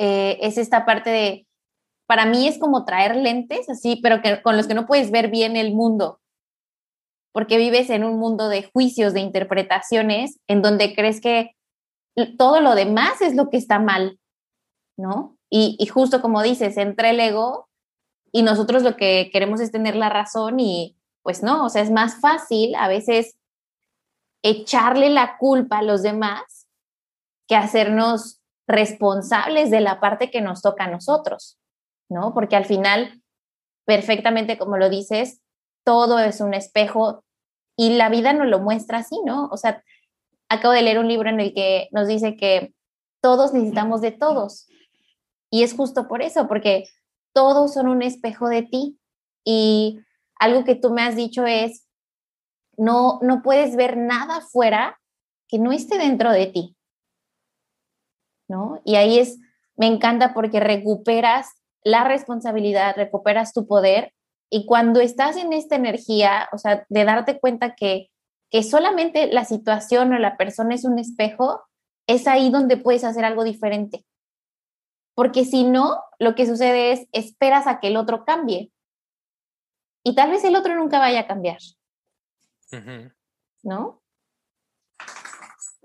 eh, 0.00 0.38
es 0.42 0.58
esta 0.58 0.84
parte 0.84 1.10
de, 1.10 1.46
para 2.08 2.26
mí 2.26 2.48
es 2.48 2.58
como 2.58 2.84
traer 2.84 3.14
lentes, 3.14 3.70
así, 3.70 4.00
pero 4.02 4.22
que, 4.22 4.42
con 4.42 4.56
los 4.56 4.66
que 4.66 4.74
no 4.74 4.86
puedes 4.86 5.12
ver 5.12 5.30
bien 5.30 5.56
el 5.56 5.72
mundo, 5.72 6.20
porque 7.32 7.56
vives 7.56 7.88
en 7.90 8.02
un 8.02 8.18
mundo 8.18 8.48
de 8.48 8.64
juicios, 8.64 9.14
de 9.14 9.20
interpretaciones, 9.20 10.40
en 10.48 10.62
donde 10.62 10.96
crees 10.96 11.20
que 11.20 11.52
todo 12.38 12.60
lo 12.60 12.74
demás 12.74 13.20
es 13.20 13.36
lo 13.36 13.50
que 13.50 13.56
está 13.56 13.78
mal, 13.78 14.18
¿no? 14.98 15.36
Y, 15.48 15.76
y 15.78 15.86
justo 15.86 16.20
como 16.20 16.42
dices, 16.42 16.76
entre 16.76 17.10
el 17.10 17.20
ego 17.20 17.68
y 18.34 18.42
nosotros 18.42 18.82
lo 18.82 18.96
que 18.96 19.30
queremos 19.32 19.60
es 19.60 19.70
tener 19.70 19.94
la 19.94 20.08
razón 20.08 20.58
y 20.58 20.98
pues 21.22 21.44
no, 21.44 21.64
o 21.64 21.68
sea, 21.68 21.82
es 21.82 21.92
más 21.92 22.20
fácil 22.20 22.74
a 22.74 22.88
veces 22.88 23.38
echarle 24.42 25.08
la 25.08 25.38
culpa 25.38 25.78
a 25.78 25.82
los 25.82 26.02
demás 26.02 26.66
que 27.46 27.54
hacernos 27.54 28.42
responsables 28.66 29.70
de 29.70 29.80
la 29.80 30.00
parte 30.00 30.32
que 30.32 30.40
nos 30.40 30.62
toca 30.62 30.84
a 30.84 30.90
nosotros, 30.90 31.60
¿no? 32.10 32.34
Porque 32.34 32.56
al 32.56 32.64
final, 32.64 33.22
perfectamente 33.86 34.58
como 34.58 34.78
lo 34.78 34.90
dices, 34.90 35.40
todo 35.84 36.18
es 36.18 36.40
un 36.40 36.54
espejo 36.54 37.22
y 37.76 37.90
la 37.90 38.08
vida 38.08 38.32
nos 38.32 38.48
lo 38.48 38.58
muestra 38.58 38.98
así, 38.98 39.16
¿no? 39.24 39.46
O 39.52 39.56
sea, 39.56 39.84
acabo 40.48 40.74
de 40.74 40.82
leer 40.82 40.98
un 40.98 41.06
libro 41.06 41.28
en 41.30 41.38
el 41.38 41.54
que 41.54 41.88
nos 41.92 42.08
dice 42.08 42.36
que 42.36 42.74
todos 43.22 43.52
necesitamos 43.54 44.00
de 44.00 44.10
todos. 44.10 44.66
Y 45.52 45.62
es 45.62 45.72
justo 45.72 46.08
por 46.08 46.20
eso, 46.20 46.48
porque 46.48 46.88
todos 47.34 47.74
son 47.74 47.88
un 47.88 48.00
espejo 48.00 48.48
de 48.48 48.62
ti. 48.62 48.98
Y 49.44 50.00
algo 50.38 50.64
que 50.64 50.74
tú 50.74 50.90
me 50.90 51.02
has 51.02 51.16
dicho 51.16 51.44
es, 51.44 51.86
no, 52.78 53.18
no 53.20 53.42
puedes 53.42 53.76
ver 53.76 53.98
nada 53.98 54.40
fuera 54.40 54.98
que 55.48 55.58
no 55.58 55.72
esté 55.72 55.98
dentro 55.98 56.32
de 56.32 56.46
ti. 56.46 56.76
¿No? 58.48 58.80
Y 58.84 58.96
ahí 58.96 59.18
es, 59.18 59.38
me 59.76 59.86
encanta 59.86 60.32
porque 60.32 60.60
recuperas 60.60 61.50
la 61.82 62.04
responsabilidad, 62.04 62.96
recuperas 62.96 63.52
tu 63.52 63.66
poder 63.66 64.14
y 64.50 64.66
cuando 64.66 65.00
estás 65.00 65.36
en 65.36 65.52
esta 65.52 65.76
energía, 65.76 66.48
o 66.52 66.58
sea, 66.58 66.86
de 66.88 67.04
darte 67.04 67.40
cuenta 67.40 67.74
que, 67.74 68.10
que 68.50 68.62
solamente 68.62 69.26
la 69.26 69.44
situación 69.44 70.12
o 70.12 70.18
la 70.18 70.36
persona 70.36 70.74
es 70.74 70.84
un 70.84 70.98
espejo, 70.98 71.62
es 72.06 72.26
ahí 72.26 72.50
donde 72.50 72.76
puedes 72.76 73.04
hacer 73.04 73.24
algo 73.24 73.44
diferente 73.44 74.04
porque 75.14 75.44
si 75.44 75.64
no, 75.64 76.00
lo 76.18 76.34
que 76.34 76.46
sucede 76.46 76.92
es 76.92 77.06
esperas 77.12 77.66
a 77.66 77.80
que 77.80 77.88
el 77.88 77.96
otro 77.96 78.24
cambie. 78.24 78.72
Y 80.02 80.14
tal 80.14 80.30
vez 80.30 80.44
el 80.44 80.56
otro 80.56 80.74
nunca 80.74 80.98
vaya 80.98 81.20
a 81.20 81.26
cambiar. 81.26 81.58
¿No? 83.62 84.02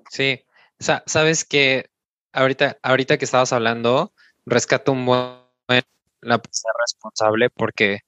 Sí. 0.09 0.43
Sabes 0.80 1.45
que 1.45 1.89
ahorita, 2.34 2.80
ahorita 2.82 3.17
que 3.17 3.25
estabas 3.25 3.53
hablando, 3.53 4.13
rescato 4.45 4.91
un 4.91 5.05
buen 5.05 5.39
la 6.21 6.41
ser 6.51 6.71
responsable 6.82 7.49
porque 7.49 8.01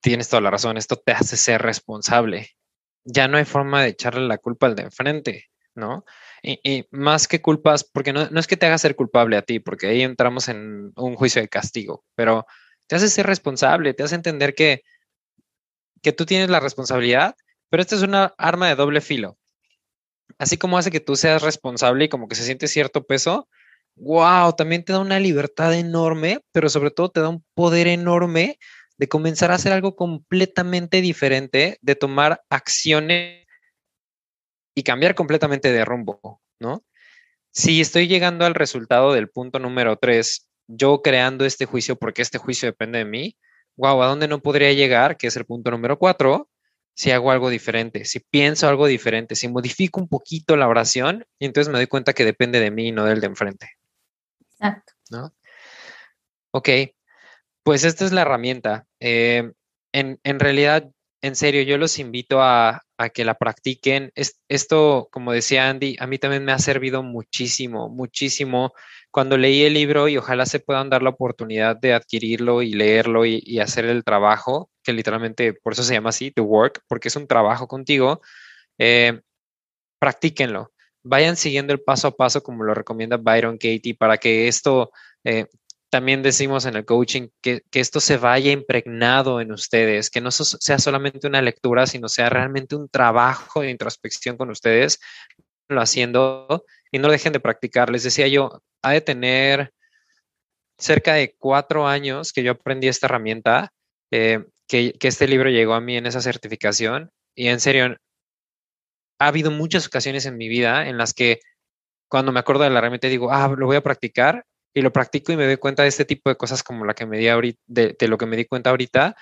tienes 0.00 0.28
toda 0.28 0.42
la 0.42 0.50
razón, 0.50 0.76
esto 0.76 0.96
te 0.96 1.12
hace 1.12 1.36
ser 1.36 1.62
responsable. 1.62 2.50
Ya 3.04 3.28
no 3.28 3.38
hay 3.38 3.44
forma 3.44 3.82
de 3.82 3.88
echarle 3.88 4.26
la 4.26 4.38
culpa 4.38 4.66
al 4.66 4.74
de 4.74 4.82
enfrente, 4.82 5.50
¿no? 5.74 6.04
Y, 6.46 6.86
más 6.90 7.26
que 7.26 7.40
culpas, 7.40 7.84
porque 7.84 8.12
no, 8.12 8.28
no, 8.28 8.38
es 8.38 8.46
que 8.46 8.58
te 8.58 8.66
haga 8.66 8.76
ser 8.76 8.96
culpable 8.96 9.38
a 9.38 9.42
ti, 9.42 9.60
porque 9.60 9.86
ahí 9.86 10.02
entramos 10.02 10.48
en 10.50 10.92
un 10.94 11.16
juicio 11.16 11.40
de 11.40 11.48
castigo, 11.48 12.04
pero 12.14 12.44
te 12.86 12.96
hace 12.96 13.08
ser 13.08 13.26
responsable, 13.26 13.94
te 13.94 14.02
hace 14.02 14.14
entender 14.14 14.54
que, 14.54 14.82
que 16.02 16.12
tú 16.12 16.26
tienes 16.26 16.50
la 16.50 16.60
responsabilidad, 16.60 17.34
pero 17.70 17.80
esta 17.80 17.96
es 17.96 18.02
una 18.02 18.34
arma 18.36 18.68
de 18.68 18.74
doble 18.74 19.00
filo. 19.00 19.38
Así 20.36 20.58
como 20.58 20.76
hace 20.76 20.90
que 20.90 21.00
tú 21.00 21.16
seas 21.16 21.40
responsable 21.40 22.04
y 22.04 22.08
como 22.10 22.28
que 22.28 22.34
se 22.34 22.44
siente 22.44 22.68
cierto 22.68 23.04
peso, 23.04 23.48
wow, 23.96 24.52
también 24.52 24.84
te 24.84 24.92
da 24.92 24.98
una 24.98 25.20
libertad 25.20 25.72
enorme, 25.72 26.40
pero 26.52 26.68
sobre 26.68 26.90
todo 26.90 27.10
te 27.10 27.20
da 27.20 27.30
un 27.30 27.42
poder 27.54 27.86
enorme 27.86 28.58
de 28.98 29.08
comenzar 29.08 29.50
a 29.50 29.54
hacer 29.54 29.72
algo 29.72 29.96
completamente 29.96 31.00
diferente, 31.00 31.78
de 31.80 31.94
tomar 31.94 32.42
acciones 32.50 33.43
y 34.74 34.82
cambiar 34.82 35.14
completamente 35.14 35.72
de 35.72 35.84
rumbo, 35.84 36.40
¿no? 36.58 36.84
Si 37.52 37.80
estoy 37.80 38.08
llegando 38.08 38.44
al 38.44 38.54
resultado 38.54 39.12
del 39.12 39.28
punto 39.28 39.58
número 39.58 39.96
tres, 39.96 40.48
yo 40.66 41.02
creando 41.02 41.44
este 41.44 41.66
juicio 41.66 41.96
porque 41.96 42.22
este 42.22 42.38
juicio 42.38 42.66
depende 42.66 42.98
de 42.98 43.04
mí, 43.04 43.36
wow, 43.76 44.02
¿a 44.02 44.06
dónde 44.06 44.28
no 44.28 44.40
podría 44.42 44.72
llegar? 44.72 45.16
Que 45.16 45.28
es 45.28 45.36
el 45.36 45.44
punto 45.44 45.70
número 45.70 45.98
cuatro, 45.98 46.48
si 46.94 47.10
hago 47.10 47.30
algo 47.30 47.50
diferente, 47.50 48.04
si 48.04 48.20
pienso 48.20 48.68
algo 48.68 48.86
diferente, 48.86 49.36
si 49.36 49.48
modifico 49.48 50.00
un 50.00 50.08
poquito 50.08 50.56
la 50.56 50.68
oración, 50.68 51.26
y 51.38 51.46
entonces 51.46 51.72
me 51.72 51.78
doy 51.78 51.86
cuenta 51.86 52.12
que 52.12 52.24
depende 52.24 52.60
de 52.60 52.70
mí 52.70 52.88
y 52.88 52.92
no 52.92 53.04
del 53.04 53.20
de 53.20 53.26
enfrente. 53.26 53.70
Exacto. 54.52 54.92
¿No? 55.10 55.34
Ok, 56.52 56.68
pues 57.62 57.84
esta 57.84 58.04
es 58.04 58.12
la 58.12 58.22
herramienta. 58.22 58.86
Eh, 59.00 59.52
en, 59.92 60.20
en, 60.22 60.40
realidad, 60.40 60.88
en 61.20 61.34
serio, 61.34 61.62
yo 61.62 61.78
los 61.78 61.98
invito 61.98 62.40
a, 62.40 62.83
a 62.98 63.08
que 63.08 63.24
la 63.24 63.34
practiquen. 63.34 64.12
esto, 64.48 65.08
como 65.10 65.32
decía 65.32 65.68
Andy, 65.68 65.96
a 65.98 66.06
mí 66.06 66.18
también 66.18 66.44
me 66.44 66.52
ha 66.52 66.58
servido 66.58 67.02
muchísimo, 67.02 67.88
muchísimo 67.88 68.72
cuando 69.10 69.36
leí 69.38 69.62
el 69.62 69.74
libro 69.74 70.08
y 70.08 70.16
ojalá 70.16 70.46
se 70.46 70.60
puedan 70.60 70.90
dar 70.90 71.02
la 71.02 71.10
oportunidad 71.10 71.76
de 71.76 71.94
adquirirlo 71.94 72.62
y 72.62 72.72
leerlo 72.74 73.24
y, 73.24 73.60
hacer 73.60 73.84
el 73.86 74.04
trabajo, 74.04 74.70
que 74.82 74.92
literalmente 74.92 75.52
por 75.54 75.72
eso 75.72 75.84
se 75.84 75.94
llama 75.94 76.10
así, 76.10 76.30
The 76.32 76.42
Work, 76.42 76.82
porque 76.88 77.08
es 77.08 77.16
un 77.16 77.28
trabajo 77.28 77.68
contigo. 77.68 78.20
Eh, 78.78 79.20
practíquenlo. 80.00 80.72
Vayan 81.04 81.36
siguiendo 81.36 81.72
el 81.72 81.80
paso 81.80 82.08
a 82.08 82.16
paso 82.16 82.42
como 82.42 82.64
lo 82.64 82.74
recomienda 82.74 83.16
Byron 83.16 83.56
Katie 83.56 83.94
para 83.96 84.18
que 84.18 84.48
esto 84.48 84.90
eh, 85.22 85.46
también 85.94 86.24
decimos 86.24 86.66
en 86.66 86.74
el 86.74 86.84
coaching 86.84 87.28
que, 87.40 87.62
esto 87.70 88.00
se 88.00 88.16
vaya 88.16 88.50
impregnado 88.50 89.40
en 89.40 89.52
ustedes, 89.52 90.10
que 90.10 90.20
no 90.20 90.32
sea 90.32 90.80
solamente 90.80 91.28
una 91.28 91.40
lectura, 91.40 91.86
sino 91.86 92.08
sea 92.08 92.28
realmente 92.28 92.74
un 92.74 92.88
trabajo 92.88 93.60
de 93.60 93.70
introspección 93.70 94.36
con 94.36 94.50
ustedes, 94.50 94.98
lo 95.68 95.80
haciendo 95.80 96.64
y 96.90 96.98
no 96.98 97.08
dejen 97.08 97.32
de 97.32 97.38
practicar. 97.38 97.90
Les 97.90 98.02
decía 98.02 98.26
yo, 98.26 98.60
ha 98.82 98.90
de 98.90 99.02
tener 99.02 99.72
cerca 100.78 101.14
de 101.14 101.36
cuatro 101.38 101.86
años 101.86 102.32
que 102.32 102.42
yo 102.42 102.50
aprendí 102.50 102.88
esta 102.88 103.06
herramienta, 103.06 103.70
eh, 104.10 104.44
que, 104.66 104.94
que 104.94 105.06
este 105.06 105.28
libro 105.28 105.48
llegó 105.48 105.74
a 105.74 105.80
mí 105.80 105.96
en 105.96 106.06
esa 106.06 106.20
certificación 106.20 107.12
y 107.36 107.46
en 107.46 107.60
serio, 107.60 107.96
ha 109.20 109.28
habido 109.28 109.52
muchas 109.52 109.86
ocasiones 109.86 110.26
en 110.26 110.38
mi 110.38 110.48
vida 110.48 110.88
en 110.88 110.98
las 110.98 111.14
que 111.14 111.38
cuando 112.08 112.32
me 112.32 112.40
acuerdo 112.40 112.64
de 112.64 112.70
la 112.70 112.80
herramienta 112.80 113.06
digo, 113.06 113.30
ah, 113.30 113.54
lo 113.56 113.66
voy 113.66 113.76
a 113.76 113.80
practicar 113.80 114.44
y 114.74 114.82
lo 114.82 114.92
practico 114.92 115.32
y 115.32 115.36
me 115.36 115.46
doy 115.46 115.56
cuenta 115.56 115.84
de 115.84 115.88
este 115.88 116.04
tipo 116.04 116.28
de 116.28 116.36
cosas 116.36 116.62
como 116.64 116.84
la 116.84 116.94
que 116.94 117.06
me 117.06 117.16
di 117.16 117.28
ahorita, 117.28 117.60
de, 117.66 117.96
lo 118.08 118.18
que 118.18 118.26
me 118.26 118.36
di 118.36 118.44
cuenta 118.44 118.70
ahorita, 118.70 119.16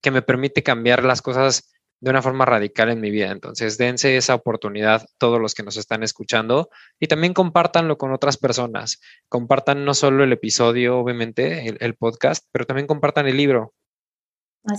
que 0.00 0.10
me 0.12 0.22
permite 0.22 0.62
cambiar 0.62 1.02
las 1.04 1.20
cosas 1.20 1.72
de 2.00 2.10
una 2.10 2.22
forma 2.22 2.44
radical 2.44 2.90
en 2.90 3.00
mi 3.00 3.10
vida. 3.10 3.32
Entonces, 3.32 3.78
dense 3.78 4.16
esa 4.16 4.34
oportunidad 4.34 5.06
todos 5.18 5.40
los 5.40 5.54
que 5.54 5.64
nos 5.64 5.76
están 5.76 6.02
escuchando 6.04 6.70
y 7.00 7.08
también 7.08 7.34
compártanlo 7.34 7.98
con 7.98 8.12
otras 8.12 8.36
personas. 8.36 9.00
Compartan 9.28 9.84
no 9.84 9.92
solo 9.92 10.22
el 10.22 10.32
episodio, 10.32 10.98
obviamente, 10.98 11.76
el, 11.80 11.94
podcast, 11.96 12.46
pero 12.52 12.64
también 12.64 12.86
compartan 12.86 13.26
el 13.26 13.36
libro. 13.36 13.74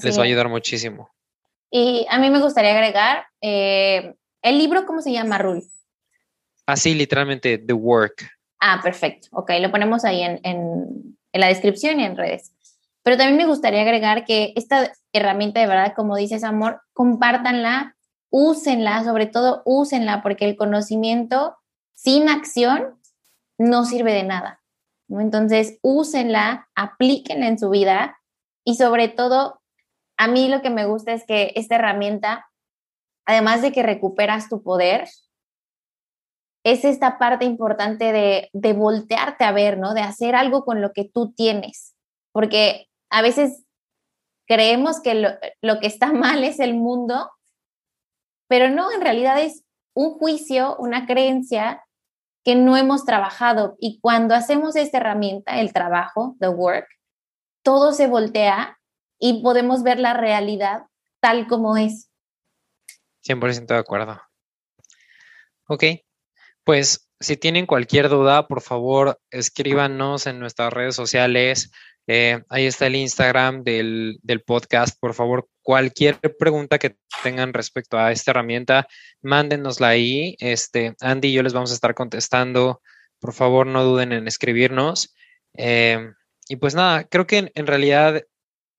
Les 0.03 0.17
va 0.17 0.21
a 0.21 0.25
ayudar 0.25 0.47
muchísimo. 0.47 1.09
Y 1.69 2.05
a 2.09 2.17
mí 2.19 2.29
me 2.29 2.39
gustaría 2.39 2.71
agregar, 2.71 3.25
eh, 3.41 4.15
el 4.41 4.57
libro, 4.57 4.85
¿cómo 4.85 5.01
se 5.01 5.11
llama, 5.11 5.37
Rul? 5.37 5.63
Así, 6.65 6.93
literalmente, 6.93 7.57
The 7.57 7.73
Work. 7.73 8.29
Ah, 8.59 8.79
perfecto. 8.81 9.27
Ok, 9.31 9.51
lo 9.59 9.71
ponemos 9.71 10.05
ahí 10.05 10.21
en, 10.21 10.39
en, 10.43 11.17
la 11.33 11.47
descripción 11.47 11.99
y 11.99 12.05
en 12.05 12.15
redes. 12.15 12.53
Pero 13.03 13.17
también 13.17 13.37
me 13.37 13.45
gustaría 13.45 13.81
agregar 13.81 14.25
que 14.25 14.53
esta 14.55 14.91
herramienta 15.11 15.59
de 15.59 15.67
verdad, 15.67 15.93
como 15.95 16.15
dices, 16.15 16.43
amor, 16.43 16.81
compártanla, 16.93 17.95
úsenla, 18.29 19.03
sobre 19.03 19.27
todo 19.27 19.61
úsenla, 19.65 20.23
porque 20.23 20.45
el 20.45 20.55
conocimiento 20.55 21.57
sin 21.93 22.29
acción 22.29 22.99
no 23.57 23.85
sirve 23.85 24.13
de 24.13 24.23
nada. 24.23 24.61
Entonces, 25.09 25.77
úsenla, 25.81 26.69
aplíquenla 26.75 27.47
en 27.47 27.59
su 27.59 27.69
vida 27.69 28.17
y 28.63 28.75
sobre 28.75 29.07
todo, 29.07 29.61
a 30.17 30.27
mí 30.27 30.47
lo 30.47 30.61
que 30.61 30.69
me 30.69 30.85
gusta 30.85 31.13
es 31.13 31.25
que 31.25 31.53
esta 31.55 31.75
herramienta, 31.75 32.49
además 33.25 33.61
de 33.61 33.71
que 33.71 33.83
recuperas 33.83 34.49
tu 34.49 34.63
poder, 34.63 35.07
es 36.65 36.83
esta 36.83 37.19
parte 37.19 37.45
importante 37.45 38.11
de, 38.11 38.73
voltearte 38.73 39.43
a 39.43 39.51
ver, 39.51 39.77
¿no? 39.77 39.93
De 39.93 40.01
hacer 40.01 40.35
algo 40.35 40.65
con 40.65 40.81
lo 40.81 40.93
que 40.93 41.05
tú 41.05 41.31
tienes. 41.31 41.95
Porque 42.31 42.87
a 43.11 43.21
veces 43.21 43.63
creemos 44.47 44.99
que 44.99 45.13
lo, 45.13 45.29
lo, 45.61 45.79
que 45.79 45.85
está 45.85 46.11
mal 46.13 46.43
es 46.43 46.59
el 46.59 46.73
mundo, 46.73 47.29
pero 48.47 48.71
no, 48.71 48.91
en 48.91 49.01
realidad 49.01 49.39
es 49.39 49.63
un 49.93 50.17
juicio, 50.17 50.75
una 50.77 51.05
creencia 51.05 51.85
que 52.43 52.55
no 52.55 52.75
hemos 52.77 53.05
trabajado. 53.05 53.77
Y 53.79 53.99
cuando 53.99 54.33
hacemos 54.33 54.75
esta 54.75 54.97
herramienta, 54.97 55.59
el 55.59 55.71
trabajo, 55.71 56.35
the 56.39 56.49
work, 56.49 56.87
todo 57.61 57.93
se 57.93 58.07
voltea 58.07 58.79
y 59.19 59.43
podemos 59.43 59.83
ver 59.83 59.99
la 59.99 60.15
realidad 60.15 60.85
tal 61.19 61.45
como 61.45 61.77
es. 61.77 62.09
100% 63.23 63.67
de 63.67 63.77
acuerdo. 63.77 64.19
Ok, 65.67 65.83
pues 66.65 67.07
si 67.19 67.37
tienen 67.37 67.65
cualquier 67.65 68.09
duda, 68.09 68.47
por 68.47 68.61
favor, 68.61 69.19
escríbanos 69.31 70.27
en 70.27 70.39
nuestras 70.39 70.73
redes 70.73 70.95
sociales. 70.95 71.71
Eh, 72.07 72.43
ahí 72.49 72.65
está 72.65 72.87
el 72.87 72.95
Instagram 72.95 73.63
del, 73.63 74.19
podcast. 74.45 74.99
Por 74.99 75.13
favor, 75.13 75.47
cualquier 75.61 76.19
pregunta 76.37 76.77
que 76.77 76.97
tengan 77.23 77.53
respecto 77.53 77.97
a 77.97 78.11
esta 78.11 78.31
herramienta, 78.31 78.87
mándenosla 79.21 79.89
ahí. 79.89 80.35
Este, 80.39 80.95
Andy 80.99 81.29
y 81.29 81.33
yo 81.33 81.43
les 81.43 81.53
vamos 81.53 81.71
a 81.71 81.75
estar 81.75 81.95
contestando. 81.95 82.81
Por 83.19 83.33
favor, 83.33 83.65
no 83.67 83.83
duden 83.83 84.11
en 84.11 84.27
escribirnos. 84.27 85.15
Eh, 85.57 86.11
y 86.49 86.57
pues 86.57 86.75
nada, 86.75 87.05
creo 87.05 87.25
que 87.25 87.51
en, 87.53 87.67
realidad, 87.67 88.23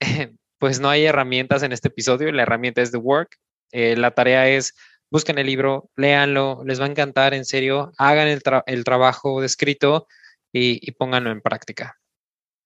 pues 0.59 0.81
no 0.81 0.91
hay 0.91 1.05
herramientas 1.05 1.63
en 1.63 1.73
este 1.73 1.89
episodio. 1.89 2.31
La 2.33 2.43
herramienta 2.43 2.83
es 2.83 2.93
The 2.93 2.99
Work. 2.99 3.37
Eh, 3.73 3.97
la 3.97 4.13
tarea 4.13 4.49
es 4.49 4.75
busquen 5.11 5.39
el 5.39 5.47
libro, 5.47 5.91
léanlo, 5.97 6.63
les 6.65 6.81
va 6.81 6.85
a 6.85 6.89
encantar, 6.91 7.35
en 7.35 7.45
serio, 7.45 7.93
hagan 7.99 8.29
el, 8.29 8.85
trabajo 8.85 9.41
descrito 9.41 10.07
y, 10.53 10.79
y 10.87 10.93
pónganlo 10.93 11.31
en 11.31 11.41
práctica. 11.41 11.97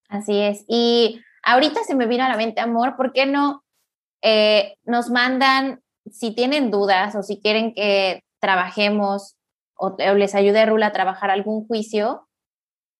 Así 0.09 0.41
es. 0.41 0.65
Y 0.67 1.21
ahorita 1.43 1.83
se 1.83 1.95
me 1.95 2.07
vino 2.07 2.23
a 2.23 2.29
la 2.29 2.37
mente, 2.37 2.61
amor, 2.61 2.95
¿por 2.95 3.13
qué 3.13 3.25
no 3.25 3.63
eh, 4.21 4.75
nos 4.83 5.09
mandan, 5.09 5.81
si 6.09 6.33
tienen 6.33 6.69
dudas 6.69 7.15
o 7.15 7.23
si 7.23 7.41
quieren 7.41 7.73
que 7.73 8.23
trabajemos 8.39 9.35
o, 9.75 9.95
les 9.97 10.35
ayude 10.35 10.65
Rula 10.65 10.87
a 10.87 10.91
trabajar 10.91 11.31
algún 11.31 11.65
juicio, 11.65 12.27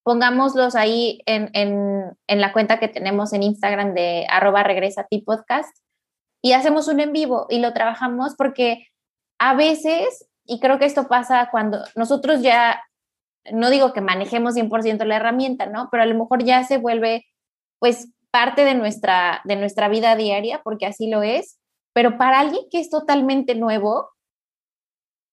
pongámoslos 0.03 0.75
ahí 0.75 1.21
en, 1.27 1.51
en, 1.53 2.17
en, 2.27 2.41
la 2.41 2.53
cuenta 2.53 2.79
que 2.79 2.87
tenemos 2.87 3.33
en 3.33 3.43
Instagram 3.43 3.93
de 3.93 4.25
arroba 4.29 4.63
regresa 4.63 5.07
podcast 5.25 5.69
y 6.41 6.53
hacemos 6.53 6.87
un 6.87 6.99
en 6.99 7.13
vivo 7.13 7.45
y 7.49 7.59
lo 7.59 7.71
trabajamos 7.73 8.33
porque 8.35 8.87
a 9.43 9.55
veces, 9.55 10.29
y 10.45 10.59
creo 10.59 10.77
que 10.77 10.85
esto 10.85 11.07
pasa 11.07 11.49
cuando 11.49 11.83
nosotros 11.95 12.43
ya, 12.43 12.79
no 13.51 13.71
digo 13.71 13.91
que 13.91 13.99
manejemos 13.99 14.53
100% 14.53 15.03
la 15.03 15.15
herramienta, 15.15 15.65
¿no? 15.65 15.89
Pero 15.89 16.03
a 16.03 16.05
lo 16.05 16.13
mejor 16.13 16.43
ya 16.43 16.63
se 16.63 16.77
vuelve, 16.77 17.25
pues, 17.79 18.13
parte 18.29 18.65
de 18.65 18.75
nuestra, 18.75 19.41
de 19.45 19.55
nuestra 19.55 19.89
vida 19.89 20.15
diaria, 20.15 20.61
porque 20.63 20.85
así 20.85 21.09
lo 21.09 21.23
es. 21.23 21.57
Pero 21.91 22.19
para 22.19 22.39
alguien 22.39 22.65
que 22.69 22.79
es 22.79 22.91
totalmente 22.91 23.55
nuevo, 23.55 24.09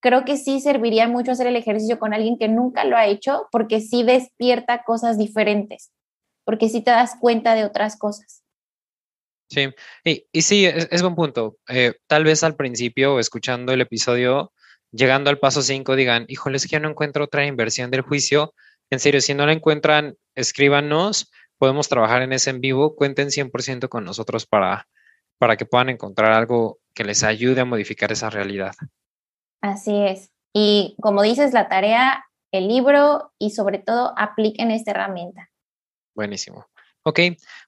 creo 0.01 0.25
que 0.25 0.39
sí 0.39 0.61
serviría 0.61 1.07
mucho 1.07 1.33
hacer 1.33 1.47
el 1.47 1.57
ejercicio 1.57 1.99
con 1.99 2.15
alguien 2.15 2.39
que 2.39 2.49
nunca 2.49 2.85
lo 2.85 2.97
ha 2.97 3.05
hecho, 3.05 3.47
porque 3.53 3.83
sí 3.83 4.05
despierta 4.05 4.85
cosas 4.85 5.19
diferentes, 5.19 5.93
porque 6.47 6.71
sí 6.71 6.81
te 6.81 6.93
das 6.93 7.15
cuenta 7.21 7.55
de 7.55 7.67
otras 7.67 7.99
cosas. 7.99 8.43
Sí, 9.49 9.69
y, 10.05 10.27
y 10.31 10.43
sí, 10.43 10.67
es, 10.67 11.03
buen 11.03 11.15
punto. 11.15 11.57
Eh, 11.69 11.95
tal 12.07 12.25
vez 12.25 12.45
al 12.45 12.55
principio, 12.55 13.19
escuchando 13.19 13.73
el 13.73 13.81
episodio, 13.81 14.53
llegando 14.93 15.31
al 15.31 15.39
paso 15.39 15.63
5, 15.63 15.97
digan, 15.97 16.27
híjole, 16.29 16.59
es 16.59 16.65
que 16.65 16.77
yo 16.77 16.81
no 16.81 16.91
encuentro 16.91 17.25
otra 17.25 17.47
inversión 17.47 17.91
del 17.91 18.03
juicio. 18.03 18.55
En 18.91 19.01
serio, 19.01 19.21
si 19.21 19.35
no 19.35 19.47
la 19.47 19.53
encuentran, 19.53 20.17
escríbanos, 20.35 21.31
podemos 21.59 21.89
trabajar 21.89 22.23
en 22.23 22.33
ese 22.33 22.51
en 22.51 22.61
vivo, 22.61 22.95
cuenten 22.95 23.29
100% 23.29 23.89
con 23.89 24.05
nosotros 24.05 24.47
para, 24.47 24.87
para 25.39 25.57
que 25.57 25.67
puedan 25.67 25.89
encontrar 25.89 26.33
algo 26.33 26.79
que 26.95 27.05
les 27.05 27.23
ayude 27.23 27.61
a 27.61 27.65
modificar 27.65 28.13
esa 28.13 28.29
realidad. 28.29 28.75
Así 29.63 29.97
es. 29.97 30.31
Y 30.53 30.97
como 31.01 31.23
dices, 31.23 31.53
la 31.53 31.69
tarea, 31.69 32.25
el 32.53 32.69
libro 32.69 33.33
y 33.39 33.51
sobre 33.51 33.79
todo 33.79 34.15
apliquen 34.17 34.71
esta 34.71 34.93
herramienta. 34.93 35.51
Buenísimo. 36.15 36.67
Ok, 37.09 37.21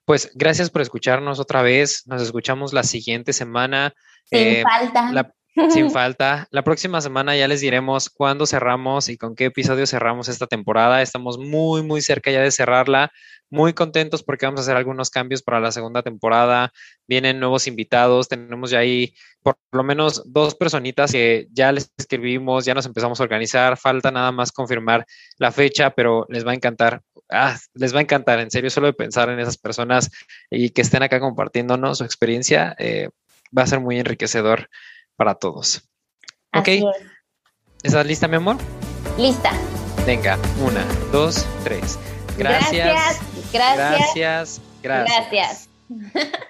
pues 0.05 0.31
gracias 0.35 0.69
por 0.69 0.83
escucharnos 0.83 1.39
otra 1.39 1.63
vez. 1.63 2.03
Nos 2.05 2.21
escuchamos 2.21 2.73
la 2.73 2.83
siguiente 2.83 3.33
semana. 3.33 3.91
Sin 4.25 4.39
eh, 4.39 4.63
falta. 4.63 5.33
Sin 5.69 5.91
falta. 5.91 6.47
La 6.51 6.63
próxima 6.63 7.01
semana 7.01 7.35
ya 7.35 7.47
les 7.47 7.61
diremos 7.61 8.09
cuándo 8.09 8.45
cerramos 8.45 9.09
y 9.09 9.17
con 9.17 9.35
qué 9.35 9.45
episodio 9.45 9.85
cerramos 9.85 10.29
esta 10.29 10.47
temporada. 10.47 11.01
Estamos 11.01 11.37
muy, 11.37 11.83
muy 11.83 12.01
cerca 12.01 12.31
ya 12.31 12.41
de 12.41 12.51
cerrarla. 12.51 13.11
Muy 13.49 13.73
contentos 13.73 14.23
porque 14.23 14.45
vamos 14.45 14.61
a 14.61 14.63
hacer 14.63 14.77
algunos 14.77 15.09
cambios 15.09 15.41
para 15.41 15.59
la 15.59 15.73
segunda 15.73 16.03
temporada. 16.03 16.71
Vienen 17.05 17.39
nuevos 17.39 17.67
invitados. 17.67 18.29
Tenemos 18.29 18.71
ya 18.71 18.79
ahí 18.79 19.13
por 19.43 19.57
lo 19.73 19.83
menos 19.83 20.23
dos 20.25 20.55
personitas 20.55 21.11
que 21.11 21.47
ya 21.51 21.71
les 21.73 21.91
escribimos, 21.97 22.63
ya 22.63 22.73
nos 22.73 22.85
empezamos 22.85 23.19
a 23.19 23.23
organizar. 23.23 23.75
Falta 23.75 24.09
nada 24.09 24.31
más 24.31 24.53
confirmar 24.53 25.05
la 25.37 25.51
fecha, 25.51 25.89
pero 25.89 26.25
les 26.29 26.47
va 26.47 26.51
a 26.51 26.55
encantar. 26.55 27.01
Ah, 27.29 27.57
les 27.73 27.93
va 27.93 27.99
a 27.99 28.03
encantar, 28.03 28.39
en 28.39 28.51
serio, 28.51 28.69
solo 28.69 28.87
de 28.87 28.93
pensar 28.93 29.29
en 29.29 29.39
esas 29.39 29.57
personas 29.57 30.09
y 30.49 30.69
que 30.69 30.81
estén 30.81 31.03
acá 31.03 31.19
compartiéndonos 31.19 31.97
su 31.97 32.03
experiencia, 32.03 32.75
eh, 32.77 33.09
va 33.57 33.63
a 33.63 33.67
ser 33.67 33.79
muy 33.79 33.99
enriquecedor 33.99 34.69
para 35.15 35.35
todos. 35.35 35.81
ok. 36.53 36.67
¿Estás 37.83 38.05
lista, 38.05 38.27
mi 38.27 38.35
amor? 38.35 38.57
Lista. 39.17 39.51
Venga, 40.05 40.37
una, 40.59 40.85
dos, 41.11 41.45
tres. 41.63 41.97
Gracias. 42.37 43.19
Gracias. 43.51 43.51
Gracias. 43.51 44.61
Gracias. 44.81 45.69
gracias. 45.91 46.41